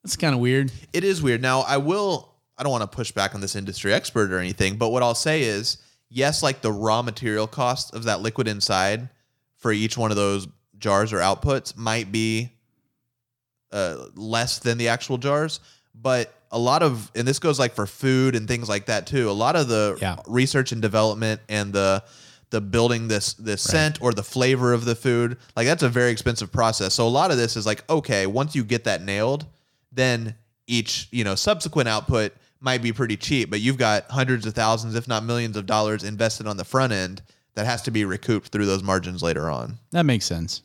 That's 0.08 0.16
kind 0.16 0.34
of 0.34 0.40
weird. 0.40 0.72
It 0.94 1.04
is 1.04 1.22
weird. 1.22 1.42
Now, 1.42 1.60
I 1.60 1.76
will 1.76 2.32
I 2.56 2.62
don't 2.62 2.72
want 2.72 2.90
to 2.90 2.96
push 2.96 3.12
back 3.12 3.34
on 3.34 3.42
this 3.42 3.54
industry 3.54 3.92
expert 3.92 4.32
or 4.32 4.38
anything, 4.38 4.76
but 4.78 4.88
what 4.88 5.02
I'll 5.02 5.14
say 5.14 5.42
is, 5.42 5.76
yes, 6.08 6.42
like 6.42 6.62
the 6.62 6.72
raw 6.72 7.02
material 7.02 7.46
cost 7.46 7.94
of 7.94 8.04
that 8.04 8.22
liquid 8.22 8.48
inside 8.48 9.10
for 9.58 9.70
each 9.70 9.98
one 9.98 10.10
of 10.10 10.16
those 10.16 10.48
jars 10.78 11.12
or 11.12 11.18
outputs 11.18 11.76
might 11.76 12.10
be 12.10 12.50
uh, 13.70 14.06
less 14.14 14.60
than 14.60 14.78
the 14.78 14.88
actual 14.88 15.18
jars, 15.18 15.60
but 15.94 16.32
a 16.50 16.58
lot 16.58 16.82
of 16.82 17.12
and 17.14 17.28
this 17.28 17.38
goes 17.38 17.58
like 17.58 17.74
for 17.74 17.86
food 17.86 18.34
and 18.34 18.48
things 18.48 18.66
like 18.66 18.86
that 18.86 19.06
too. 19.06 19.28
A 19.28 19.32
lot 19.32 19.56
of 19.56 19.68
the 19.68 19.98
Yeah. 20.00 20.16
research 20.26 20.72
and 20.72 20.80
development 20.80 21.42
and 21.50 21.70
the 21.74 22.02
the 22.48 22.62
building 22.62 23.08
this 23.08 23.34
this 23.34 23.60
scent 23.60 24.00
or 24.00 24.14
the 24.14 24.22
flavor 24.24 24.72
of 24.72 24.86
the 24.86 24.94
food, 24.94 25.36
like 25.54 25.66
that's 25.66 25.82
a 25.82 25.88
very 25.90 26.10
expensive 26.10 26.50
process. 26.50 26.94
So 26.94 27.06
a 27.06 27.10
lot 27.10 27.30
of 27.30 27.36
this 27.36 27.58
is 27.58 27.66
like 27.66 27.84
okay, 27.90 28.26
once 28.26 28.56
you 28.56 28.64
get 28.64 28.84
that 28.84 29.02
nailed, 29.02 29.44
then 29.92 30.34
each 30.66 31.08
you 31.10 31.24
know 31.24 31.34
subsequent 31.34 31.88
output 31.88 32.32
might 32.60 32.82
be 32.82 32.92
pretty 32.92 33.16
cheap, 33.16 33.50
but 33.50 33.60
you've 33.60 33.78
got 33.78 34.04
hundreds 34.10 34.44
of 34.46 34.54
thousands, 34.54 34.94
if 34.94 35.06
not 35.06 35.24
millions 35.24 35.56
of 35.56 35.66
dollars 35.66 36.02
invested 36.02 36.46
on 36.46 36.56
the 36.56 36.64
front 36.64 36.92
end 36.92 37.22
that 37.54 37.66
has 37.66 37.82
to 37.82 37.90
be 37.90 38.04
recouped 38.04 38.48
through 38.48 38.66
those 38.66 38.82
margins 38.82 39.22
later 39.22 39.50
on. 39.50 39.78
That 39.92 40.04
makes 40.04 40.24
sense. 40.24 40.62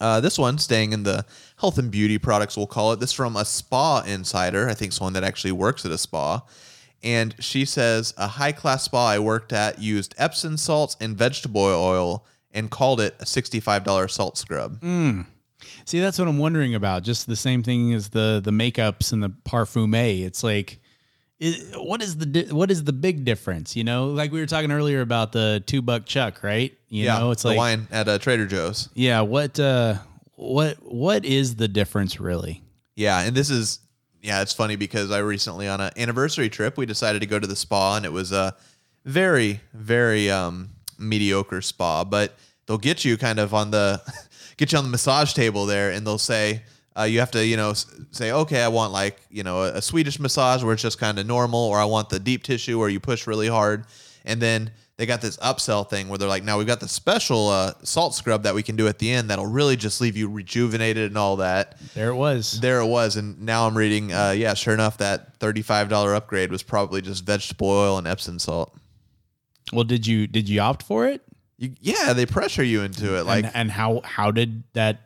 Uh, 0.00 0.20
this 0.20 0.38
one, 0.38 0.58
staying 0.58 0.92
in 0.92 1.02
the 1.02 1.24
health 1.58 1.78
and 1.78 1.90
beauty 1.90 2.18
products, 2.18 2.56
we'll 2.56 2.66
call 2.66 2.92
it. 2.92 3.00
This 3.00 3.12
from 3.12 3.36
a 3.36 3.44
spa 3.44 4.02
insider. 4.06 4.68
I 4.68 4.74
think 4.74 4.92
someone 4.92 5.14
that 5.14 5.24
actually 5.24 5.52
works 5.52 5.84
at 5.84 5.90
a 5.90 5.98
spa. 5.98 6.42
And 7.02 7.34
she 7.38 7.64
says 7.64 8.12
a 8.16 8.26
high 8.26 8.52
class 8.52 8.84
spa 8.84 9.08
I 9.08 9.18
worked 9.18 9.52
at 9.52 9.80
used 9.80 10.14
Epsom 10.18 10.56
salts 10.56 10.96
and 11.00 11.16
vegetable 11.16 11.62
oil 11.62 12.24
and 12.52 12.70
called 12.70 13.00
it 13.00 13.14
a 13.20 13.24
$65 13.24 14.10
salt 14.10 14.36
scrub. 14.38 14.82
See, 15.88 16.00
that's 16.00 16.18
what 16.18 16.28
I'm 16.28 16.36
wondering 16.36 16.74
about. 16.74 17.02
Just 17.02 17.26
the 17.26 17.34
same 17.34 17.62
thing 17.62 17.94
as 17.94 18.10
the 18.10 18.42
the 18.44 18.50
makeups 18.50 19.10
and 19.10 19.22
the 19.22 19.30
parfume. 19.30 19.94
It's 19.94 20.44
like, 20.44 20.80
it, 21.40 21.74
what 21.80 22.02
is 22.02 22.18
the 22.18 22.26
di- 22.26 22.52
what 22.52 22.70
is 22.70 22.84
the 22.84 22.92
big 22.92 23.24
difference? 23.24 23.74
You 23.74 23.84
know, 23.84 24.08
like 24.08 24.30
we 24.30 24.38
were 24.38 24.44
talking 24.44 24.70
earlier 24.70 25.00
about 25.00 25.32
the 25.32 25.62
two 25.64 25.80
buck 25.80 26.04
chuck, 26.04 26.42
right? 26.42 26.76
You 26.90 27.06
know, 27.06 27.30
it's 27.30 27.40
the 27.40 27.48
like, 27.48 27.56
wine 27.56 27.88
at 27.90 28.06
uh, 28.06 28.18
Trader 28.18 28.44
Joe's. 28.44 28.90
yeah, 28.92 29.22
what 29.22 29.58
uh, 29.58 29.94
what 30.34 30.76
what 30.82 31.24
is 31.24 31.56
the 31.56 31.68
difference 31.68 32.20
really? 32.20 32.62
Yeah, 32.94 33.20
and 33.22 33.34
this 33.34 33.48
is 33.48 33.80
yeah, 34.20 34.42
it's 34.42 34.52
funny 34.52 34.76
because 34.76 35.10
I 35.10 35.20
recently 35.20 35.68
on 35.68 35.80
an 35.80 35.92
anniversary 35.96 36.50
trip 36.50 36.76
we 36.76 36.84
decided 36.84 37.20
to 37.20 37.26
go 37.26 37.38
to 37.38 37.46
the 37.46 37.56
spa 37.56 37.96
and 37.96 38.04
it 38.04 38.12
was 38.12 38.30
a 38.30 38.54
very 39.06 39.62
very 39.72 40.30
um 40.30 40.68
mediocre 40.98 41.62
spa, 41.62 42.04
but 42.04 42.36
they'll 42.66 42.76
get 42.76 43.06
you 43.06 43.16
kind 43.16 43.38
of 43.38 43.54
on 43.54 43.70
the 43.70 44.02
get 44.58 44.72
you 44.72 44.78
on 44.78 44.84
the 44.84 44.90
massage 44.90 45.32
table 45.32 45.64
there 45.64 45.90
and 45.90 46.06
they'll 46.06 46.18
say 46.18 46.62
uh, 46.98 47.04
you 47.04 47.20
have 47.20 47.30
to 47.30 47.46
you 47.46 47.56
know 47.56 47.72
say 48.10 48.30
okay 48.32 48.62
I 48.62 48.68
want 48.68 48.92
like 48.92 49.18
you 49.30 49.42
know 49.42 49.62
a, 49.62 49.74
a 49.76 49.82
Swedish 49.82 50.18
massage 50.20 50.62
where 50.62 50.74
it's 50.74 50.82
just 50.82 50.98
kind 50.98 51.18
of 51.18 51.26
normal 51.26 51.60
or 51.60 51.78
I 51.78 51.84
want 51.86 52.10
the 52.10 52.18
deep 52.20 52.42
tissue 52.42 52.78
where 52.78 52.90
you 52.90 53.00
push 53.00 53.26
really 53.26 53.48
hard 53.48 53.86
and 54.26 54.42
then 54.42 54.70
they 54.96 55.06
got 55.06 55.20
this 55.20 55.36
upsell 55.36 55.88
thing 55.88 56.08
where 56.08 56.18
they're 56.18 56.28
like 56.28 56.42
now 56.42 56.58
we've 56.58 56.66
got 56.66 56.80
the 56.80 56.88
special 56.88 57.46
uh, 57.48 57.72
salt 57.84 58.16
scrub 58.16 58.42
that 58.42 58.52
we 58.56 58.64
can 58.64 58.74
do 58.74 58.88
at 58.88 58.98
the 58.98 59.12
end 59.12 59.30
that'll 59.30 59.46
really 59.46 59.76
just 59.76 60.00
leave 60.00 60.16
you 60.16 60.28
rejuvenated 60.28 61.04
and 61.12 61.16
all 61.16 61.36
that 61.36 61.78
There 61.94 62.08
it 62.08 62.16
was. 62.16 62.60
there 62.60 62.80
it 62.80 62.86
was, 62.86 63.14
and 63.14 63.40
now 63.42 63.68
I'm 63.68 63.78
reading. 63.78 64.12
Uh, 64.12 64.34
yeah, 64.36 64.54
sure 64.54 64.74
enough, 64.74 64.98
that 64.98 65.36
thirty-five 65.38 65.88
dollar 65.88 66.16
upgrade 66.16 66.50
was 66.50 66.64
probably 66.64 67.00
just 67.00 67.24
vegetable 67.24 67.68
oil 67.70 67.96
and 67.96 68.08
Epsom 68.08 68.40
salt. 68.40 68.76
Well, 69.72 69.84
did 69.84 70.04
you 70.04 70.26
did 70.26 70.48
you 70.48 70.60
opt 70.60 70.82
for 70.82 71.06
it? 71.06 71.22
You, 71.58 71.74
yeah, 71.80 72.12
they 72.12 72.24
pressure 72.24 72.62
you 72.62 72.82
into 72.82 73.18
it. 73.18 73.24
Like, 73.24 73.44
and, 73.44 73.54
and 73.54 73.70
how 73.70 74.00
how 74.04 74.30
did 74.30 74.62
that 74.74 75.00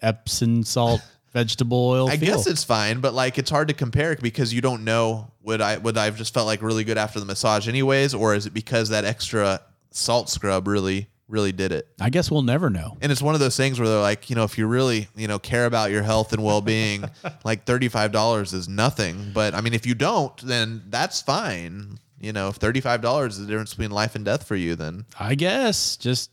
Epsom 0.00 0.62
salt 0.62 1.02
vegetable 1.32 1.88
oil 1.88 2.08
I 2.08 2.16
feel? 2.16 2.36
guess 2.36 2.46
it's 2.46 2.64
fine, 2.64 3.00
but 3.00 3.12
like, 3.12 3.38
it's 3.38 3.50
hard 3.50 3.68
to 3.68 3.74
compare 3.74 4.16
because 4.16 4.54
you 4.54 4.60
don't 4.60 4.84
know 4.84 5.32
would 5.42 5.60
I 5.60 5.78
would 5.78 5.98
I've 5.98 6.16
just 6.16 6.32
felt 6.32 6.46
like 6.46 6.62
really 6.62 6.84
good 6.84 6.98
after 6.98 7.20
the 7.20 7.26
massage, 7.26 7.68
anyways, 7.68 8.14
or 8.14 8.34
is 8.34 8.46
it 8.46 8.54
because 8.54 8.88
that 8.90 9.04
extra 9.04 9.60
salt 9.90 10.28
scrub 10.30 10.68
really 10.68 11.08
really 11.28 11.52
did 11.52 11.72
it? 11.72 11.88
I 12.00 12.10
guess 12.10 12.30
we'll 12.30 12.42
never 12.42 12.70
know. 12.70 12.96
And 13.00 13.10
it's 13.10 13.22
one 13.22 13.34
of 13.34 13.40
those 13.40 13.56
things 13.56 13.80
where 13.80 13.88
they're 13.88 14.00
like, 14.00 14.30
you 14.30 14.36
know, 14.36 14.44
if 14.44 14.58
you 14.58 14.66
really, 14.66 15.08
you 15.16 15.26
know, 15.26 15.38
care 15.38 15.66
about 15.66 15.90
your 15.90 16.02
health 16.02 16.32
and 16.32 16.42
well 16.42 16.60
being, 16.60 17.04
like 17.44 17.64
$35 17.64 18.54
is 18.54 18.68
nothing. 18.68 19.32
But 19.34 19.54
I 19.54 19.60
mean, 19.60 19.74
if 19.74 19.86
you 19.86 19.94
don't, 19.94 20.36
then 20.42 20.84
that's 20.88 21.20
fine. 21.20 21.98
You 22.20 22.32
know, 22.32 22.48
if 22.48 22.58
$35 22.58 23.28
is 23.28 23.38
the 23.38 23.46
difference 23.46 23.74
between 23.74 23.90
life 23.90 24.14
and 24.14 24.24
death 24.24 24.46
for 24.46 24.56
you, 24.56 24.74
then. 24.74 25.04
I 25.20 25.34
guess 25.34 25.96
just 25.96 26.30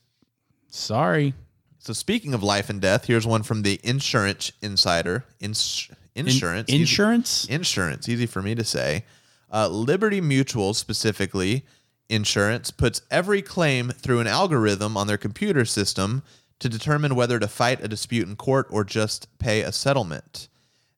sorry. 0.69 1.33
So 1.79 1.91
speaking 1.93 2.33
of 2.33 2.41
life 2.41 2.69
and 2.69 2.79
death, 2.79 3.05
here's 3.05 3.27
one 3.27 3.43
from 3.43 3.61
the 3.63 3.79
Insurance 3.83 4.51
Insider. 4.61 5.25
Ins- 5.39 5.89
In- 6.15 6.27
insurance. 6.27 6.69
Easy- 6.69 6.79
insurance. 6.81 7.45
insurance, 7.45 8.07
easy 8.07 8.25
for 8.25 8.41
me 8.41 8.55
to 8.55 8.63
say. 8.63 9.03
Uh, 9.51 9.67
Liberty 9.67 10.21
Mutual, 10.21 10.73
specifically, 10.73 11.65
insurance, 12.09 12.71
puts 12.71 13.01
every 13.11 13.41
claim 13.41 13.89
through 13.89 14.19
an 14.21 14.27
algorithm 14.27 14.95
on 14.95 15.07
their 15.07 15.17
computer 15.17 15.65
system 15.65 16.23
to 16.59 16.69
determine 16.69 17.15
whether 17.15 17.39
to 17.39 17.47
fight 17.47 17.83
a 17.83 17.87
dispute 17.89 18.27
in 18.27 18.35
court 18.37 18.67
or 18.69 18.83
just 18.85 19.27
pay 19.37 19.61
a 19.61 19.71
settlement. 19.71 20.47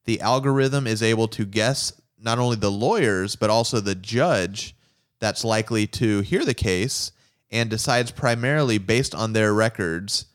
The 0.06 0.22
algorithm 0.22 0.86
is 0.86 1.02
able 1.02 1.28
to 1.30 1.46
guess 1.46 1.92
not 2.20 2.38
only 2.38 2.56
the 2.58 2.70
lawyers, 2.72 3.36
but 3.36 3.50
also 3.50 3.80
the 3.80 3.96
judge 3.96 4.75
that's 5.20 5.44
likely 5.44 5.88
to 5.88 6.22
hear 6.22 6.44
the 6.46 6.54
case 6.54 7.12
and 7.52 7.70
decides 7.70 8.12
primarily 8.12 8.78
based 8.78 9.16
on 9.16 9.34
their 9.34 9.54
records 9.54 10.26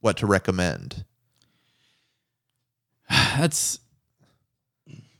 what 0.00 0.16
to 0.18 0.26
recommend. 0.26 1.04
That's 3.08 3.78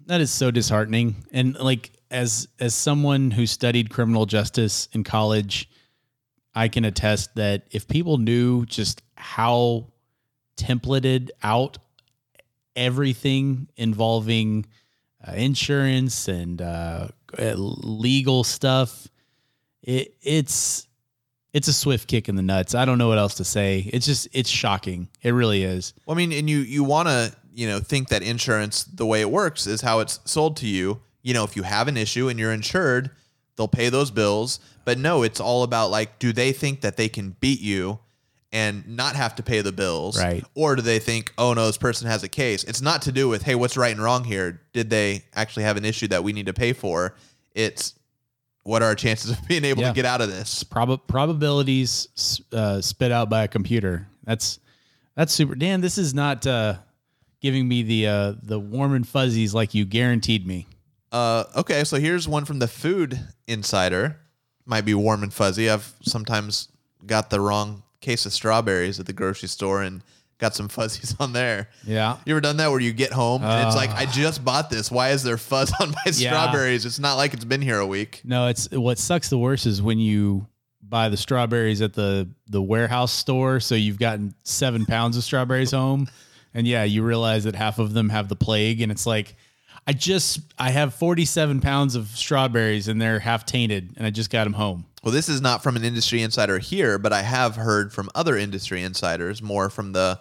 that 0.06 0.20
is 0.20 0.30
so 0.30 0.50
disheartening. 0.50 1.24
And 1.32 1.56
like 1.58 1.90
as 2.10 2.48
as 2.60 2.74
someone 2.74 3.30
who 3.30 3.46
studied 3.46 3.90
criminal 3.90 4.26
justice 4.26 4.88
in 4.92 5.04
college, 5.04 5.70
I 6.54 6.68
can 6.68 6.84
attest 6.84 7.34
that 7.36 7.66
if 7.70 7.88
people 7.88 8.18
knew 8.18 8.66
just 8.66 9.02
how 9.14 9.88
templated 10.56 11.30
out 11.42 11.78
everything 12.76 13.68
involving 13.76 14.66
uh, 15.26 15.32
insurance 15.32 16.28
and 16.28 16.60
uh, 16.60 17.08
Uh, 17.38 17.54
legal 17.56 18.44
stuff, 18.44 19.08
it 19.82 20.14
it's 20.22 20.86
it's 21.52 21.68
a 21.68 21.72
swift 21.72 22.08
kick 22.08 22.28
in 22.28 22.36
the 22.36 22.42
nuts. 22.42 22.74
I 22.74 22.84
don't 22.84 22.98
know 22.98 23.08
what 23.08 23.18
else 23.18 23.34
to 23.34 23.44
say. 23.44 23.88
It's 23.92 24.06
just 24.06 24.28
it's 24.32 24.50
shocking. 24.50 25.08
It 25.22 25.30
really 25.30 25.64
is. 25.64 25.94
Well, 26.06 26.16
I 26.16 26.18
mean, 26.18 26.32
and 26.32 26.48
you 26.48 26.58
you 26.58 26.84
want 26.84 27.08
to 27.08 27.34
you 27.52 27.68
know 27.68 27.80
think 27.80 28.08
that 28.08 28.22
insurance 28.22 28.84
the 28.84 29.06
way 29.06 29.20
it 29.20 29.30
works 29.30 29.66
is 29.66 29.80
how 29.80 30.00
it's 30.00 30.20
sold 30.24 30.56
to 30.58 30.66
you. 30.66 31.00
You 31.22 31.34
know, 31.34 31.44
if 31.44 31.56
you 31.56 31.62
have 31.62 31.88
an 31.88 31.96
issue 31.96 32.28
and 32.28 32.38
you're 32.38 32.52
insured, 32.52 33.10
they'll 33.56 33.68
pay 33.68 33.88
those 33.88 34.10
bills. 34.10 34.60
But 34.84 34.98
no, 34.98 35.22
it's 35.22 35.40
all 35.40 35.62
about 35.62 35.90
like, 35.90 36.18
do 36.18 36.32
they 36.32 36.52
think 36.52 36.80
that 36.80 36.96
they 36.96 37.08
can 37.08 37.36
beat 37.40 37.60
you 37.60 38.00
and 38.52 38.86
not 38.96 39.16
have 39.16 39.34
to 39.36 39.42
pay 39.42 39.60
the 39.62 39.72
bills, 39.72 40.18
Right. 40.18 40.44
Or 40.54 40.76
do 40.76 40.82
they 40.82 40.98
think, 40.98 41.32
oh 41.38 41.54
no, 41.54 41.66
this 41.66 41.78
person 41.78 42.06
has 42.08 42.22
a 42.22 42.28
case? 42.28 42.64
It's 42.64 42.82
not 42.82 43.02
to 43.02 43.12
do 43.12 43.28
with 43.28 43.42
hey, 43.42 43.54
what's 43.54 43.76
right 43.76 43.92
and 43.92 44.02
wrong 44.02 44.24
here. 44.24 44.60
Did 44.72 44.90
they 44.90 45.24
actually 45.34 45.62
have 45.64 45.76
an 45.76 45.84
issue 45.84 46.08
that 46.08 46.22
we 46.22 46.32
need 46.32 46.46
to 46.46 46.52
pay 46.52 46.72
for? 46.72 47.14
It's 47.54 47.94
what 48.64 48.82
are 48.82 48.86
our 48.86 48.94
chances 48.94 49.30
of 49.30 49.38
being 49.48 49.64
able 49.64 49.82
Yeah. 49.82 49.88
to 49.88 49.94
get 49.94 50.04
out 50.04 50.20
of 50.20 50.28
this? 50.28 50.62
Prob- 50.64 51.06
probabilities 51.08 52.40
uh, 52.52 52.80
spit 52.80 53.10
out 53.10 53.28
by 53.30 53.44
a 53.44 53.48
computer. 53.48 54.06
That's 54.24 54.58
that's 55.14 55.32
super. 55.32 55.54
Dan, 55.54 55.80
this 55.80 55.98
is 55.98 56.14
not 56.14 56.46
uh, 56.46 56.74
giving 57.40 57.66
me 57.68 57.82
the 57.82 58.06
uh, 58.06 58.34
the 58.42 58.58
warm 58.60 58.94
and 58.94 59.06
fuzzies 59.06 59.52
like 59.54 59.74
you 59.74 59.84
guaranteed 59.84 60.46
me. 60.46 60.66
Uh, 61.10 61.44
okay, 61.56 61.84
so 61.84 61.98
here's 61.98 62.26
one 62.26 62.44
from 62.46 62.58
the 62.58 62.68
Food 62.68 63.18
Insider. 63.46 64.18
Might 64.64 64.86
be 64.86 64.94
warm 64.94 65.22
and 65.22 65.32
fuzzy. 65.34 65.68
I've 65.68 65.92
sometimes 66.02 66.68
got 67.04 67.28
the 67.30 67.40
wrong 67.40 67.81
case 68.02 68.26
of 68.26 68.32
strawberries 68.34 69.00
at 69.00 69.06
the 69.06 69.12
grocery 69.14 69.48
store 69.48 69.82
and 69.82 70.02
got 70.38 70.54
some 70.54 70.68
fuzzies 70.76 71.14
on 71.18 71.32
there. 71.32 71.70
Yeah. 71.86 72.18
You 72.26 72.34
ever 72.34 72.40
done 72.42 72.58
that 72.58 72.70
where 72.70 72.80
you 72.80 72.92
get 72.92 73.12
home 73.12 73.42
and 73.42 73.66
it's 73.66 73.76
like, 73.76 73.90
I 73.90 74.04
just 74.06 74.44
bought 74.44 74.68
this. 74.68 74.90
Why 74.90 75.10
is 75.10 75.22
there 75.22 75.38
fuzz 75.38 75.72
on 75.80 75.90
my 75.92 75.96
Yeah. 76.12 76.30
strawberries? 76.30 76.84
It's 76.84 76.98
not 76.98 77.14
like 77.14 77.32
it's 77.32 77.44
been 77.46 77.62
here 77.62 77.78
a 77.78 77.86
week. 77.86 78.20
No, 78.24 78.48
it's 78.48 78.68
what 78.70 78.98
sucks 78.98 79.30
the 79.30 79.38
worst 79.38 79.64
is 79.66 79.80
when 79.80 79.98
you 79.98 80.46
buy 80.82 81.08
the 81.08 81.16
strawberries 81.16 81.80
at 81.80 81.94
the 81.94 82.28
the 82.48 82.60
warehouse 82.60 83.12
store. 83.12 83.60
So 83.60 83.74
you've 83.74 83.98
gotten 83.98 84.34
seven 84.44 84.84
pounds 84.84 85.16
of 85.16 85.24
strawberries 85.24 85.70
home, 85.70 86.08
and 86.52 86.66
yeah, 86.66 86.84
you 86.84 87.02
realize 87.02 87.44
that 87.44 87.54
half 87.54 87.78
of 87.78 87.94
them 87.94 88.10
have 88.10 88.28
the 88.28 88.36
plague, 88.36 88.80
and 88.82 88.92
it's 88.92 89.06
like. 89.06 89.34
I 89.86 89.92
just 89.92 90.40
I 90.58 90.70
have 90.70 90.94
47 90.94 91.60
pounds 91.60 91.94
of 91.94 92.08
strawberries 92.08 92.88
and 92.88 93.00
they're 93.00 93.18
half 93.18 93.44
tainted 93.44 93.94
and 93.96 94.06
I 94.06 94.10
just 94.10 94.30
got 94.30 94.44
them 94.44 94.52
home. 94.52 94.86
Well, 95.02 95.12
this 95.12 95.28
is 95.28 95.40
not 95.40 95.62
from 95.62 95.76
an 95.76 95.84
industry 95.84 96.22
insider 96.22 96.58
here, 96.58 96.98
but 96.98 97.12
I 97.12 97.22
have 97.22 97.56
heard 97.56 97.92
from 97.92 98.08
other 98.14 98.36
industry 98.36 98.82
insiders, 98.82 99.42
more 99.42 99.68
from 99.68 99.92
the 99.92 100.20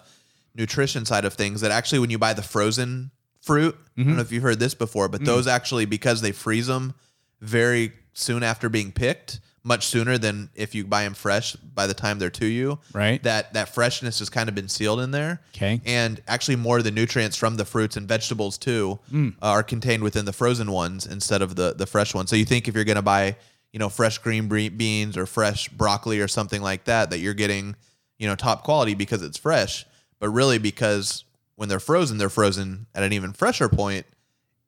nutrition 0.56 1.04
side 1.04 1.24
of 1.24 1.34
things, 1.34 1.60
that 1.60 1.70
actually 1.70 2.00
when 2.00 2.10
you 2.10 2.18
buy 2.18 2.32
the 2.32 2.42
frozen 2.42 3.12
fruit, 3.40 3.76
I 3.76 3.78
don't 3.78 4.06
mm-hmm. 4.06 4.16
know 4.16 4.22
if 4.22 4.32
you've 4.32 4.42
heard 4.42 4.58
this 4.58 4.74
before, 4.74 5.08
but 5.08 5.20
mm-hmm. 5.20 5.26
those 5.26 5.46
actually, 5.46 5.84
because 5.84 6.20
they 6.20 6.32
freeze 6.32 6.66
them 6.66 6.94
very 7.40 7.92
soon 8.12 8.42
after 8.42 8.68
being 8.68 8.90
picked, 8.90 9.40
much 9.64 9.86
sooner 9.86 10.18
than 10.18 10.50
if 10.56 10.74
you 10.74 10.84
buy 10.84 11.04
them 11.04 11.14
fresh 11.14 11.54
by 11.54 11.86
the 11.86 11.94
time 11.94 12.18
they're 12.18 12.30
to 12.30 12.46
you. 12.46 12.80
Right. 12.92 13.22
That 13.22 13.52
that 13.54 13.68
freshness 13.74 14.18
has 14.18 14.28
kind 14.28 14.48
of 14.48 14.54
been 14.54 14.68
sealed 14.68 14.98
in 15.00 15.12
there. 15.12 15.40
Okay. 15.54 15.80
And 15.84 16.20
actually, 16.26 16.56
more 16.56 16.78
of 16.78 16.84
the 16.84 16.90
nutrients 16.90 17.36
from 17.36 17.56
the 17.56 17.64
fruits 17.64 17.96
and 17.96 18.08
vegetables 18.08 18.58
too 18.58 18.98
Mm. 19.12 19.34
are 19.40 19.62
contained 19.62 20.02
within 20.02 20.24
the 20.24 20.32
frozen 20.32 20.70
ones 20.72 21.06
instead 21.06 21.42
of 21.42 21.54
the 21.56 21.74
the 21.74 21.86
fresh 21.86 22.12
ones. 22.14 22.28
So 22.30 22.36
you 22.36 22.44
think 22.44 22.66
if 22.66 22.74
you're 22.74 22.84
going 22.84 22.96
to 22.96 23.02
buy, 23.02 23.36
you 23.72 23.78
know, 23.78 23.88
fresh 23.88 24.18
green 24.18 24.48
beans 24.48 25.16
or 25.16 25.26
fresh 25.26 25.68
broccoli 25.68 26.18
or 26.20 26.28
something 26.28 26.60
like 26.60 26.84
that, 26.84 27.10
that 27.10 27.18
you're 27.20 27.32
getting, 27.34 27.76
you 28.18 28.26
know, 28.26 28.34
top 28.34 28.64
quality 28.64 28.94
because 28.94 29.22
it's 29.22 29.38
fresh, 29.38 29.86
but 30.18 30.28
really 30.30 30.58
because 30.58 31.24
when 31.54 31.68
they're 31.68 31.78
frozen, 31.80 32.18
they're 32.18 32.28
frozen 32.28 32.86
at 32.94 33.02
an 33.04 33.12
even 33.12 33.32
fresher 33.32 33.68
point, 33.68 34.06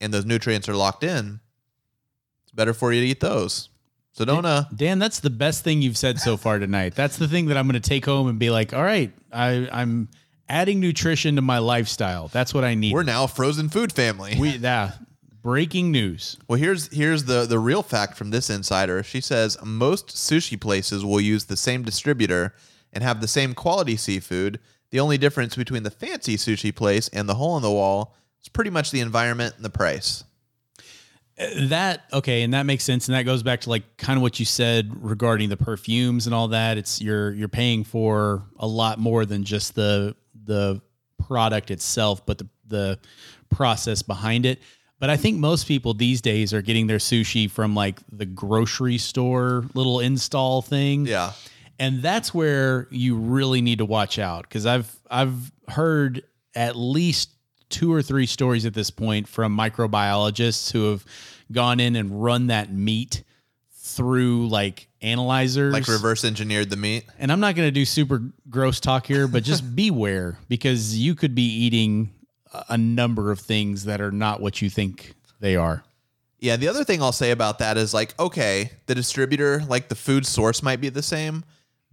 and 0.01 0.15
those 0.15 0.25
nutrients 0.25 0.69
are 0.69 0.77
locked 0.77 1.03
in. 1.03 1.41
It's 2.45 2.53
better 2.53 2.73
for 2.75 2.93
you 2.93 3.01
to 3.01 3.07
eat 3.09 3.21
those. 3.21 3.69
So 4.15 4.25
don't 4.25 4.47
uh 4.47 4.65
Dan, 4.75 5.01
that's 5.01 5.21
the 5.21 5.31
best 5.31 5.65
thing 5.65 5.83
you've 5.83 5.99
said 5.99 6.21
so 6.21 6.37
far 6.37 6.61
tonight. 6.61 6.95
That's 6.95 7.17
the 7.17 7.27
thing 7.27 7.47
that 7.47 7.57
I'm 7.57 7.67
going 7.67 7.81
to 7.81 7.89
take 7.89 8.05
home 8.07 8.29
and 8.29 8.39
be 8.39 8.49
like, 8.49 8.73
all 8.73 8.83
right, 8.83 9.13
I, 9.33 9.69
I'm 9.73 10.09
adding 10.49 10.79
nutrition 10.79 11.35
to 11.37 11.43
my 11.43 11.59
lifestyle. 11.59 12.29
That's 12.29 12.55
what 12.55 12.63
I 12.65 12.77
need. 12.77 12.93
we're 12.93 13.03
now 13.03 13.25
a 13.25 13.29
frozen 13.29 13.69
food 13.69 13.93
family. 13.93 14.37
we 14.39 14.51
yeah. 14.57 14.93
Breaking 15.43 15.91
news. 15.91 16.39
Well, 16.49 16.59
here's 16.59 16.91
here's 16.93 17.25
the 17.25 17.45
the 17.45 17.59
real 17.59 17.83
fact 17.83 18.17
from 18.17 18.31
this 18.31 18.49
insider. 18.49 19.03
She 19.03 19.21
says 19.21 19.59
most 19.63 20.09
sushi 20.09 20.59
places 20.59 21.05
will 21.05 21.21
use 21.21 21.47
the 21.47 21.57
same 21.57 21.83
distributor 21.83 22.55
and 22.93 23.03
have 23.03 23.21
the 23.21 23.29
same 23.29 23.53
quality 23.53 23.97
seafood. 23.97 24.61
The 24.91 25.01
only 25.01 25.19
difference 25.19 25.57
between 25.57 25.83
the 25.83 25.91
fancy 25.91 26.37
sushi 26.37 26.75
place 26.75 27.09
and 27.09 27.29
the 27.29 27.35
hole 27.35 27.57
in 27.57 27.63
the 27.63 27.71
wall 27.71 28.15
is 28.41 28.49
pretty 28.49 28.71
much 28.71 28.91
the 28.93 29.01
environment 29.01 29.57
and 29.57 29.65
the 29.65 29.71
price. 29.71 30.23
That 31.37 32.05
okay, 32.13 32.43
and 32.43 32.55
that 32.55 32.65
makes 32.65 32.85
sense, 32.85 33.09
and 33.09 33.17
that 33.17 33.25
goes 33.25 33.43
back 33.43 33.63
to 33.63 33.71
like 33.71 33.97
kind 33.97 34.17
of 34.17 34.23
what 34.23 34.39
you 34.39 34.47
said 34.47 34.93
regarding 35.05 35.49
the 35.49 35.57
perfumes 35.57 36.27
and 36.27 36.35
all 36.35 36.49
that. 36.49 36.79
It's 36.79 37.01
you're 37.01 37.33
you're 37.33 37.49
paying 37.49 37.83
for 37.83 38.45
a 38.57 38.67
lot 38.67 38.99
more 39.01 39.27
than 39.27 39.43
just 39.43 39.75
the 39.75 40.15
the 40.45 40.81
product 41.27 41.71
itself, 41.73 42.25
but 42.25 42.39
the 42.39 42.49
the 42.69 42.99
process 43.51 44.03
behind 44.03 44.47
it. 44.47 44.61
But 45.01 45.11
I 45.11 45.17
think 45.17 45.39
most 45.39 45.67
people 45.67 45.93
these 45.93 46.21
days 46.23 46.55
are 46.55 46.63
getting 46.63 46.87
their 46.87 46.99
sushi 46.99 47.51
from 47.51 47.75
like 47.75 47.99
the 48.13 48.27
grocery 48.27 48.99
store 48.99 49.65
little 49.75 49.99
install 50.01 50.63
thing. 50.63 51.05
Yeah. 51.07 51.33
and 51.81 52.01
that's 52.01 52.33
where 52.33 52.87
you 52.91 53.17
really 53.17 53.61
need 53.61 53.79
to 53.79 53.85
watch 53.85 54.21
out 54.21 54.43
because 54.43 54.67
I've 54.67 54.95
I've 55.11 55.51
heard 55.69 56.23
at 56.55 56.77
least 56.77 57.31
two 57.75 57.93
or 57.93 58.01
three 58.03 58.27
stories 58.27 58.65
at 58.65 58.73
this 58.75 58.91
point 58.91 59.27
from 59.27 59.57
microbiologists 59.57 60.71
who 60.73 60.91
have 60.91 61.05
gone 61.51 61.81
in 61.81 61.97
and 61.97 62.23
run 62.23 62.47
that 62.47 62.73
meat 62.73 63.25
through 63.73 64.49
like 64.49 64.89
analyzers 65.03 65.73
Like 65.73 65.89
reverse 65.89 66.25
engineered 66.25 66.71
the 66.71 66.77
meat. 66.77 67.05
and 67.19 67.31
I'm 67.33 67.41
not 67.41 67.55
going 67.55 67.67
to 67.67 67.73
do 67.73 67.85
super 67.85 68.23
gross 68.49 68.81
talk 68.81 69.07
here, 69.07 69.27
but 69.29 69.43
just 69.43 69.75
beware 69.77 70.39
because 70.49 70.97
you 70.97 71.15
could 71.15 71.35
be 71.35 71.43
eating 71.47 72.13
a- 72.53 72.65
a 72.71 72.79
number 72.79 73.31
of 73.31 73.41
things 73.41 73.85
that 73.85 74.01
are 74.01 74.13
not 74.13 74.41
what 74.41 74.63
you 74.63 74.71
think 74.71 75.15
they 75.41 75.57
are. 75.57 75.85
Yeah, 76.39 76.57
the 76.57 76.69
other 76.69 76.85
thing 76.85 77.03
I'll 77.03 77.13
say 77.13 77.31
about 77.31 77.59
that 77.59 77.77
is 77.77 77.93
like, 77.95 78.15
okay, 78.21 78.71
the 78.87 78.95
distributor, 78.95 79.65
like 79.69 79.89
the 79.89 79.95
food 79.95 80.27
source 80.27 80.63
might 80.63 80.81
be 80.81 80.89
the 80.91 81.03
same, 81.03 81.45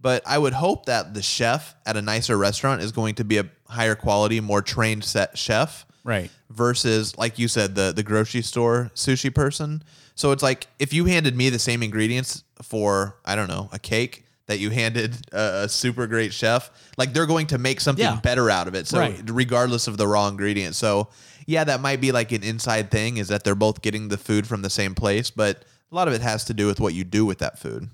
but 0.02 0.22
I 0.26 0.36
would 0.36 0.52
hope 0.52 0.86
that 0.86 1.14
the 1.14 1.22
chef 1.22 1.74
at 1.86 1.96
a 1.96 2.02
nicer 2.02 2.36
restaurant 2.36 2.82
is 2.82 2.92
going 2.92 3.14
to 3.14 3.24
be 3.24 3.38
a 3.38 3.46
higher 3.68 3.94
quality, 3.94 4.40
more 4.40 4.60
trained 4.60 5.04
set 5.04 5.38
chef. 5.38 5.86
Right. 6.04 6.32
versus 6.50 7.16
like 7.16 7.38
you 7.38 7.46
said 7.46 7.76
the 7.76 7.92
the 7.94 8.02
grocery 8.02 8.42
store 8.42 8.90
sushi 8.96 9.32
person. 9.32 9.84
So 10.16 10.32
it's 10.32 10.42
like 10.42 10.66
if 10.80 10.92
you 10.92 11.04
handed 11.04 11.36
me 11.36 11.48
the 11.48 11.60
same 11.60 11.80
ingredients 11.80 12.42
for 12.60 13.16
I 13.24 13.36
don't 13.36 13.48
know 13.48 13.68
a 13.72 13.78
cake 13.78 14.24
that 14.46 14.58
you 14.58 14.70
handed 14.70 15.14
a, 15.32 15.62
a 15.64 15.68
super 15.68 16.08
great 16.08 16.32
chef, 16.32 16.70
like 16.98 17.12
they're 17.14 17.24
going 17.34 17.46
to 17.46 17.58
make 17.58 17.80
something 17.80 18.04
Yeah. 18.04 18.18
better 18.20 18.50
out 18.50 18.66
of 18.66 18.74
it. 18.74 18.88
So 18.88 18.98
Right. 18.98 19.22
regardless 19.30 19.86
of 19.86 19.96
the 19.96 20.08
raw 20.08 20.26
ingredients. 20.26 20.76
So 20.76 21.08
yeah, 21.46 21.62
that 21.62 21.80
might 21.80 22.00
be 22.00 22.10
like 22.10 22.32
an 22.32 22.42
inside 22.42 22.90
thing 22.90 23.18
is 23.18 23.28
that 23.28 23.44
they're 23.44 23.54
both 23.54 23.80
getting 23.80 24.08
the 24.08 24.18
food 24.18 24.44
from 24.48 24.62
the 24.62 24.70
same 24.70 24.96
place, 24.96 25.30
but 25.30 25.64
a 25.92 25.94
lot 25.94 26.08
of 26.08 26.14
it 26.14 26.20
has 26.20 26.44
to 26.46 26.52
do 26.54 26.66
with 26.66 26.80
what 26.80 26.94
you 26.94 27.04
do 27.04 27.24
with 27.24 27.38
that 27.38 27.60
food. 27.60 27.88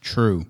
True. 0.00 0.46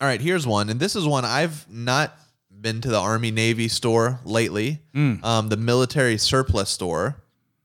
All 0.00 0.08
right, 0.08 0.20
here's 0.20 0.46
one, 0.46 0.70
and 0.70 0.80
this 0.80 0.96
is 0.96 1.06
one 1.06 1.24
I've 1.26 1.70
not 1.70 2.16
been 2.50 2.80
to 2.80 2.88
the 2.88 2.98
Army 2.98 3.30
Navy 3.30 3.68
store 3.68 4.18
lately. 4.24 4.80
Um, 5.24 5.48
the 5.48 5.56
military 5.58 6.16
surplus 6.16 6.70
store. 6.70 7.16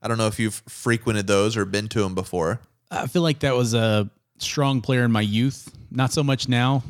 I 0.02 0.08
don't 0.08 0.18
know 0.18 0.26
if 0.26 0.38
you've 0.38 0.62
frequented 0.68 1.26
those 1.26 1.56
or 1.56 1.64
been 1.64 1.88
to 1.88 2.00
them 2.00 2.14
before. 2.14 2.60
I 2.90 3.06
feel 3.06 3.22
like 3.22 3.38
that 3.40 3.54
was 3.56 3.72
a 3.74 4.10
strong 4.38 4.82
player 4.82 5.04
in 5.04 5.12
my 5.12 5.22
youth. 5.22 5.74
Not 5.90 6.12
so 6.12 6.22
much 6.22 6.48
now. 6.48 6.82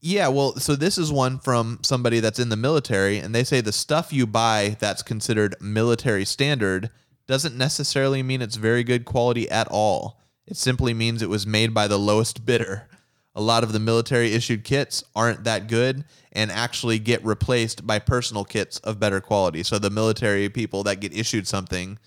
Yeah, 0.00 0.28
well, 0.28 0.56
so 0.56 0.76
this 0.76 0.98
is 0.98 1.10
one 1.10 1.38
from 1.38 1.78
somebody 1.82 2.20
that's 2.20 2.38
in 2.38 2.50
the 2.50 2.56
military, 2.56 3.16
and 3.18 3.34
they 3.34 3.42
say 3.42 3.62
the 3.62 3.72
stuff 3.72 4.12
you 4.12 4.26
buy 4.26 4.76
that's 4.80 5.02
considered 5.02 5.56
military 5.62 6.26
standard 6.26 6.90
doesn't 7.26 7.56
necessarily 7.56 8.22
mean 8.22 8.42
it's 8.42 8.56
very 8.56 8.84
good 8.84 9.06
quality 9.06 9.50
at 9.50 9.66
all. 9.70 10.20
It 10.46 10.58
simply 10.58 10.92
means 10.92 11.22
it 11.22 11.30
was 11.30 11.46
made 11.46 11.72
by 11.72 11.88
the 11.88 11.98
lowest 11.98 12.44
bidder. 12.44 12.86
A 13.34 13.42
lot 13.42 13.64
of 13.64 13.72
the 13.72 13.80
military 13.80 14.32
issued 14.32 14.64
kits 14.64 15.02
aren't 15.14 15.44
that 15.44 15.66
good 15.66 16.04
and 16.32 16.50
actually 16.50 16.98
get 16.98 17.24
replaced 17.24 17.86
by 17.86 17.98
personal 17.98 18.44
kits 18.44 18.78
of 18.80 19.00
better 19.00 19.20
quality. 19.20 19.62
So 19.62 19.78
the 19.78 19.90
military 19.90 20.48
people 20.48 20.82
that 20.84 21.00
get 21.00 21.16
issued 21.16 21.46
something, 21.48 21.98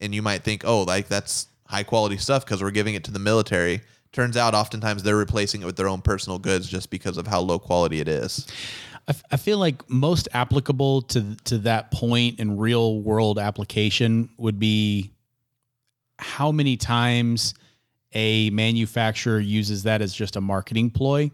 and 0.00 0.14
you 0.14 0.22
might 0.22 0.42
think, 0.42 0.64
oh, 0.64 0.82
like 0.82 1.08
that's 1.08 1.48
high 1.66 1.82
quality 1.82 2.16
stuff 2.16 2.44
because 2.44 2.62
we're 2.62 2.70
giving 2.70 2.94
it 2.94 3.04
to 3.04 3.10
the 3.10 3.18
military. 3.18 3.82
Turns 4.12 4.36
out, 4.36 4.54
oftentimes 4.54 5.02
they're 5.02 5.16
replacing 5.16 5.62
it 5.62 5.66
with 5.66 5.76
their 5.76 5.88
own 5.88 6.00
personal 6.00 6.38
goods 6.38 6.68
just 6.68 6.90
because 6.90 7.16
of 7.16 7.26
how 7.26 7.40
low 7.40 7.58
quality 7.58 8.00
it 8.00 8.08
is. 8.08 8.46
I, 9.06 9.10
f- 9.10 9.22
I 9.32 9.36
feel 9.36 9.58
like 9.58 9.88
most 9.88 10.28
applicable 10.32 11.02
to 11.02 11.36
to 11.44 11.58
that 11.58 11.90
point 11.90 12.40
in 12.40 12.56
real 12.58 13.00
world 13.00 13.38
application 13.38 14.30
would 14.36 14.58
be 14.58 15.12
how 16.18 16.52
many 16.52 16.76
times 16.76 17.54
a 18.12 18.50
manufacturer 18.50 19.38
uses 19.38 19.84
that 19.84 20.02
as 20.02 20.12
just 20.14 20.36
a 20.36 20.40
marketing 20.40 20.90
ploy. 20.90 21.30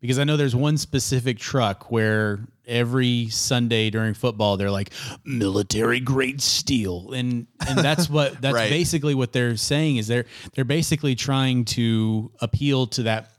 Because 0.00 0.18
I 0.18 0.24
know 0.24 0.36
there's 0.36 0.56
one 0.56 0.78
specific 0.78 1.38
truck 1.38 1.92
where 1.92 2.40
every 2.66 3.28
Sunday 3.28 3.88
during 3.88 4.14
football 4.14 4.56
they're 4.56 4.70
like 4.70 4.90
military 5.24 6.00
grade 6.00 6.42
steel, 6.42 7.12
and 7.12 7.46
and 7.68 7.78
that's 7.78 8.10
what 8.10 8.40
that's 8.42 8.54
Right. 8.54 8.68
basically 8.68 9.14
what 9.14 9.32
they're 9.32 9.56
saying 9.56 9.98
is 9.98 10.08
they're 10.08 10.24
they're 10.54 10.64
basically 10.64 11.14
trying 11.14 11.64
to 11.66 12.32
appeal 12.40 12.88
to 12.88 13.04
that 13.04 13.30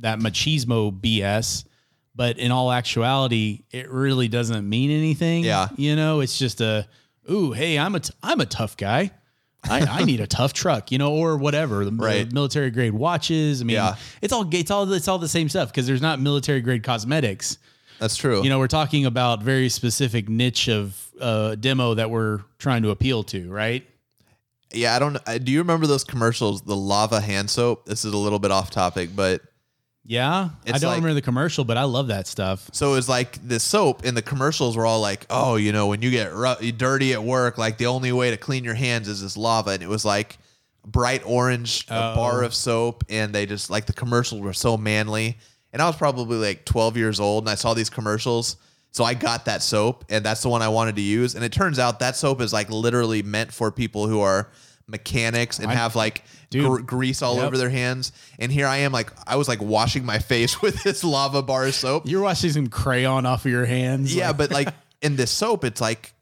that 0.00 0.18
machismo 0.18 0.92
BS 0.92 1.64
but 2.14 2.38
in 2.38 2.50
all 2.50 2.70
actuality, 2.70 3.62
it 3.70 3.88
really 3.90 4.28
doesn't 4.28 4.68
mean 4.68 4.90
anything. 4.90 5.42
Yeah. 5.44 5.68
you 5.76 5.96
know, 5.96 6.20
it's 6.20 6.38
just 6.38 6.60
a, 6.60 6.86
ooh, 7.30 7.52
hey, 7.52 7.78
I'm 7.78 7.94
a, 7.94 8.00
t- 8.00 8.12
I'm 8.22 8.40
a 8.40 8.46
tough 8.46 8.76
guy. 8.76 9.12
I, 9.68 9.80
I 9.80 10.04
need 10.04 10.20
a 10.20 10.26
tough 10.26 10.52
truck, 10.52 10.90
you 10.90 10.98
know, 10.98 11.12
or 11.12 11.36
whatever. 11.36 11.84
The, 11.84 11.90
the 11.90 11.96
Right. 12.02 12.32
military 12.32 12.70
grade 12.70 12.92
watches. 12.94 13.60
I 13.60 13.64
mean, 13.64 13.74
Yeah. 13.74 13.96
it's 14.22 14.32
all 14.32 14.48
it's 14.52 14.70
all 14.70 14.90
it's 14.92 15.06
all 15.08 15.18
the 15.18 15.28
same 15.28 15.48
stuff 15.48 15.68
because 15.68 15.86
there's 15.86 16.00
not 16.02 16.18
military 16.20 16.60
grade 16.60 16.82
cosmetics. 16.82 17.58
That's 17.98 18.16
true. 18.16 18.42
You 18.42 18.48
know, 18.48 18.58
we're 18.58 18.66
talking 18.68 19.04
about 19.04 19.42
very 19.42 19.68
specific 19.68 20.28
niche 20.28 20.68
of 20.68 21.06
uh, 21.20 21.54
demo 21.56 21.92
that 21.94 22.10
we're 22.10 22.40
trying 22.58 22.82
to 22.84 22.90
appeal 22.90 23.22
to, 23.24 23.50
right? 23.50 23.86
yeah, 24.72 24.94
I 24.96 24.98
don't. 24.98 25.18
uh, 25.26 25.36
Do 25.38 25.52
you 25.52 25.58
remember 25.58 25.86
those 25.86 26.04
commercials? 26.04 26.62
The 26.62 26.76
lava 26.76 27.20
hand 27.20 27.50
soap. 27.50 27.84
This 27.86 28.04
is 28.04 28.14
a 28.14 28.16
little 28.16 28.38
bit 28.38 28.50
off 28.52 28.70
topic, 28.70 29.10
but 29.14 29.42
Yeah, 30.04 30.48
I 30.66 30.78
don't 30.78 30.82
like- 30.82 30.96
remember 30.96 31.14
the 31.14 31.22
commercial, 31.22 31.64
but 31.64 31.76
I 31.76 31.84
love 31.84 32.08
that 32.08 32.26
stuff. 32.26 32.68
So 32.72 32.92
it 32.92 32.94
was 32.96 33.08
like 33.08 33.46
the 33.46 33.60
soap 33.60 34.04
and 34.04 34.16
the 34.16 34.22
commercials 34.22 34.76
were 34.76 34.86
all 34.86 35.00
like, 35.00 35.26
oh, 35.28 35.56
you 35.56 35.72
know, 35.72 35.88
when 35.88 36.02
you 36.02 36.10
get 36.10 36.32
ru- 36.32 36.72
dirty 36.72 37.12
at 37.12 37.22
work, 37.22 37.58
like 37.58 37.78
the 37.78 37.86
only 37.86 38.10
way 38.10 38.30
to 38.30 38.36
clean 38.36 38.64
your 38.64 38.74
hands 38.74 39.08
is 39.08 39.22
this 39.22 39.36
lava. 39.36 39.70
And 39.70 39.82
it 39.82 39.88
was 39.88 40.04
like 40.04 40.38
bright 40.84 41.22
orange, 41.26 41.86
a 41.90 42.12
oh. 42.12 42.14
bar 42.16 42.42
of 42.42 42.54
soap. 42.54 43.04
And 43.08 43.34
they 43.34 43.46
just 43.46 43.70
like 43.70 43.86
the 43.86 43.92
commercials 43.92 44.40
were 44.40 44.54
so 44.54 44.76
manly. 44.76 45.36
And 45.72 45.82
I 45.82 45.86
was 45.86 45.96
probably 45.96 46.38
like 46.38 46.64
12 46.64 46.96
years 46.96 47.20
old 47.20 47.44
and 47.44 47.50
I 47.50 47.54
saw 47.54 47.74
these 47.74 47.90
commercials. 47.90 48.56
So 48.92 49.04
I 49.04 49.14
got 49.14 49.44
that 49.44 49.62
soap 49.62 50.06
and 50.08 50.24
that's 50.24 50.42
the 50.42 50.48
one 50.48 50.62
I 50.62 50.68
wanted 50.68 50.96
to 50.96 51.02
use. 51.02 51.34
And 51.34 51.44
it 51.44 51.52
turns 51.52 51.78
out 51.78 52.00
that 52.00 52.16
soap 52.16 52.40
is 52.40 52.52
like 52.52 52.70
literally 52.70 53.22
meant 53.22 53.52
for 53.52 53.70
people 53.70 54.08
who 54.08 54.20
are 54.20 54.48
mechanics 54.88 55.58
and 55.58 55.70
have 55.70 55.94
like. 55.94 56.24
Gr- 56.52 56.80
grease 56.80 57.22
all 57.22 57.36
Yep. 57.36 57.44
over 57.44 57.58
their 57.58 57.70
hands. 57.70 58.12
And 58.38 58.50
here 58.50 58.66
I 58.66 58.78
am, 58.78 58.92
like, 58.92 59.12
I 59.26 59.36
was 59.36 59.48
like 59.48 59.60
washing 59.62 60.04
my 60.04 60.18
face 60.32 60.60
with 60.62 60.82
this 60.82 61.04
lava 61.04 61.42
bar 61.42 61.70
soap. 61.72 62.04
You're 62.06 62.22
washing 62.22 62.50
some 62.52 62.66
crayon 62.68 63.26
off 63.26 63.44
of 63.44 63.50
your 63.50 63.64
hands. 63.66 64.14
Yeah, 64.14 64.28
like- 64.28 64.36
but 64.36 64.50
like 64.50 64.68
in 65.02 65.16
this 65.16 65.30
soap, 65.30 65.64
it's 65.64 65.80
like 65.80 66.12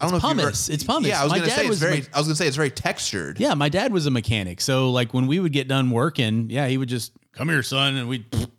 I 0.00 0.06
don't 0.06 0.14
It's 0.14 0.22
know 0.22 0.28
pumice. 0.28 0.68
It's 0.68 0.84
pumice. 0.84 1.08
Yeah, 1.08 1.20
I 1.20 1.24
was 1.24 1.32
My 1.32 1.38
gonna 1.40 1.50
say 1.50 1.66
it's 1.66 1.78
very. 1.78 1.94
like- 1.96 2.10
I 2.14 2.18
was 2.18 2.28
gonna 2.28 2.36
say 2.36 2.46
it's 2.46 2.56
very 2.56 2.70
textured. 2.70 3.40
Yeah, 3.40 3.54
my 3.54 3.68
dad 3.68 3.92
was 3.92 4.06
a 4.06 4.10
mechanic. 4.12 4.60
So 4.60 4.90
like 4.92 5.12
when 5.12 5.26
we 5.26 5.40
would 5.40 5.52
get 5.52 5.66
done 5.66 5.90
working, 5.90 6.48
yeah, 6.50 6.68
he 6.68 6.78
would 6.78 6.88
just 6.88 7.10
come 7.34 7.48
here, 7.48 7.62
son, 7.62 7.96
and 7.96 8.08
we'd 8.08 8.24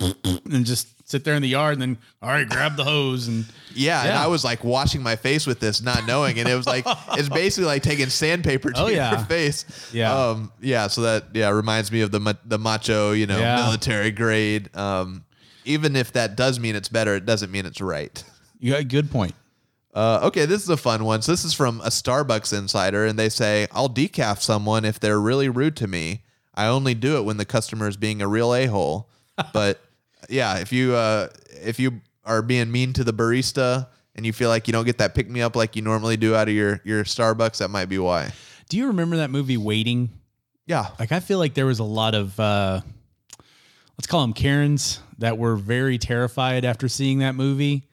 and 0.50 0.64
just 0.64 0.88
sit 1.08 1.24
there 1.24 1.34
in 1.34 1.42
the 1.42 1.48
yard 1.48 1.72
and 1.72 1.82
then 1.82 1.98
all 2.22 2.28
right, 2.28 2.48
grab 2.48 2.76
the 2.76 2.84
hose 2.84 3.26
and 3.26 3.44
yeah, 3.74 4.02
and 4.02 4.12
I 4.12 4.28
was 4.28 4.44
like 4.44 4.62
washing 4.64 5.02
my 5.02 5.16
face 5.16 5.46
with 5.46 5.58
this, 5.60 5.82
not 5.82 6.06
knowing, 6.06 6.38
and 6.38 6.48
it 6.48 6.54
was 6.54 6.66
like 6.66 6.84
it's 7.12 7.28
basically 7.28 7.66
like 7.66 7.82
taking 7.82 8.08
sandpaper 8.08 8.70
to 8.72 8.80
Oh, 8.82 8.86
yeah. 8.88 9.10
your 9.16 9.20
face. 9.26 9.64
Yeah. 9.92 10.12
um, 10.14 10.52
yeah. 10.60 10.86
So 10.86 11.02
that 11.02 11.24
yeah 11.34 11.50
reminds 11.50 11.90
me 11.92 12.00
of 12.02 12.10
the 12.12 12.36
the 12.44 12.58
macho, 12.58 13.12
you 13.12 13.26
know, 13.26 13.38
Yeah. 13.38 13.56
military 13.56 14.10
grade. 14.10 14.74
Um, 14.76 15.24
even 15.64 15.94
if 15.96 16.12
that 16.12 16.36
does 16.36 16.58
mean 16.58 16.74
it's 16.76 16.88
better, 16.88 17.14
it 17.16 17.26
doesn't 17.26 17.50
mean 17.50 17.66
it's 17.66 17.80
right. 17.80 18.22
you 18.58 18.72
got 18.72 18.80
a 18.80 18.84
good 18.84 19.10
point. 19.10 19.34
Uh, 19.92 20.20
okay, 20.22 20.46
this 20.46 20.62
is 20.62 20.68
a 20.68 20.76
fun 20.76 21.04
one. 21.04 21.20
So 21.20 21.32
this 21.32 21.44
is 21.44 21.52
from 21.52 21.80
a 21.80 21.88
Starbucks 21.88 22.56
insider, 22.56 23.04
and 23.06 23.18
they 23.18 23.28
say, 23.28 23.66
"I'll 23.72 23.88
decaf 23.88 24.40
someone 24.40 24.84
if 24.84 25.00
they're 25.00 25.20
really 25.20 25.48
rude 25.48 25.76
to 25.78 25.88
me. 25.88 26.22
I 26.60 26.66
only 26.66 26.92
do 26.92 27.16
it 27.16 27.24
when 27.24 27.38
the 27.38 27.46
customer 27.46 27.88
is 27.88 27.96
being 27.96 28.20
a 28.20 28.28
real 28.28 28.54
a 28.54 28.66
hole. 28.66 29.08
but 29.54 29.80
yeah, 30.28 30.58
if 30.58 30.72
you 30.72 30.94
uh, 30.94 31.28
if 31.62 31.80
you 31.80 32.02
are 32.24 32.42
being 32.42 32.70
mean 32.70 32.92
to 32.92 33.02
the 33.02 33.14
barista 33.14 33.86
and 34.14 34.26
you 34.26 34.32
feel 34.34 34.50
like 34.50 34.68
you 34.68 34.72
don't 34.72 34.84
get 34.84 34.98
that 34.98 35.14
pick 35.14 35.30
me 35.30 35.40
up 35.40 35.56
like 35.56 35.74
you 35.74 35.80
normally 35.80 36.18
do 36.18 36.34
out 36.34 36.48
of 36.48 36.54
your 36.54 36.82
your 36.84 37.04
Starbucks, 37.04 37.58
that 37.58 37.70
might 37.70 37.86
be 37.86 37.98
why. 37.98 38.32
Do 38.68 38.76
you 38.76 38.88
remember 38.88 39.16
that 39.16 39.30
movie 39.30 39.56
Waiting? 39.56 40.10
Yeah, 40.66 40.88
Like 41.00 41.10
I 41.10 41.18
feel 41.20 41.38
like 41.38 41.54
there 41.54 41.66
was 41.66 41.78
a 41.78 41.84
lot 41.84 42.14
of 42.14 42.38
uh 42.38 42.82
let's 43.96 44.06
call 44.06 44.20
them 44.20 44.34
Karens 44.34 45.00
that 45.18 45.38
were 45.38 45.56
very 45.56 45.96
terrified 45.96 46.66
after 46.66 46.88
seeing 46.88 47.20
that 47.20 47.34
movie. 47.34 47.88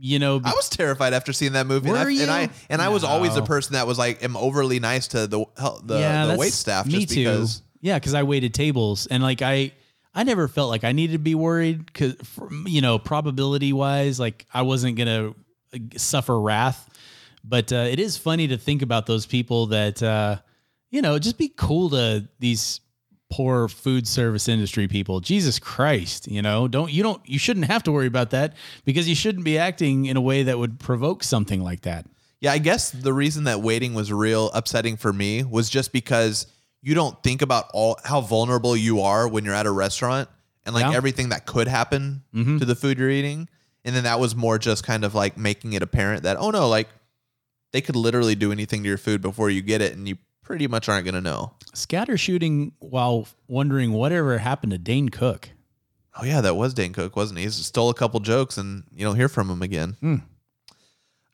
You 0.00 0.18
know, 0.20 0.40
I 0.44 0.52
was 0.52 0.68
terrified 0.68 1.12
after 1.12 1.32
seeing 1.32 1.54
that 1.54 1.66
movie, 1.66 1.88
and 1.88 1.98
I, 1.98 2.10
and 2.10 2.30
I 2.30 2.50
and 2.68 2.82
I 2.82 2.90
was 2.90 3.02
always 3.02 3.34
the 3.34 3.42
person 3.42 3.72
that 3.72 3.86
was 3.86 3.98
like 3.98 4.22
am 4.22 4.36
overly 4.36 4.78
nice 4.78 5.08
to 5.08 5.26
the 5.26 5.44
the, 5.56 5.98
the 6.26 6.36
wait 6.38 6.52
staff 6.52 6.86
Me 6.86 7.06
just 7.06 7.14
too. 7.14 7.64
Yeah, 7.80 7.98
because 7.98 8.14
I 8.14 8.22
waited 8.22 8.54
tables 8.54 9.06
and 9.06 9.22
like 9.22 9.42
I, 9.42 9.72
I 10.14 10.24
never 10.24 10.48
felt 10.48 10.70
like 10.70 10.84
I 10.84 10.92
needed 10.92 11.12
to 11.12 11.18
be 11.18 11.34
worried 11.34 11.86
because 11.86 12.16
you 12.66 12.80
know 12.80 12.98
probability 12.98 13.72
wise, 13.72 14.18
like 14.18 14.46
I 14.52 14.62
wasn't 14.62 14.96
gonna 14.96 15.34
suffer 15.96 16.38
wrath. 16.40 16.88
But 17.44 17.72
uh, 17.72 17.86
it 17.88 18.00
is 18.00 18.16
funny 18.16 18.48
to 18.48 18.58
think 18.58 18.82
about 18.82 19.06
those 19.06 19.26
people 19.26 19.66
that 19.66 20.02
uh, 20.02 20.38
you 20.90 21.02
know 21.02 21.18
just 21.18 21.38
be 21.38 21.48
cool 21.48 21.90
to 21.90 22.28
these 22.40 22.80
poor 23.30 23.68
food 23.68 24.08
service 24.08 24.48
industry 24.48 24.88
people. 24.88 25.20
Jesus 25.20 25.58
Christ, 25.58 26.28
you 26.28 26.42
know, 26.42 26.66
don't 26.66 26.92
you 26.92 27.02
don't 27.02 27.20
you 27.28 27.38
shouldn't 27.38 27.66
have 27.66 27.82
to 27.84 27.92
worry 27.92 28.06
about 28.06 28.30
that 28.30 28.54
because 28.84 29.08
you 29.08 29.14
shouldn't 29.14 29.44
be 29.44 29.58
acting 29.58 30.06
in 30.06 30.16
a 30.16 30.20
way 30.20 30.44
that 30.44 30.58
would 30.58 30.80
provoke 30.80 31.22
something 31.22 31.62
like 31.62 31.82
that. 31.82 32.06
Yeah, 32.40 32.52
I 32.52 32.58
guess 32.58 32.90
the 32.90 33.12
reason 33.12 33.44
that 33.44 33.60
waiting 33.62 33.94
was 33.94 34.12
real 34.12 34.50
upsetting 34.52 34.96
for 34.96 35.12
me 35.12 35.42
was 35.42 35.68
just 35.68 35.92
because 35.92 36.46
you 36.82 36.94
don't 36.94 37.20
think 37.22 37.42
about 37.42 37.70
all 37.74 37.98
how 38.04 38.20
vulnerable 38.20 38.76
you 38.76 39.00
are 39.00 39.26
when 39.28 39.44
you're 39.44 39.54
at 39.54 39.66
a 39.66 39.70
restaurant 39.70 40.28
and 40.64 40.74
like 40.74 40.84
Yeah. 40.84 40.96
everything 40.96 41.30
that 41.30 41.44
could 41.46 41.68
happen 41.68 42.22
to 42.34 42.64
the 42.64 42.74
food 42.76 42.98
you're 42.98 43.10
eating. 43.10 43.48
And 43.84 43.94
then 43.96 44.04
that 44.04 44.20
was 44.20 44.36
more 44.36 44.58
just 44.58 44.84
kind 44.84 45.04
of 45.04 45.14
like 45.14 45.36
making 45.38 45.72
it 45.72 45.82
apparent 45.82 46.22
that 46.24 46.36
oh 46.38 46.50
no, 46.50 46.68
like 46.68 46.88
they 47.72 47.80
could 47.80 47.96
literally 47.96 48.34
do 48.34 48.52
anything 48.52 48.82
to 48.82 48.88
your 48.88 48.98
food 48.98 49.20
before 49.22 49.50
you 49.50 49.60
get 49.62 49.80
it 49.82 49.92
and 49.94 50.08
you 50.08 50.16
pretty 50.42 50.66
much 50.66 50.88
aren't 50.88 51.04
going 51.04 51.14
to 51.14 51.20
know. 51.20 51.52
Scatter 51.74 52.16
shooting 52.16 52.72
while 52.78 53.28
wondering 53.48 53.92
whatever 53.92 54.38
happened 54.38 54.72
to 54.72 54.78
Dane 54.78 55.08
Cook. 55.10 55.50
Oh 56.20 56.24
yeah, 56.24 56.40
that 56.40 56.56
was 56.56 56.74
Dane 56.74 56.92
Cook, 56.92 57.14
wasn't 57.16 57.38
he? 57.38 57.44
He 57.44 57.50
stole 57.50 57.90
a 57.90 57.94
couple 57.94 58.18
jokes 58.20 58.56
and 58.56 58.84
you 58.92 59.04
don't 59.04 59.16
hear 59.16 59.28
from 59.28 59.50
him 59.50 59.62
again. 59.62 60.22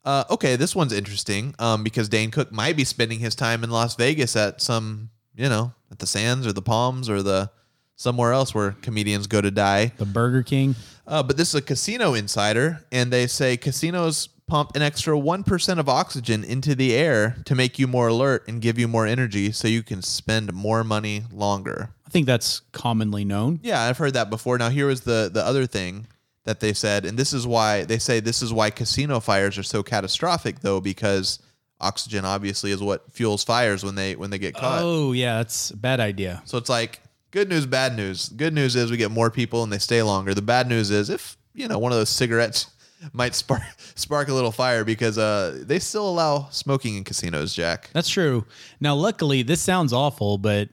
Uh, 0.03 0.23
okay, 0.29 0.55
this 0.55 0.75
one's 0.75 0.93
interesting 0.93 1.55
um, 1.57 1.83
because 1.83 2.07
Dane 2.09 2.29
Cook 2.29 2.51
might 2.51 2.77
be 2.77 2.83
spending 2.83 3.19
his 3.19 3.33
time 3.33 3.63
in 3.63 3.71
Las 3.71 3.95
Vegas 3.95 4.35
at 4.35 4.61
some, 4.61 5.09
you 5.35 5.49
know, 5.49 5.73
at 5.91 5.99
the 5.99 6.07
Sands 6.07 6.47
or 6.47 6.53
the 6.53 6.61
Palms 6.61 7.09
or 7.09 7.21
the 7.21 7.51
somewhere 7.95 8.33
else 8.33 8.53
where 8.53 8.71
comedians 8.81 9.27
go 9.27 9.41
to 9.41 9.51
die. 9.51 9.93
The 9.97 10.05
Burger 10.05 10.43
King. 10.43 10.75
Uh, 11.07 11.23
but 11.23 11.37
this 11.37 11.49
is 11.49 11.55
a 11.55 11.61
casino 11.61 12.13
insider, 12.13 12.85
and 12.91 13.11
they 13.11 13.27
say 13.27 13.57
casinos 13.57 14.29
pump 14.47 14.75
an 14.75 14.81
extra 14.81 15.15
1% 15.15 15.79
of 15.79 15.89
oxygen 15.89 16.43
into 16.43 16.75
the 16.75 16.93
air 16.93 17.37
to 17.45 17.55
make 17.55 17.79
you 17.79 17.87
more 17.87 18.07
alert 18.07 18.47
and 18.47 18.61
give 18.61 18.77
you 18.77 18.87
more 18.87 19.07
energy 19.07 19.51
so 19.51 19.67
you 19.67 19.81
can 19.81 20.01
spend 20.01 20.53
more 20.53 20.83
money 20.83 21.23
longer. 21.31 21.89
I 22.05 22.09
think 22.09 22.27
that's 22.27 22.61
commonly 22.71 23.25
known. 23.25 23.59
Yeah, 23.63 23.81
I've 23.81 23.97
heard 23.97 24.13
that 24.13 24.29
before. 24.29 24.57
Now 24.57 24.69
here 24.69 24.87
was 24.87 25.01
the 25.01 25.29
the 25.33 25.43
other 25.43 25.65
thing 25.65 26.07
that 26.43 26.59
they 26.59 26.73
said, 26.73 27.05
and 27.05 27.17
this 27.17 27.33
is 27.33 27.47
why 27.47 27.83
they 27.83 27.97
say 27.97 28.19
this 28.19 28.41
is 28.41 28.53
why 28.53 28.69
casino 28.69 29.19
fires 29.19 29.57
are 29.57 29.63
so 29.63 29.81
catastrophic, 29.81 30.59
though, 30.59 30.79
because 30.79 31.39
oxygen 31.85 32.25
obviously 32.25 32.71
is 32.71 32.81
what 32.81 33.11
fuels 33.11 33.43
fires 33.43 33.83
when 33.83 33.95
they 33.95 34.15
when 34.15 34.29
they 34.29 34.39
get 34.39 34.55
caught. 34.55 34.81
Oh, 34.81 35.11
yeah, 35.11 35.37
that's 35.37 35.69
a 35.71 35.77
bad 35.77 35.99
idea. 35.99 36.41
So 36.45 36.57
it's 36.57 36.69
like 36.69 36.99
good 37.31 37.49
news, 37.49 37.65
bad 37.65 37.95
news. 37.95 38.29
Good 38.29 38.53
news 38.53 38.75
is 38.75 38.89
we 38.91 38.97
get 38.97 39.11
more 39.11 39.29
people 39.29 39.63
and 39.63 39.71
they 39.71 39.77
stay 39.77 40.01
longer. 40.01 40.33
The 40.33 40.41
bad 40.41 40.67
news 40.67 40.89
is 40.91 41.09
if 41.09 41.37
you 41.53 41.67
know 41.67 41.77
one 41.79 41.91
of 41.91 41.97
those 41.97 42.09
cigarettes 42.09 42.71
might 43.13 43.35
spark 43.35 43.61
spark 43.95 44.27
a 44.27 44.33
little 44.33 44.51
fire 44.51 44.83
because 44.83 45.17
uh 45.17 45.61
they 45.61 45.79
still 45.79 46.09
allow 46.09 46.47
smoking 46.49 46.95
in 46.95 47.03
casinos, 47.03 47.53
Jack. 47.53 47.89
That's 47.93 48.09
true. 48.09 48.45
Now, 48.79 48.95
luckily, 48.95 49.43
this 49.43 49.61
sounds 49.61 49.93
awful, 49.93 50.37
but 50.37 50.69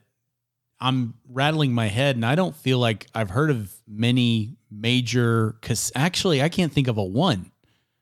I'm 0.79 1.13
rattling 1.29 1.73
my 1.73 1.87
head 1.87 2.15
and 2.15 2.25
I 2.25 2.35
don't 2.35 2.55
feel 2.55 2.79
like 2.79 3.07
I've 3.15 3.29
heard 3.29 3.51
of 3.51 3.71
many 3.87 4.57
major 4.69 5.55
cas- 5.61 5.91
actually 5.95 6.41
I 6.41 6.49
can't 6.49 6.73
think 6.73 6.87
of 6.87 6.97
a 6.97 7.03
one. 7.03 7.51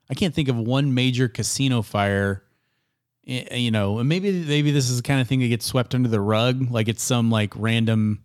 I 0.10 0.14
can't 0.14 0.34
think 0.34 0.50
of 0.50 0.58
one 0.58 0.94
major 0.94 1.28
casino 1.30 1.82
fire. 1.84 2.44
Eh, 3.32 3.56
You 3.58 3.72
know, 3.72 4.00
and 4.00 4.10
maybe 4.10 4.32
maybe 4.32 4.72
this 4.72 4.90
is 4.90 4.98
the 4.98 5.04
kind 5.04 5.22
of 5.22 5.28
thing 5.28 5.40
that 5.40 5.48
gets 5.48 5.66
swept 5.66 5.96
under 5.96 6.10
the 6.10 6.20
rug, 6.22 6.70
like 6.72 6.88
it's 6.88 7.04
some 7.04 7.30
like 7.32 7.54
random 7.56 8.22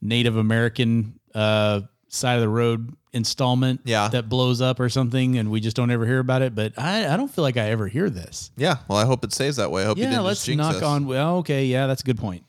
Native 0.00 0.36
American 0.36 1.18
uh, 1.34 1.80
side 2.08 2.34
of 2.36 2.40
the 2.42 2.48
road 2.48 2.94
installment 3.12 3.80
Yeah. 3.84 4.08
that 4.08 4.28
blows 4.28 4.60
up 4.60 4.80
or 4.80 4.88
something, 4.88 5.38
and 5.38 5.50
we 5.50 5.60
just 5.60 5.76
don't 5.76 5.90
ever 5.90 6.04
hear 6.06 6.18
about 6.18 6.42
it. 6.42 6.54
But 6.54 6.72
I, 6.78 7.12
I 7.12 7.16
don't 7.16 7.28
feel 7.30 7.42
like 7.42 7.56
I 7.56 7.70
ever 7.70 7.86
hear 7.88 8.10
this. 8.10 8.50
Yeah, 8.56 8.76
well, 8.88 8.98
I 8.98 9.04
hope 9.04 9.24
it 9.24 9.32
stays 9.32 9.56
that 9.56 9.70
way. 9.70 9.82
I 9.82 9.86
hope 9.86 9.96
you 9.98 10.04
Yeah, 10.04 10.10
didn't 10.10 10.24
let's 10.24 10.46
knock 10.48 10.76
us. 10.76 10.82
on. 10.82 11.06
Well, 11.06 11.36
okay, 11.38 11.64
yeah, 11.66 11.86
that's 11.86 12.02
a 12.02 12.04
good 12.04 12.18
point. 12.18 12.44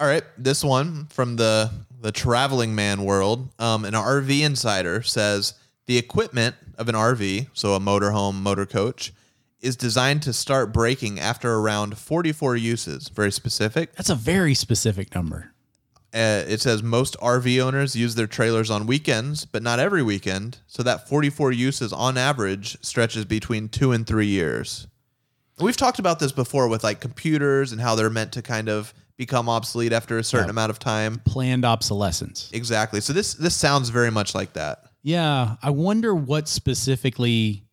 All 0.00 0.06
right, 0.08 0.24
this 0.38 0.64
one 0.64 1.06
from 1.06 1.36
the 1.36 1.70
the 2.00 2.12
traveling 2.12 2.74
man 2.74 3.04
world. 3.04 3.48
Um, 3.58 3.84
an 3.84 3.94
RV 3.94 4.40
insider 4.44 5.02
says 5.02 5.54
the 5.86 5.96
equipment 5.96 6.54
of 6.76 6.88
an 6.88 6.94
RV, 6.94 7.48
so 7.54 7.74
a 7.74 7.80
motorhome, 7.80 8.34
motor 8.42 8.66
coach, 8.66 9.12
is 9.64 9.76
designed 9.76 10.22
to 10.22 10.32
start 10.32 10.72
breaking 10.72 11.18
after 11.18 11.54
around 11.54 11.98
44 11.98 12.56
uses. 12.56 13.08
Very 13.08 13.32
specific. 13.32 13.94
That's 13.94 14.10
a 14.10 14.14
very 14.14 14.54
specific 14.54 15.14
number. 15.14 15.50
Uh, 16.12 16.44
it 16.46 16.60
says 16.60 16.80
most 16.82 17.16
RV 17.20 17.60
owners 17.60 17.96
use 17.96 18.14
their 18.14 18.28
trailers 18.28 18.70
on 18.70 18.86
weekends, 18.86 19.44
but 19.44 19.62
not 19.64 19.80
every 19.80 20.02
weekend. 20.02 20.58
So 20.68 20.82
that 20.84 21.08
44 21.08 21.50
uses 21.50 21.92
on 21.92 22.16
average 22.16 22.76
stretches 22.82 23.24
between 23.24 23.68
two 23.68 23.90
and 23.90 24.06
three 24.06 24.28
years. 24.28 24.86
We've 25.58 25.76
talked 25.76 25.98
about 25.98 26.20
this 26.20 26.30
before 26.30 26.68
with 26.68 26.84
like 26.84 27.00
computers 27.00 27.72
and 27.72 27.80
how 27.80 27.94
they're 27.96 28.10
meant 28.10 28.32
to 28.32 28.42
kind 28.42 28.68
of 28.68 28.94
become 29.16 29.48
obsolete 29.48 29.92
after 29.92 30.18
a 30.18 30.24
certain 30.24 30.46
Yeah. 30.46 30.50
amount 30.50 30.70
of 30.70 30.78
time. 30.78 31.20
Planned 31.24 31.64
obsolescence. 31.64 32.48
Exactly. 32.52 33.00
So 33.00 33.12
this 33.12 33.34
this 33.34 33.54
sounds 33.56 33.88
very 33.88 34.10
much 34.10 34.34
like 34.34 34.52
that. 34.54 34.84
Yeah, 35.02 35.56
I 35.62 35.70
wonder 35.70 36.14
what 36.14 36.48
specifically 36.48 37.64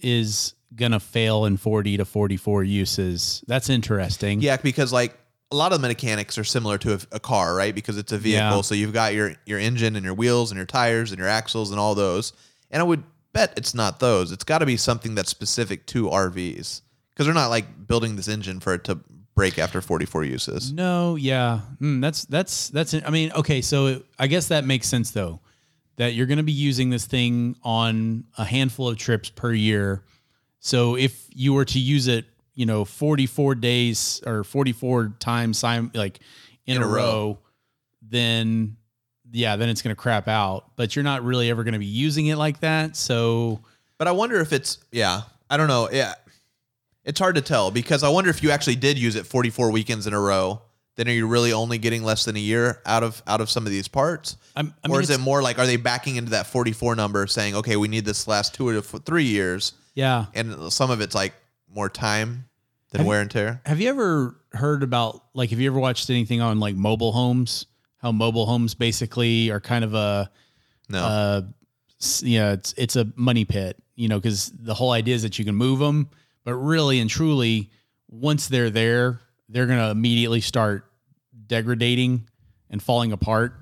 is 0.00 0.54
gonna 0.74 1.00
fail 1.00 1.44
in 1.44 1.56
40 1.56 1.98
to 1.98 2.04
44 2.04 2.64
uses. 2.64 3.42
That's 3.46 3.68
interesting. 3.70 4.40
Yeah, 4.40 4.56
because 4.56 4.92
like 4.92 5.16
a 5.52 5.56
lot 5.56 5.72
of 5.72 5.80
the 5.80 5.86
mechanics 5.88 6.38
are 6.38 6.44
similar 6.44 6.76
to 6.78 6.94
a, 6.94 6.98
a 7.12 7.20
car, 7.20 7.54
right? 7.54 7.74
Because 7.74 7.96
it's 7.98 8.12
a 8.12 8.18
vehicle, 8.18 8.56
Yeah. 8.56 8.60
so 8.62 8.74
you've 8.74 8.92
got 8.92 9.14
your 9.14 9.34
your 9.46 9.58
engine 9.58 9.94
and 9.96 10.04
your 10.04 10.14
wheels 10.14 10.50
and 10.50 10.56
your 10.56 10.66
tires 10.66 11.12
and 11.12 11.18
your 11.18 11.28
axles 11.28 11.70
and 11.70 11.78
all 11.78 11.94
those. 11.94 12.32
And 12.70 12.80
I 12.80 12.84
would 12.84 13.04
bet 13.32 13.52
it's 13.56 13.74
not 13.74 14.00
those. 14.00 14.32
It's 14.32 14.44
got 14.44 14.58
to 14.58 14.66
be 14.66 14.76
something 14.76 15.14
that's 15.14 15.30
specific 15.30 15.86
to 15.86 16.08
RVs 16.08 16.80
because 17.12 17.26
they're 17.26 17.34
not 17.34 17.48
like 17.48 17.86
building 17.86 18.16
this 18.16 18.28
engine 18.28 18.58
for 18.60 18.74
it 18.74 18.82
to 18.84 18.98
break 19.36 19.58
after 19.58 19.80
44 19.82 20.24
uses. 20.24 20.72
No, 20.72 21.14
yeah, 21.16 21.60
Mm, 21.80 22.00
that's 22.00 22.24
that's 22.24 22.70
that's. 22.70 22.94
I 22.94 23.10
mean, 23.10 23.30
okay, 23.32 23.60
so 23.60 24.02
I 24.18 24.26
guess 24.26 24.48
that 24.48 24.64
makes 24.64 24.88
sense 24.88 25.10
though. 25.12 25.40
that 25.96 26.14
you're 26.14 26.26
going 26.26 26.38
to 26.38 26.42
be 26.44 26.52
using 26.52 26.90
this 26.90 27.04
thing 27.06 27.54
on 27.62 28.24
a 28.36 28.44
handful 28.44 28.88
of 28.88 28.96
trips 28.98 29.30
per 29.30 29.52
year. 29.52 30.02
So 30.66 30.96
if 30.96 31.28
you 31.32 31.52
were 31.52 31.64
to 31.66 31.78
use 31.78 32.08
it, 32.08 32.24
you 32.56 32.66
know, 32.66 32.84
44 32.84 33.54
days 33.54 34.20
or 34.26 34.42
44 34.42 35.14
times 35.20 35.62
like 35.62 36.18
in, 36.66 36.82
a, 36.82 36.84
row, 36.84 37.38
then 38.02 38.76
yeah, 39.30 39.54
then 39.54 39.68
it's 39.68 39.80
going 39.80 39.94
to 39.94 40.00
crap 40.00 40.26
out, 40.26 40.72
but 40.74 40.96
you're 40.96 41.04
not 41.04 41.22
really 41.22 41.50
ever 41.50 41.62
going 41.62 41.74
to 41.74 41.78
be 41.78 41.86
using 41.86 42.26
it 42.26 42.36
like 42.36 42.58
that. 42.60 42.96
So 42.96 43.60
But 43.96 44.08
I 44.08 44.10
wonder 44.10 44.40
if 44.40 44.52
it's 44.52 44.78
yeah. 44.90 45.22
I 45.48 45.56
don't 45.56 45.68
know. 45.68 45.88
Yeah, 45.92 46.14
it's 47.04 47.20
hard 47.20 47.36
to 47.36 47.42
tell 47.42 47.70
because 47.70 48.02
I 48.02 48.08
wonder 48.08 48.30
if 48.30 48.42
you 48.42 48.50
actually 48.50 48.74
did 48.74 48.98
use 48.98 49.14
it 49.14 49.24
44 49.24 49.70
weekends 49.70 50.08
in 50.08 50.14
a 50.14 50.20
row. 50.20 50.62
Then 50.96 51.06
are 51.06 51.12
you 51.12 51.28
really 51.28 51.52
only 51.52 51.78
getting 51.78 52.02
less 52.02 52.24
than 52.24 52.34
a 52.34 52.40
year 52.40 52.82
out 52.84 53.04
of 53.04 53.22
out 53.28 53.40
of 53.40 53.50
some 53.50 53.66
of 53.66 53.70
these 53.70 53.86
parts? 53.86 54.36
I'm, 54.56 54.74
I 54.82 54.88
or 54.88 55.00
is 55.00 55.10
it 55.10 55.20
more 55.20 55.42
like 55.42 55.60
are 55.60 55.66
they 55.66 55.76
backing 55.76 56.16
into 56.16 56.32
that 56.32 56.48
44 56.48 56.96
number, 56.96 57.24
saying 57.28 57.54
okay, 57.54 57.76
we 57.76 57.86
need 57.86 58.04
this 58.04 58.26
last 58.26 58.52
two 58.54 58.66
or 58.66 58.80
three 58.80 59.26
years, 59.26 59.74
yeah. 59.96 60.26
and 60.34 60.72
some 60.72 60.92
of 60.92 61.00
it's 61.00 61.14
like 61.14 61.34
more 61.68 61.88
time 61.88 62.44
than 62.92 63.04
wear 63.04 63.20
and 63.20 63.30
tear. 63.30 63.60
Have 63.66 63.80
you 63.80 63.88
ever 63.88 64.40
heard 64.52 64.84
about 64.84 65.22
like 65.34 65.50
have 65.50 65.58
you 65.58 65.68
ever 65.68 65.80
watched 65.80 66.08
anything 66.08 66.40
on 66.40 66.60
like 66.60 66.76
mobile 66.76 67.10
homes? 67.10 67.66
How 67.98 68.12
mobile 68.12 68.46
homes 68.46 68.74
basically 68.74 69.50
are 69.50 69.58
kind 69.60 69.84
of 69.84 69.94
a 69.94 70.30
No, 70.88 70.98
uh 71.04 71.42
s- 72.00 72.22
yeah, 72.22 72.52
it's 72.52 72.72
it's 72.76 72.94
a 72.94 73.10
money 73.16 73.44
pit, 73.44 73.76
you 73.96 74.06
know, 74.08 74.20
cuz 74.20 74.52
the 74.54 74.74
whole 74.74 74.92
idea 74.92 75.16
is 75.16 75.22
that 75.22 75.38
you 75.38 75.44
can 75.44 75.56
move 75.56 75.80
them, 75.80 76.08
but 76.44 76.54
really 76.54 77.00
and 77.00 77.10
truly 77.10 77.70
once 78.08 78.46
they're 78.46 78.70
there, 78.70 79.20
they're 79.48 79.66
going 79.66 79.80
to 79.80 79.90
immediately 79.90 80.40
start 80.40 80.88
degrading 81.48 82.28
and 82.70 82.82
falling 82.82 83.12
apart. 83.12 83.54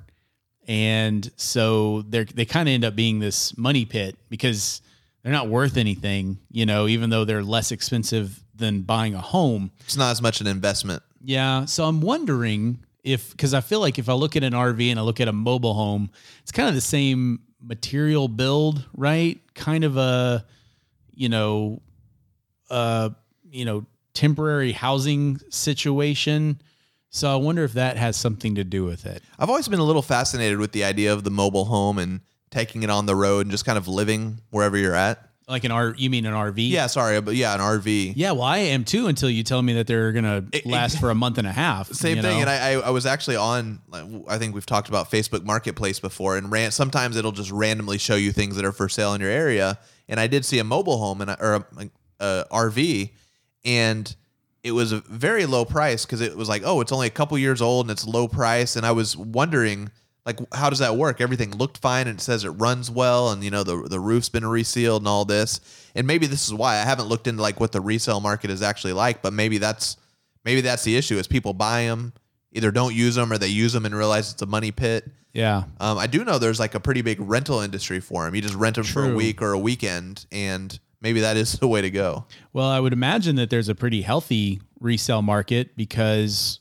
And 0.67 1.31
so 1.37 2.03
they're 2.03 2.25
they 2.25 2.45
kind 2.45 2.69
of 2.69 2.73
end 2.73 2.85
up 2.85 2.95
being 2.97 3.19
this 3.19 3.57
money 3.57 3.85
pit 3.85 4.17
because 4.29 4.81
they're 5.25 5.33
not 5.33 5.49
worth 5.49 5.79
anything, 5.79 6.39
you 6.51 6.67
know, 6.67 6.87
even 6.87 7.09
though 7.09 7.25
they're 7.25 7.43
less 7.43 7.73
expensive 7.73 8.45
than 8.55 8.83
buying 8.83 9.15
a 9.15 9.21
home. 9.21 9.73
it's 9.81 9.97
not 9.97 10.11
as 10.11 10.23
much 10.23 10.41
an 10.43 10.47
investment. 10.47 11.03
Yeah. 11.25 11.65
So 11.65 11.85
I'm 11.85 12.03
wondering 12.03 12.85
if, 13.03 13.31
because 13.31 13.55
I 13.55 13.63
feel 13.63 13.81
like 13.81 13.99
if 13.99 14.11
I 14.11 14.13
look 14.13 14.37
at 14.37 14.45
an 14.45 14.53
RV 14.53 14.91
and 14.91 15.01
I 15.01 15.03
look 15.03 15.21
at 15.21 15.27
a 15.27 15.33
mobile 15.33 15.73
home, 15.73 16.11
it's 16.43 16.53
kind 16.53 16.69
of 16.69 16.75
the 16.75 16.83
same 16.83 17.41
material 17.63 18.29
build, 18.29 18.87
right? 18.95 19.41
Kind 19.55 19.85
of 19.85 19.97
a, 19.97 20.45
you 21.15 21.31
know, 21.31 21.81
uh, 22.69 23.09
you 23.51 23.65
know, 23.65 23.87
temporary 24.13 24.73
housing 24.73 25.41
situation. 25.49 26.61
So 27.09 27.33
I 27.33 27.37
wonder 27.37 27.65
if 27.65 27.73
that 27.73 27.97
has 27.97 28.19
something 28.19 28.57
to 28.57 28.65
do 28.65 28.85
with 28.85 29.07
it. 29.07 29.23
I've 29.39 29.49
always 29.49 29.69
been 29.69 29.79
a 29.79 29.85
little 29.85 30.03
fascinated 30.03 30.59
with 30.59 30.73
the 30.73 30.85
idea 30.85 31.15
of 31.15 31.25
the 31.25 31.31
mobile 31.31 31.65
home 31.65 31.99
and 31.99 32.21
taking 32.55 32.83
it 32.83 32.91
on 32.91 33.07
the 33.07 33.17
road 33.17 33.41
and 33.41 33.51
just 33.51 33.67
kind 33.67 33.77
of 33.77 33.89
living 33.89 34.41
wherever 34.51 34.77
you're 34.77 34.95
at. 34.95 35.29
Like 35.47 35.65
an 35.65 35.73
R, 35.73 35.95
you 35.99 36.09
mean 36.09 36.25
an 36.25 36.33
RV? 36.33 36.71
Yeah, 36.71 36.87
sorry, 36.87 37.21
but 37.21 37.35
yeah, 37.35 37.53
an 37.53 37.61
RV. 37.61 38.15
Yeah. 38.17 38.33
Well, 38.33 38.45
I 38.45 38.59
am 38.59 38.85
too 38.85 39.09
until 39.09 39.29
you 39.29 39.43
tell 39.43 39.61
me 39.61 39.75
that 39.75 39.87
they're 39.87 40.13
gonna 40.13 40.43
last 40.65 40.99
for 40.99 41.11
a 41.11 41.15
month 41.15 41.37
and 41.37 41.47
a 41.47 41.53
half. 41.53 41.89
Same 41.93 42.23
thing, 42.23 42.37
know? 42.37 42.41
and 42.41 42.49
I, 42.49 42.73
I 42.73 42.73
I 42.77 42.91
was 42.91 43.05
actually 43.05 43.37
on. 43.37 43.81
I 44.27 44.39
think 44.39 44.55
we've 44.55 44.65
talked 44.65 44.89
about 44.89 45.11
Facebook 45.11 45.45
Marketplace 45.45 46.01
before, 46.01 46.39
and 46.39 46.51
ran, 46.51 46.71
sometimes 46.71 47.19
it'll 47.19 47.31
just 47.31 47.51
randomly 47.51 47.99
show 47.99 48.15
you 48.15 48.33
things 48.33 48.57
that 48.57 48.65
are 48.65 48.73
for 48.73 48.89
sale 48.89 49.13
in 49.13 49.21
your 49.21 49.29
area. 49.29 49.79
And 50.09 50.19
I 50.19 50.29
did 50.29 50.47
see 50.47 50.59
a 50.61 50.65
mobile 50.65 50.97
home 50.97 51.21
and 51.21 51.31
or 51.39 51.67
a, 51.77 51.91
a 52.21 52.47
RV, 52.51 53.11
and 53.67 54.17
it 54.65 54.73
was 54.73 54.93
a 54.93 55.01
very 55.01 55.45
low 55.45 55.67
price 55.67 56.07
because 56.07 56.23
it 56.23 56.35
was 56.37 56.49
like, 56.49 56.63
oh, 56.65 56.81
it's 56.81 56.91
only 56.91 57.07
a 57.07 57.11
couple 57.11 57.37
years 57.37 57.61
old 57.61 57.85
and 57.85 57.91
it's 57.91 58.07
low 58.07 58.27
price. 58.27 58.77
And 58.77 58.87
I 58.87 58.93
was 58.93 59.15
wondering, 59.15 59.91
like, 60.27 60.39
how 60.55 60.71
does 60.71 60.79
that 60.79 60.97
work? 60.97 61.21
Everything 61.21 61.55
looked 61.57 61.79
fine 61.79 62.09
and 62.09 62.19
it 62.19 62.23
says 62.23 62.45
it 62.45 62.51
runs 62.51 62.91
well, 62.91 63.31
and 63.31 63.45
you 63.45 63.51
know 63.51 63.63
the 63.63 63.87
the 63.89 64.01
roof's 64.01 64.29
been 64.29 64.45
resealed 64.45 65.03
and 65.03 65.09
all 65.09 65.25
this. 65.25 65.61
And 65.95 66.07
maybe 66.07 66.27
this 66.27 66.47
is 66.47 66.55
why 66.55 66.75
I 66.75 66.83
haven't 66.83 67.07
looked 67.07 67.27
into 67.27 67.43
like 67.43 67.61
what 67.61 67.73
the 67.73 67.81
resale 67.81 68.21
market 68.21 68.51
is 68.51 68.63
actually 68.63 68.95
like, 68.95 69.23
but 69.23 69.33
maybe 69.33 69.59
that's 69.59 69.97
maybe 70.45 70.61
that's 70.61 70.85
the 70.85 70.97
issue 70.97 71.19
is 71.19 71.27
people 71.27 71.53
buy 71.53 71.85
them 71.85 72.13
either 72.53 72.71
don't 72.71 72.95
use 72.95 73.17
them 73.17 73.33
or 73.33 73.39
they 73.39 73.49
use 73.49 73.73
them 73.73 73.85
and 73.85 73.95
realize 73.95 74.33
it's 74.33 74.43
a 74.43 74.47
money 74.47 74.71
pit 74.71 75.11
yeah. 75.33 75.65
um, 75.81 75.99
i 75.99 76.07
do 76.07 76.25
know 76.25 76.39
there's 76.39 76.61
like 76.61 76.75
a 76.75 76.81
pretty 76.81 77.03
big 77.03 77.21
rental 77.21 77.61
industry 77.61 78.01
for 78.01 78.25
them 78.25 78.35
you 78.35 78.41
just 78.41 78.55
rent 78.55 78.77
them 78.77 78.85
for 78.85 79.11
a 79.11 79.15
week 79.15 79.43
or 79.43 79.53
a 79.53 79.59
weekend 79.59 80.25
and 80.31 80.79
maybe 81.01 81.21
that 81.21 81.37
is 81.37 81.53
the 81.59 81.69
way 81.69 81.83
to 81.83 81.91
go 81.91 82.25
Well, 82.53 82.69
I 82.69 82.81
would 82.81 82.93
imagine 82.93 83.37
that 83.37 83.51
there's 83.51 83.69
a 83.69 83.75
pretty 83.75 84.03
healthy 84.03 84.61
resale 84.81 85.23
market 85.23 85.77
because 85.77 86.61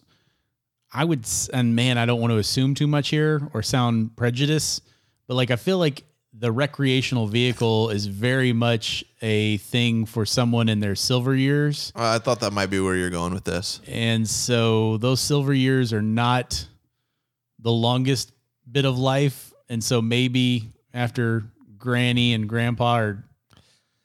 I 0.94 1.04
would, 1.04 1.26
and 1.52 1.76
man, 1.76 1.98
I 1.98 2.06
don't 2.06 2.22
want 2.22 2.32
to 2.32 2.38
assume 2.38 2.76
too 2.76 2.88
much 2.88 3.10
here 3.10 3.50
or 3.54 3.64
sound 3.64 4.16
prejudiced, 4.16 4.84
but 5.28 5.36
like 5.36 5.52
I 5.52 5.56
feel 5.56 5.78
like 5.80 6.04
the 6.34 6.52
recreational 6.52 7.28
vehicle 7.28 7.90
is 7.90 8.08
very 8.08 8.54
much 8.54 9.04
a 9.22 9.58
thing 9.58 10.06
for 10.06 10.26
someone 10.26 10.68
in 10.68 10.80
their 10.80 10.96
silver 10.96 11.36
years. 11.36 11.92
Uh, 11.96 12.16
i 12.16 12.20
thought 12.20 12.40
that 12.40 12.54
might 12.54 12.70
be 12.72 12.80
where 12.80 12.96
you're 12.96 13.12
going 13.12 13.34
with 13.34 13.44
this 13.44 13.82
And 13.88 14.28
so 14.28 14.98
those 14.98 15.22
silver 15.22 15.54
years 15.54 15.94
are 15.94 16.02
not 16.02 16.68
the 17.60 17.72
longest 17.72 18.32
bit 18.70 18.86
of 18.86 18.98
life. 18.98 19.54
And 19.70 19.84
so 19.84 20.02
maybe 20.02 20.72
after 20.94 21.44
granny 21.78 22.34
and 22.34 22.50
grandpa 22.50 22.96
are 22.96 23.24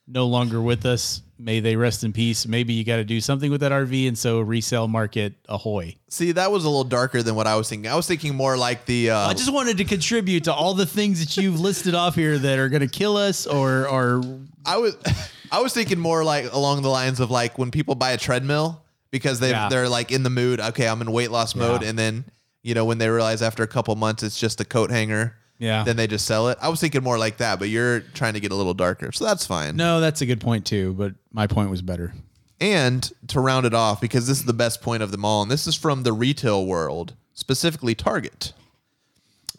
no 0.07 0.27
longer 0.27 0.61
with 0.61 0.85
us, 0.85 1.21
may 1.39 1.59
they 1.61 1.75
rest 1.75 2.03
in 2.03 2.11
peace. 2.13 2.45
Maybe 2.45 2.73
you 2.73 2.83
got 2.83 2.97
to 2.97 3.03
do 3.05 3.21
something 3.21 3.49
with 3.49 3.61
that 3.61 3.71
RV. 3.71 4.07
And 4.07 4.17
so 4.17 4.41
resale 4.41 4.87
market, 4.87 5.33
ahoy. 5.47 5.95
see 6.09 6.31
that 6.33 6.51
was 6.51 6.65
a 6.65 6.69
little 6.69 6.83
darker 6.83 7.23
than 7.23 7.35
what 7.35 7.47
i 7.47 7.55
was 7.55 7.69
thinking 7.69 7.89
i 7.89 7.95
was 7.95 8.07
thinking 8.07 8.35
more 8.35 8.57
like 8.57 8.85
the 8.85 9.11
uh, 9.11 9.27
I 9.29 9.33
just 9.33 9.53
wanted 9.53 9.77
to 9.77 9.85
contribute 9.85 10.43
to 10.45 10.53
all 10.53 10.73
the 10.73 10.85
things 10.85 11.19
that 11.19 11.41
you've 11.41 11.59
listed 11.59 11.93
off 11.95 12.15
here 12.15 12.37
that 12.37 12.59
are 12.59 12.67
going 12.69 12.81
to 12.81 12.87
kill 12.87 13.15
us 13.17 13.45
or, 13.47 13.87
or 13.87 14.21
I 14.65 14.77
was 14.77 14.97
I 15.51 15.61
was 15.61 15.73
thinking 15.73 15.97
more 15.99 16.23
like 16.23 16.51
along 16.53 16.81
the 16.83 16.89
lines 16.89 17.19
of 17.19 17.31
like 17.31 17.57
when 17.57 17.71
people 17.71 17.95
buy 17.95 18.11
a 18.11 18.17
treadmill 18.17 18.83
because 19.11 19.39
they 19.39 19.49
Yeah. 19.51 19.69
they're 19.69 19.89
like 19.89 20.11
in 20.11 20.21
the 20.23 20.29
mood. 20.29 20.59
Okay, 20.59 20.87
I'm 20.87 21.01
in 21.01 21.11
weight 21.11 21.31
loss 21.31 21.55
mode, 21.55 21.81
Yeah. 21.81 21.89
and 21.89 21.97
then 21.97 22.25
you 22.61 22.73
know 22.75 22.85
when 22.85 22.97
they 22.99 23.09
realize 23.09 23.41
after 23.41 23.63
a 23.63 23.67
couple 23.67 23.95
months 23.95 24.21
it's 24.23 24.39
just 24.39 24.59
a 24.61 24.65
coat 24.65 24.91
hanger. 24.91 25.35
Yeah. 25.59 25.83
Then 25.83 25.97
they 25.97 26.07
just 26.07 26.25
sell 26.25 26.47
it. 26.47 26.57
I 26.61 26.69
was 26.69 26.79
thinking 26.79 27.03
more 27.03 27.19
like 27.19 27.37
that, 27.37 27.59
but 27.59 27.67
you're 27.69 27.99
trying 27.99 28.33
to 28.33 28.39
get 28.39 28.51
a 28.51 28.55
little 28.55 28.73
darker, 28.73 29.11
so 29.11 29.25
that's 29.25 29.45
fine. 29.45 29.75
no, 29.75 29.99
that's 29.99 30.21
a 30.21 30.25
good 30.25 30.39
point 30.41 30.65
too. 30.65 30.93
But 30.93 31.13
my 31.31 31.47
point 31.47 31.69
was 31.69 31.81
better. 31.81 32.13
And 32.61 33.09
to 33.27 33.39
round 33.39 33.65
it 33.65 33.73
off, 33.73 34.01
because 34.01 34.27
this 34.27 34.39
is 34.39 34.45
the 34.45 34.53
best 34.53 34.81
point 34.81 35.03
of 35.03 35.11
them 35.11 35.23
all, 35.23 35.41
and 35.41 35.51
this 35.51 35.67
is 35.67 35.75
from 35.75 36.03
the 36.03 36.13
retail 36.13 36.65
world, 36.65 37.13
specifically 37.33 37.93
Target. 37.93 38.53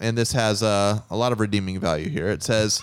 And 0.01 0.17
this 0.17 0.33
has 0.33 0.63
uh, 0.63 1.01
a 1.11 1.17
lot 1.17 1.33
of 1.33 1.41
redeeming 1.41 1.79
value 1.79 2.09
here. 2.09 2.29
It 2.29 2.43
says, 2.43 2.81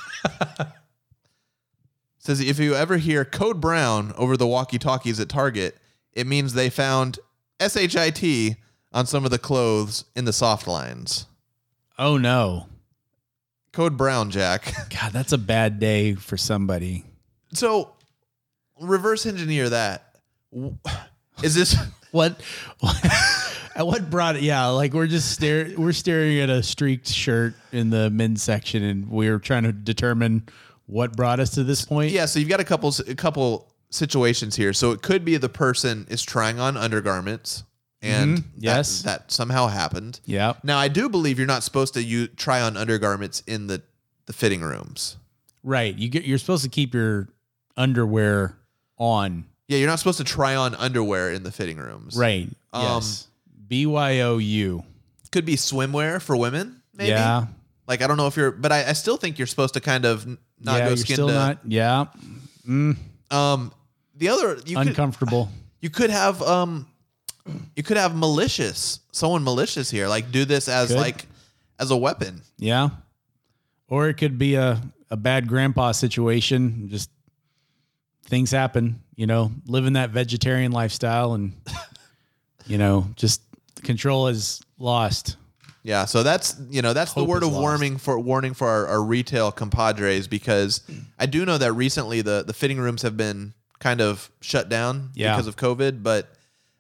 says 2.20 2.40
if 2.40 2.60
you 2.60 2.76
ever 2.76 2.98
hear 2.98 3.26
code 3.26 3.60
brown 3.60 4.14
over 4.16 4.38
the 4.38 4.48
walkie-talkies 4.48 5.20
at 5.20 5.30
Target, 5.30 5.78
it 6.14 6.28
means 6.28 6.54
they 6.54 6.70
found 6.70 7.20
shit 7.60 8.58
on 8.94 9.06
some 9.06 9.26
of 9.26 9.32
the 9.32 9.40
clothes 9.40 10.06
in 10.16 10.26
the 10.26 10.34
soft 10.34 10.68
lines. 10.68 11.26
Oh 12.00 12.18
no. 12.18 12.68
Code 13.78 13.96
brown, 13.96 14.32
Jack. 14.32 14.74
God, 14.90 15.14
that's 15.14 15.34
a 15.34 15.38
bad 15.38 15.80
day 15.80 16.16
for 16.16 16.36
somebody. 16.36 17.06
So 17.54 17.92
reverse 18.82 19.28
engineer 19.28 19.70
that. 19.70 20.16
Is 21.44 21.54
this 21.54 21.76
What? 22.12 22.42
What 23.76 24.10
brought 24.10 24.38
it? 24.38 24.42
Yeah, 24.42 24.66
like 24.70 24.96
we're 24.96 25.06
just 25.06 25.32
staring. 25.32 25.80
We're 25.80 25.92
staring 25.92 26.40
at 26.40 26.50
a 26.50 26.64
streaked 26.64 27.08
shirt 27.08 27.54
in 27.72 27.92
the 27.92 28.10
men's 28.10 28.42
section, 28.42 28.82
and 28.82 29.08
we're 29.08 29.38
trying 29.38 29.66
to 29.66 29.72
determine 29.72 30.50
what 30.88 31.16
brought 31.16 31.40
us 31.40 31.52
to 31.52 31.64
this 31.64 31.86
point. 31.86 32.12
Yeah, 32.12 32.26
so 32.26 32.40
you've 32.40 32.50
got 32.50 32.60
a 32.60 32.64
couple 32.64 32.92
a 33.08 33.14
couple 33.14 33.72
situations 33.92 34.56
here. 34.56 34.74
So 34.74 34.94
it 34.94 35.04
could 35.04 35.24
be 35.24 35.38
the 35.38 35.48
person 35.48 36.08
is 36.10 36.24
trying 36.24 36.60
on 36.60 36.76
undergarments, 36.76 37.66
and 38.02 38.38
Mhm, 38.40 38.44
yes. 38.58 39.02
that, 39.02 39.22
that 39.28 39.32
somehow 39.32 39.68
happened. 39.68 40.20
Yeah. 40.26 40.54
Now 40.64 40.78
I 40.78 40.88
do 40.88 41.10
believe 41.10 41.38
you're 41.38 41.48
not 41.48 41.64
supposed 41.64 41.94
to 41.96 42.04
you 42.04 42.28
try 42.28 42.62
on 42.62 42.78
undergarments 42.78 43.42
in 43.48 43.68
the 43.68 43.82
the 44.28 44.34
fitting 44.34 44.62
rooms. 44.62 45.16
Right. 45.64 45.96
You 45.98 46.10
get. 46.10 46.26
You're 46.26 46.38
supposed 46.38 46.64
to 46.64 46.70
keep 46.70 46.94
your 46.94 47.30
underwear 47.76 48.58
on. 48.98 49.46
Yeah, 49.68 49.78
you're 49.80 49.88
not 49.90 50.00
supposed 50.00 50.18
to 50.20 50.24
try 50.24 50.56
on 50.56 50.76
underwear 50.76 51.32
in 51.32 51.44
the 51.44 51.52
fitting 51.52 51.78
rooms. 51.78 52.16
Right. 52.18 52.50
Um, 52.74 52.84
yes. 52.84 53.28
B 53.68 53.86
y 53.86 54.20
o 54.22 54.38
u. 54.38 54.84
Could 55.32 55.46
be 55.46 55.56
swimwear 55.56 56.22
for 56.22 56.38
women. 56.38 56.82
Maybe. 56.94 57.10
Yeah. 57.10 57.48
Like 57.88 58.02
I 58.02 58.08
don't 58.08 58.18
know 58.18 58.28
if 58.28 58.38
you're, 58.38 58.52
but 58.52 58.72
I, 58.72 58.90
I 58.90 58.94
still 58.94 59.18
think 59.18 59.38
you're 59.38 59.48
supposed 59.48 59.74
to 59.74 59.82
kind 59.82 60.06
of 60.06 60.26
not 60.26 60.78
yeah. 60.78 60.80
go 60.80 60.88
You're 60.90 60.98
skin 60.98 61.16
still 61.16 61.28
to. 61.28 61.34
not. 61.34 61.60
Yeah. 61.66 62.06
Um, 62.66 63.72
the 64.16 64.30
other 64.30 64.58
you 64.66 64.78
could, 64.78 64.88
Uncomfortable. 64.88 65.50
you 65.82 65.90
could 65.90 66.10
have 66.10 66.42
um 66.42 66.88
you 67.76 67.84
could 67.84 67.98
have 67.98 68.16
malicious 68.16 69.00
someone 69.12 69.44
malicious 69.44 69.90
here 69.90 70.08
like 70.08 70.32
do 70.32 70.46
this 70.46 70.68
as 70.68 70.90
Could. 70.90 70.98
like 70.98 71.26
as 71.80 71.92
a 71.92 71.98
weapon 71.98 72.42
yeah. 72.58 72.90
Or 73.90 74.10
it 74.10 74.16
could 74.16 74.38
be 74.38 74.56
a 74.56 74.82
a 75.10 75.16
bad 75.16 75.48
grandpa 75.48 75.94
situation. 75.94 76.90
Just 76.90 77.10
things 78.26 78.52
happen. 78.52 79.02
You 79.16 79.28
know, 79.28 79.52
living 79.66 79.94
that 79.94 80.10
vegetarian 80.10 80.72
lifestyle, 80.74 81.34
and 81.36 81.54
you 82.66 82.78
know, 82.78 83.08
just 83.16 83.42
control 83.84 84.28
is 84.28 84.62
lost. 84.78 85.38
Yeah, 85.84 86.04
so 86.04 86.22
that's 86.22 86.60
you 86.70 86.82
know 86.82 86.92
that's 86.92 87.14
Hope 87.14 87.26
the 87.26 87.30
word 87.30 87.44
is 87.44 87.48
of 87.48 87.54
lost. 87.54 87.62
warning 87.62 87.98
for 87.98 88.20
warning 88.20 88.54
for 88.54 88.68
our, 88.68 88.88
our 88.88 89.02
retail 89.02 89.54
compadres 89.54 90.28
because 90.28 90.82
I 91.18 91.26
do 91.26 91.46
know 91.46 91.58
that 91.58 91.72
recently 91.72 92.22
the 92.22 92.44
the 92.46 92.54
fitting 92.54 92.80
rooms 92.80 93.04
have 93.04 93.16
been 93.16 93.54
kind 93.80 94.02
of 94.02 94.30
shut 94.42 94.68
down 94.68 95.12
Yeah. 95.14 95.34
because 95.34 95.48
of 95.48 95.56
COVID. 95.56 96.04
But 96.04 96.28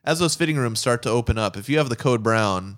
as 0.08 0.20
those 0.20 0.36
fitting 0.36 0.56
rooms 0.58 0.80
start 0.80 1.04
to 1.04 1.10
open 1.10 1.38
up, 1.38 1.58
if 1.58 1.68
you 1.68 1.78
have 1.78 1.90
the 1.90 1.96
code 1.98 2.24
Brown, 2.24 2.78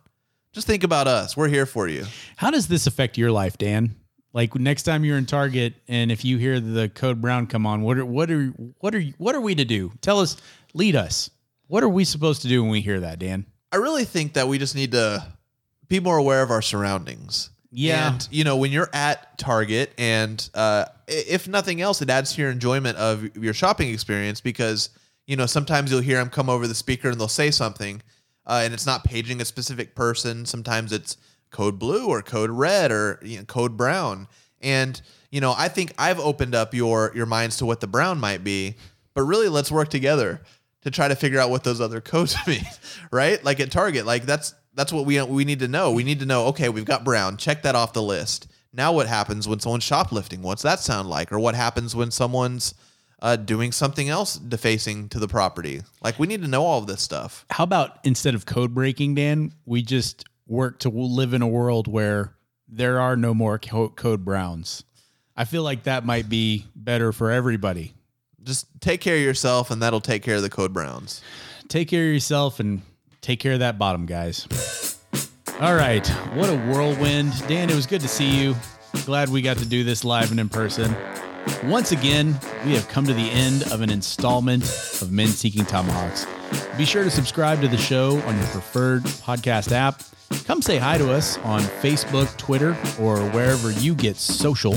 just 0.51 0.65
think 0.65 0.83
about 0.83 1.07
us. 1.07 1.37
We're 1.37 1.47
here 1.47 1.67
for 1.67 1.87
you. 1.87 2.05
How 2.35 2.49
does 2.49 2.67
this 2.67 2.87
affect 2.87 3.19
your 3.19 3.31
life, 3.31 3.57
Dan? 3.57 3.95
Like 4.33 4.55
next 4.55 4.83
time 4.83 5.05
you're 5.05 5.17
in 5.17 5.27
Target 5.27 5.75
and 5.87 6.11
if 6.11 6.25
you 6.25 6.37
hear 6.37 6.59
the 6.59 6.89
code 6.89 7.21
brown 7.21 7.47
come 7.47 7.65
on, 7.65 7.81
what 7.81 7.97
are 7.97 8.05
what 8.05 8.29
are 8.29 8.47
what 8.79 8.93
are 8.93 9.01
what 9.17 9.35
are 9.35 9.41
we 9.41 9.55
to 9.55 9.65
do? 9.65 9.91
Tell 10.01 10.19
us, 10.19 10.37
lead 10.73 10.95
us. 10.95 11.29
What 11.67 11.83
are 11.83 11.89
we 11.89 12.03
supposed 12.03 12.41
to 12.43 12.47
do 12.47 12.63
when 12.63 12.71
we 12.71 12.81
hear 12.81 12.99
that, 12.99 13.19
Dan? 13.19 13.45
I 13.71 13.77
really 13.77 14.05
think 14.05 14.33
that 14.33 14.47
we 14.47 14.57
just 14.57 14.75
need 14.75 14.91
to 14.91 15.25
be 15.87 15.99
more 15.99 16.17
aware 16.17 16.41
of 16.41 16.49
our 16.49 16.63
surroundings. 16.63 17.51
Yeah. 17.71 18.13
And, 18.13 18.27
you 18.31 18.43
know, 18.43 18.57
when 18.57 18.71
you're 18.71 18.89
at 18.91 19.37
Target 19.37 19.93
and 19.99 20.47
uh, 20.55 20.85
if 21.07 21.47
nothing 21.47 21.81
else, 21.81 22.01
it 22.01 22.09
adds 22.09 22.33
to 22.33 22.41
your 22.41 22.49
enjoyment 22.49 22.97
of 22.97 23.35
your 23.37 23.53
shopping 23.53 23.89
experience 23.93 24.41
because, 24.41 24.89
you 25.29 25.35
know, 25.35 25.45
sometimes 25.45 25.91
you'll 25.91 26.01
hear 26.01 26.17
them 26.17 26.31
come 26.31 26.49
over 26.49 26.65
the 26.65 26.73
speaker 26.73 27.07
and 27.07 27.19
they'll 27.19 27.27
say 27.27 27.51
something 27.51 28.01
uh, 28.47 28.61
and 28.63 28.73
it's 28.73 28.87
not 28.87 29.03
paging 29.03 29.39
a 29.39 29.45
specific 29.45 29.93
person. 29.93 30.43
Sometimes 30.43 30.91
it's 30.91 31.17
code 31.51 31.77
blue 31.77 32.07
or 32.07 32.23
code 32.23 32.49
red 32.49 32.91
or 32.91 33.19
you 33.21 33.37
know, 33.37 33.43
code 33.43 33.77
brown. 33.77 34.27
And, 34.59 34.99
you 35.29 35.39
know, 35.39 35.53
I 35.55 35.67
think 35.67 35.93
I've 35.99 36.19
opened 36.19 36.55
up 36.55 36.73
your 36.73 37.11
your 37.13 37.27
minds 37.27 37.57
to 37.57 37.67
what 37.67 37.79
the 37.79 37.85
brown 37.85 38.19
might 38.19 38.43
be, 38.43 38.75
but 39.13 39.21
really 39.21 39.49
let's 39.49 39.71
work 39.71 39.89
together 39.89 40.41
to 40.81 40.89
try 40.89 41.07
to 41.07 41.15
figure 41.15 41.39
out 41.39 41.51
what 41.51 41.63
those 41.63 41.79
other 41.79 42.01
codes 42.11 42.35
mean, 42.47 42.65
right? 43.11 43.43
Like 43.45 43.59
at 43.59 43.69
Target, 43.69 44.07
like 44.07 44.23
that's 44.23 44.55
that's 44.73 44.91
what 44.91 45.05
we 45.05 45.21
we 45.21 45.45
need 45.45 45.59
to 45.59 45.67
know. 45.67 45.91
We 45.91 46.03
need 46.03 46.21
to 46.21 46.25
know. 46.25 46.47
Okay, 46.47 46.69
we've 46.69 46.85
got 46.85 47.03
brown. 47.03 47.37
Check 47.37 47.61
that 47.61 47.75
off 47.75 47.93
the 47.93 48.01
list. 48.01 48.47
Now, 48.73 48.93
what 48.93 49.05
happens 49.05 49.47
when 49.47 49.59
someone's 49.59 49.83
shoplifting? 49.83 50.41
What's 50.41 50.63
that 50.63 50.79
sound 50.79 51.07
like? 51.07 51.31
Or 51.31 51.39
what 51.39 51.53
happens 51.53 51.95
when 51.95 52.09
someone's 52.09 52.73
uh, 53.21 53.35
doing 53.35 53.71
something 53.71 54.09
else 54.09 54.35
defacing 54.35 55.09
to 55.09 55.19
the 55.19 55.27
property? 55.27 55.81
Like 56.01 56.19
we 56.19 56.27
need 56.27 56.41
to 56.41 56.47
know 56.47 56.63
all 56.63 56.79
of 56.79 56.87
this 56.87 57.01
stuff. 57.01 57.45
How 57.49 57.63
about 57.63 57.99
instead 58.03 58.35
of 58.35 58.45
code 58.45 58.73
breaking, 58.73 59.15
Dan, 59.15 59.53
we 59.65 59.81
just 59.81 60.25
work 60.47 60.79
to 60.79 60.89
live 60.89 61.33
in 61.33 61.41
a 61.41 61.47
world 61.47 61.87
where 61.87 62.33
there 62.67 62.99
are 62.99 63.15
no 63.15 63.33
more 63.33 63.59
co- 63.59 63.89
code 63.89 64.23
browns. 64.23 64.83
I 65.35 65.45
feel 65.45 65.63
like 65.63 65.83
that 65.83 66.05
might 66.05 66.27
be 66.27 66.65
better 66.75 67.11
for 67.11 67.31
everybody. 67.31 67.93
Just 68.43 68.67
take 68.81 69.01
care 69.01 69.15
of 69.15 69.21
yourself, 69.21 69.71
and 69.71 69.81
that'll 69.81 70.01
take 70.01 70.23
care 70.23 70.35
of 70.35 70.41
the 70.41 70.49
code 70.49 70.73
browns. 70.73 71.21
Take 71.67 71.87
care 71.87 72.07
of 72.07 72.13
yourself 72.13 72.59
and 72.59 72.81
take 73.21 73.39
care 73.39 73.53
of 73.53 73.59
that 73.59 73.77
bottom, 73.77 74.05
guys. 74.05 74.97
All 75.59 75.75
right. 75.75 76.07
What 76.33 76.49
a 76.49 76.57
whirlwind. 76.57 77.33
Dan, 77.47 77.69
it 77.69 77.75
was 77.75 77.85
good 77.85 78.01
to 78.01 78.07
see 78.07 78.41
you. 78.41 78.55
Glad 79.05 79.29
we 79.29 79.41
got 79.41 79.57
to 79.57 79.65
do 79.65 79.83
this 79.83 80.03
live 80.03 80.31
and 80.31 80.39
in 80.39 80.49
person. 80.49 80.95
Once 81.63 81.91
again, 81.91 82.39
we 82.65 82.73
have 82.73 82.87
come 82.87 83.05
to 83.05 83.13
the 83.13 83.29
end 83.31 83.63
of 83.71 83.81
an 83.81 83.89
installment 83.89 84.63
of 85.01 85.11
Men 85.11 85.27
Seeking 85.27 85.65
Tomahawks. 85.65 86.25
Be 86.77 86.85
sure 86.85 87.03
to 87.03 87.11
subscribe 87.11 87.61
to 87.61 87.67
the 87.67 87.77
show 87.77 88.19
on 88.21 88.37
your 88.37 88.47
preferred 88.47 89.03
podcast 89.03 89.71
app. 89.71 90.01
Come 90.45 90.61
say 90.61 90.77
hi 90.77 90.97
to 90.97 91.11
us 91.11 91.37
on 91.39 91.61
Facebook, 91.61 92.35
Twitter, 92.37 92.69
or 92.99 93.19
wherever 93.31 93.71
you 93.71 93.95
get 93.95 94.15
social. 94.15 94.75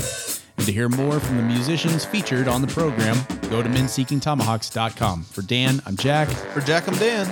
And 0.57 0.65
to 0.65 0.71
hear 0.71 0.89
more 0.89 1.19
from 1.19 1.37
the 1.37 1.43
musicians 1.43 2.05
featured 2.05 2.47
on 2.47 2.61
the 2.61 2.67
program, 2.67 3.17
go 3.49 3.63
to 3.63 3.69
menseekingtomahawks.com. 3.69 5.23
For 5.23 5.41
Dan, 5.41 5.81
I'm 5.85 5.95
Jack. 5.95 6.27
For 6.27 6.61
Jack, 6.61 6.87
I'm 6.87 6.95
Dan. 6.95 7.25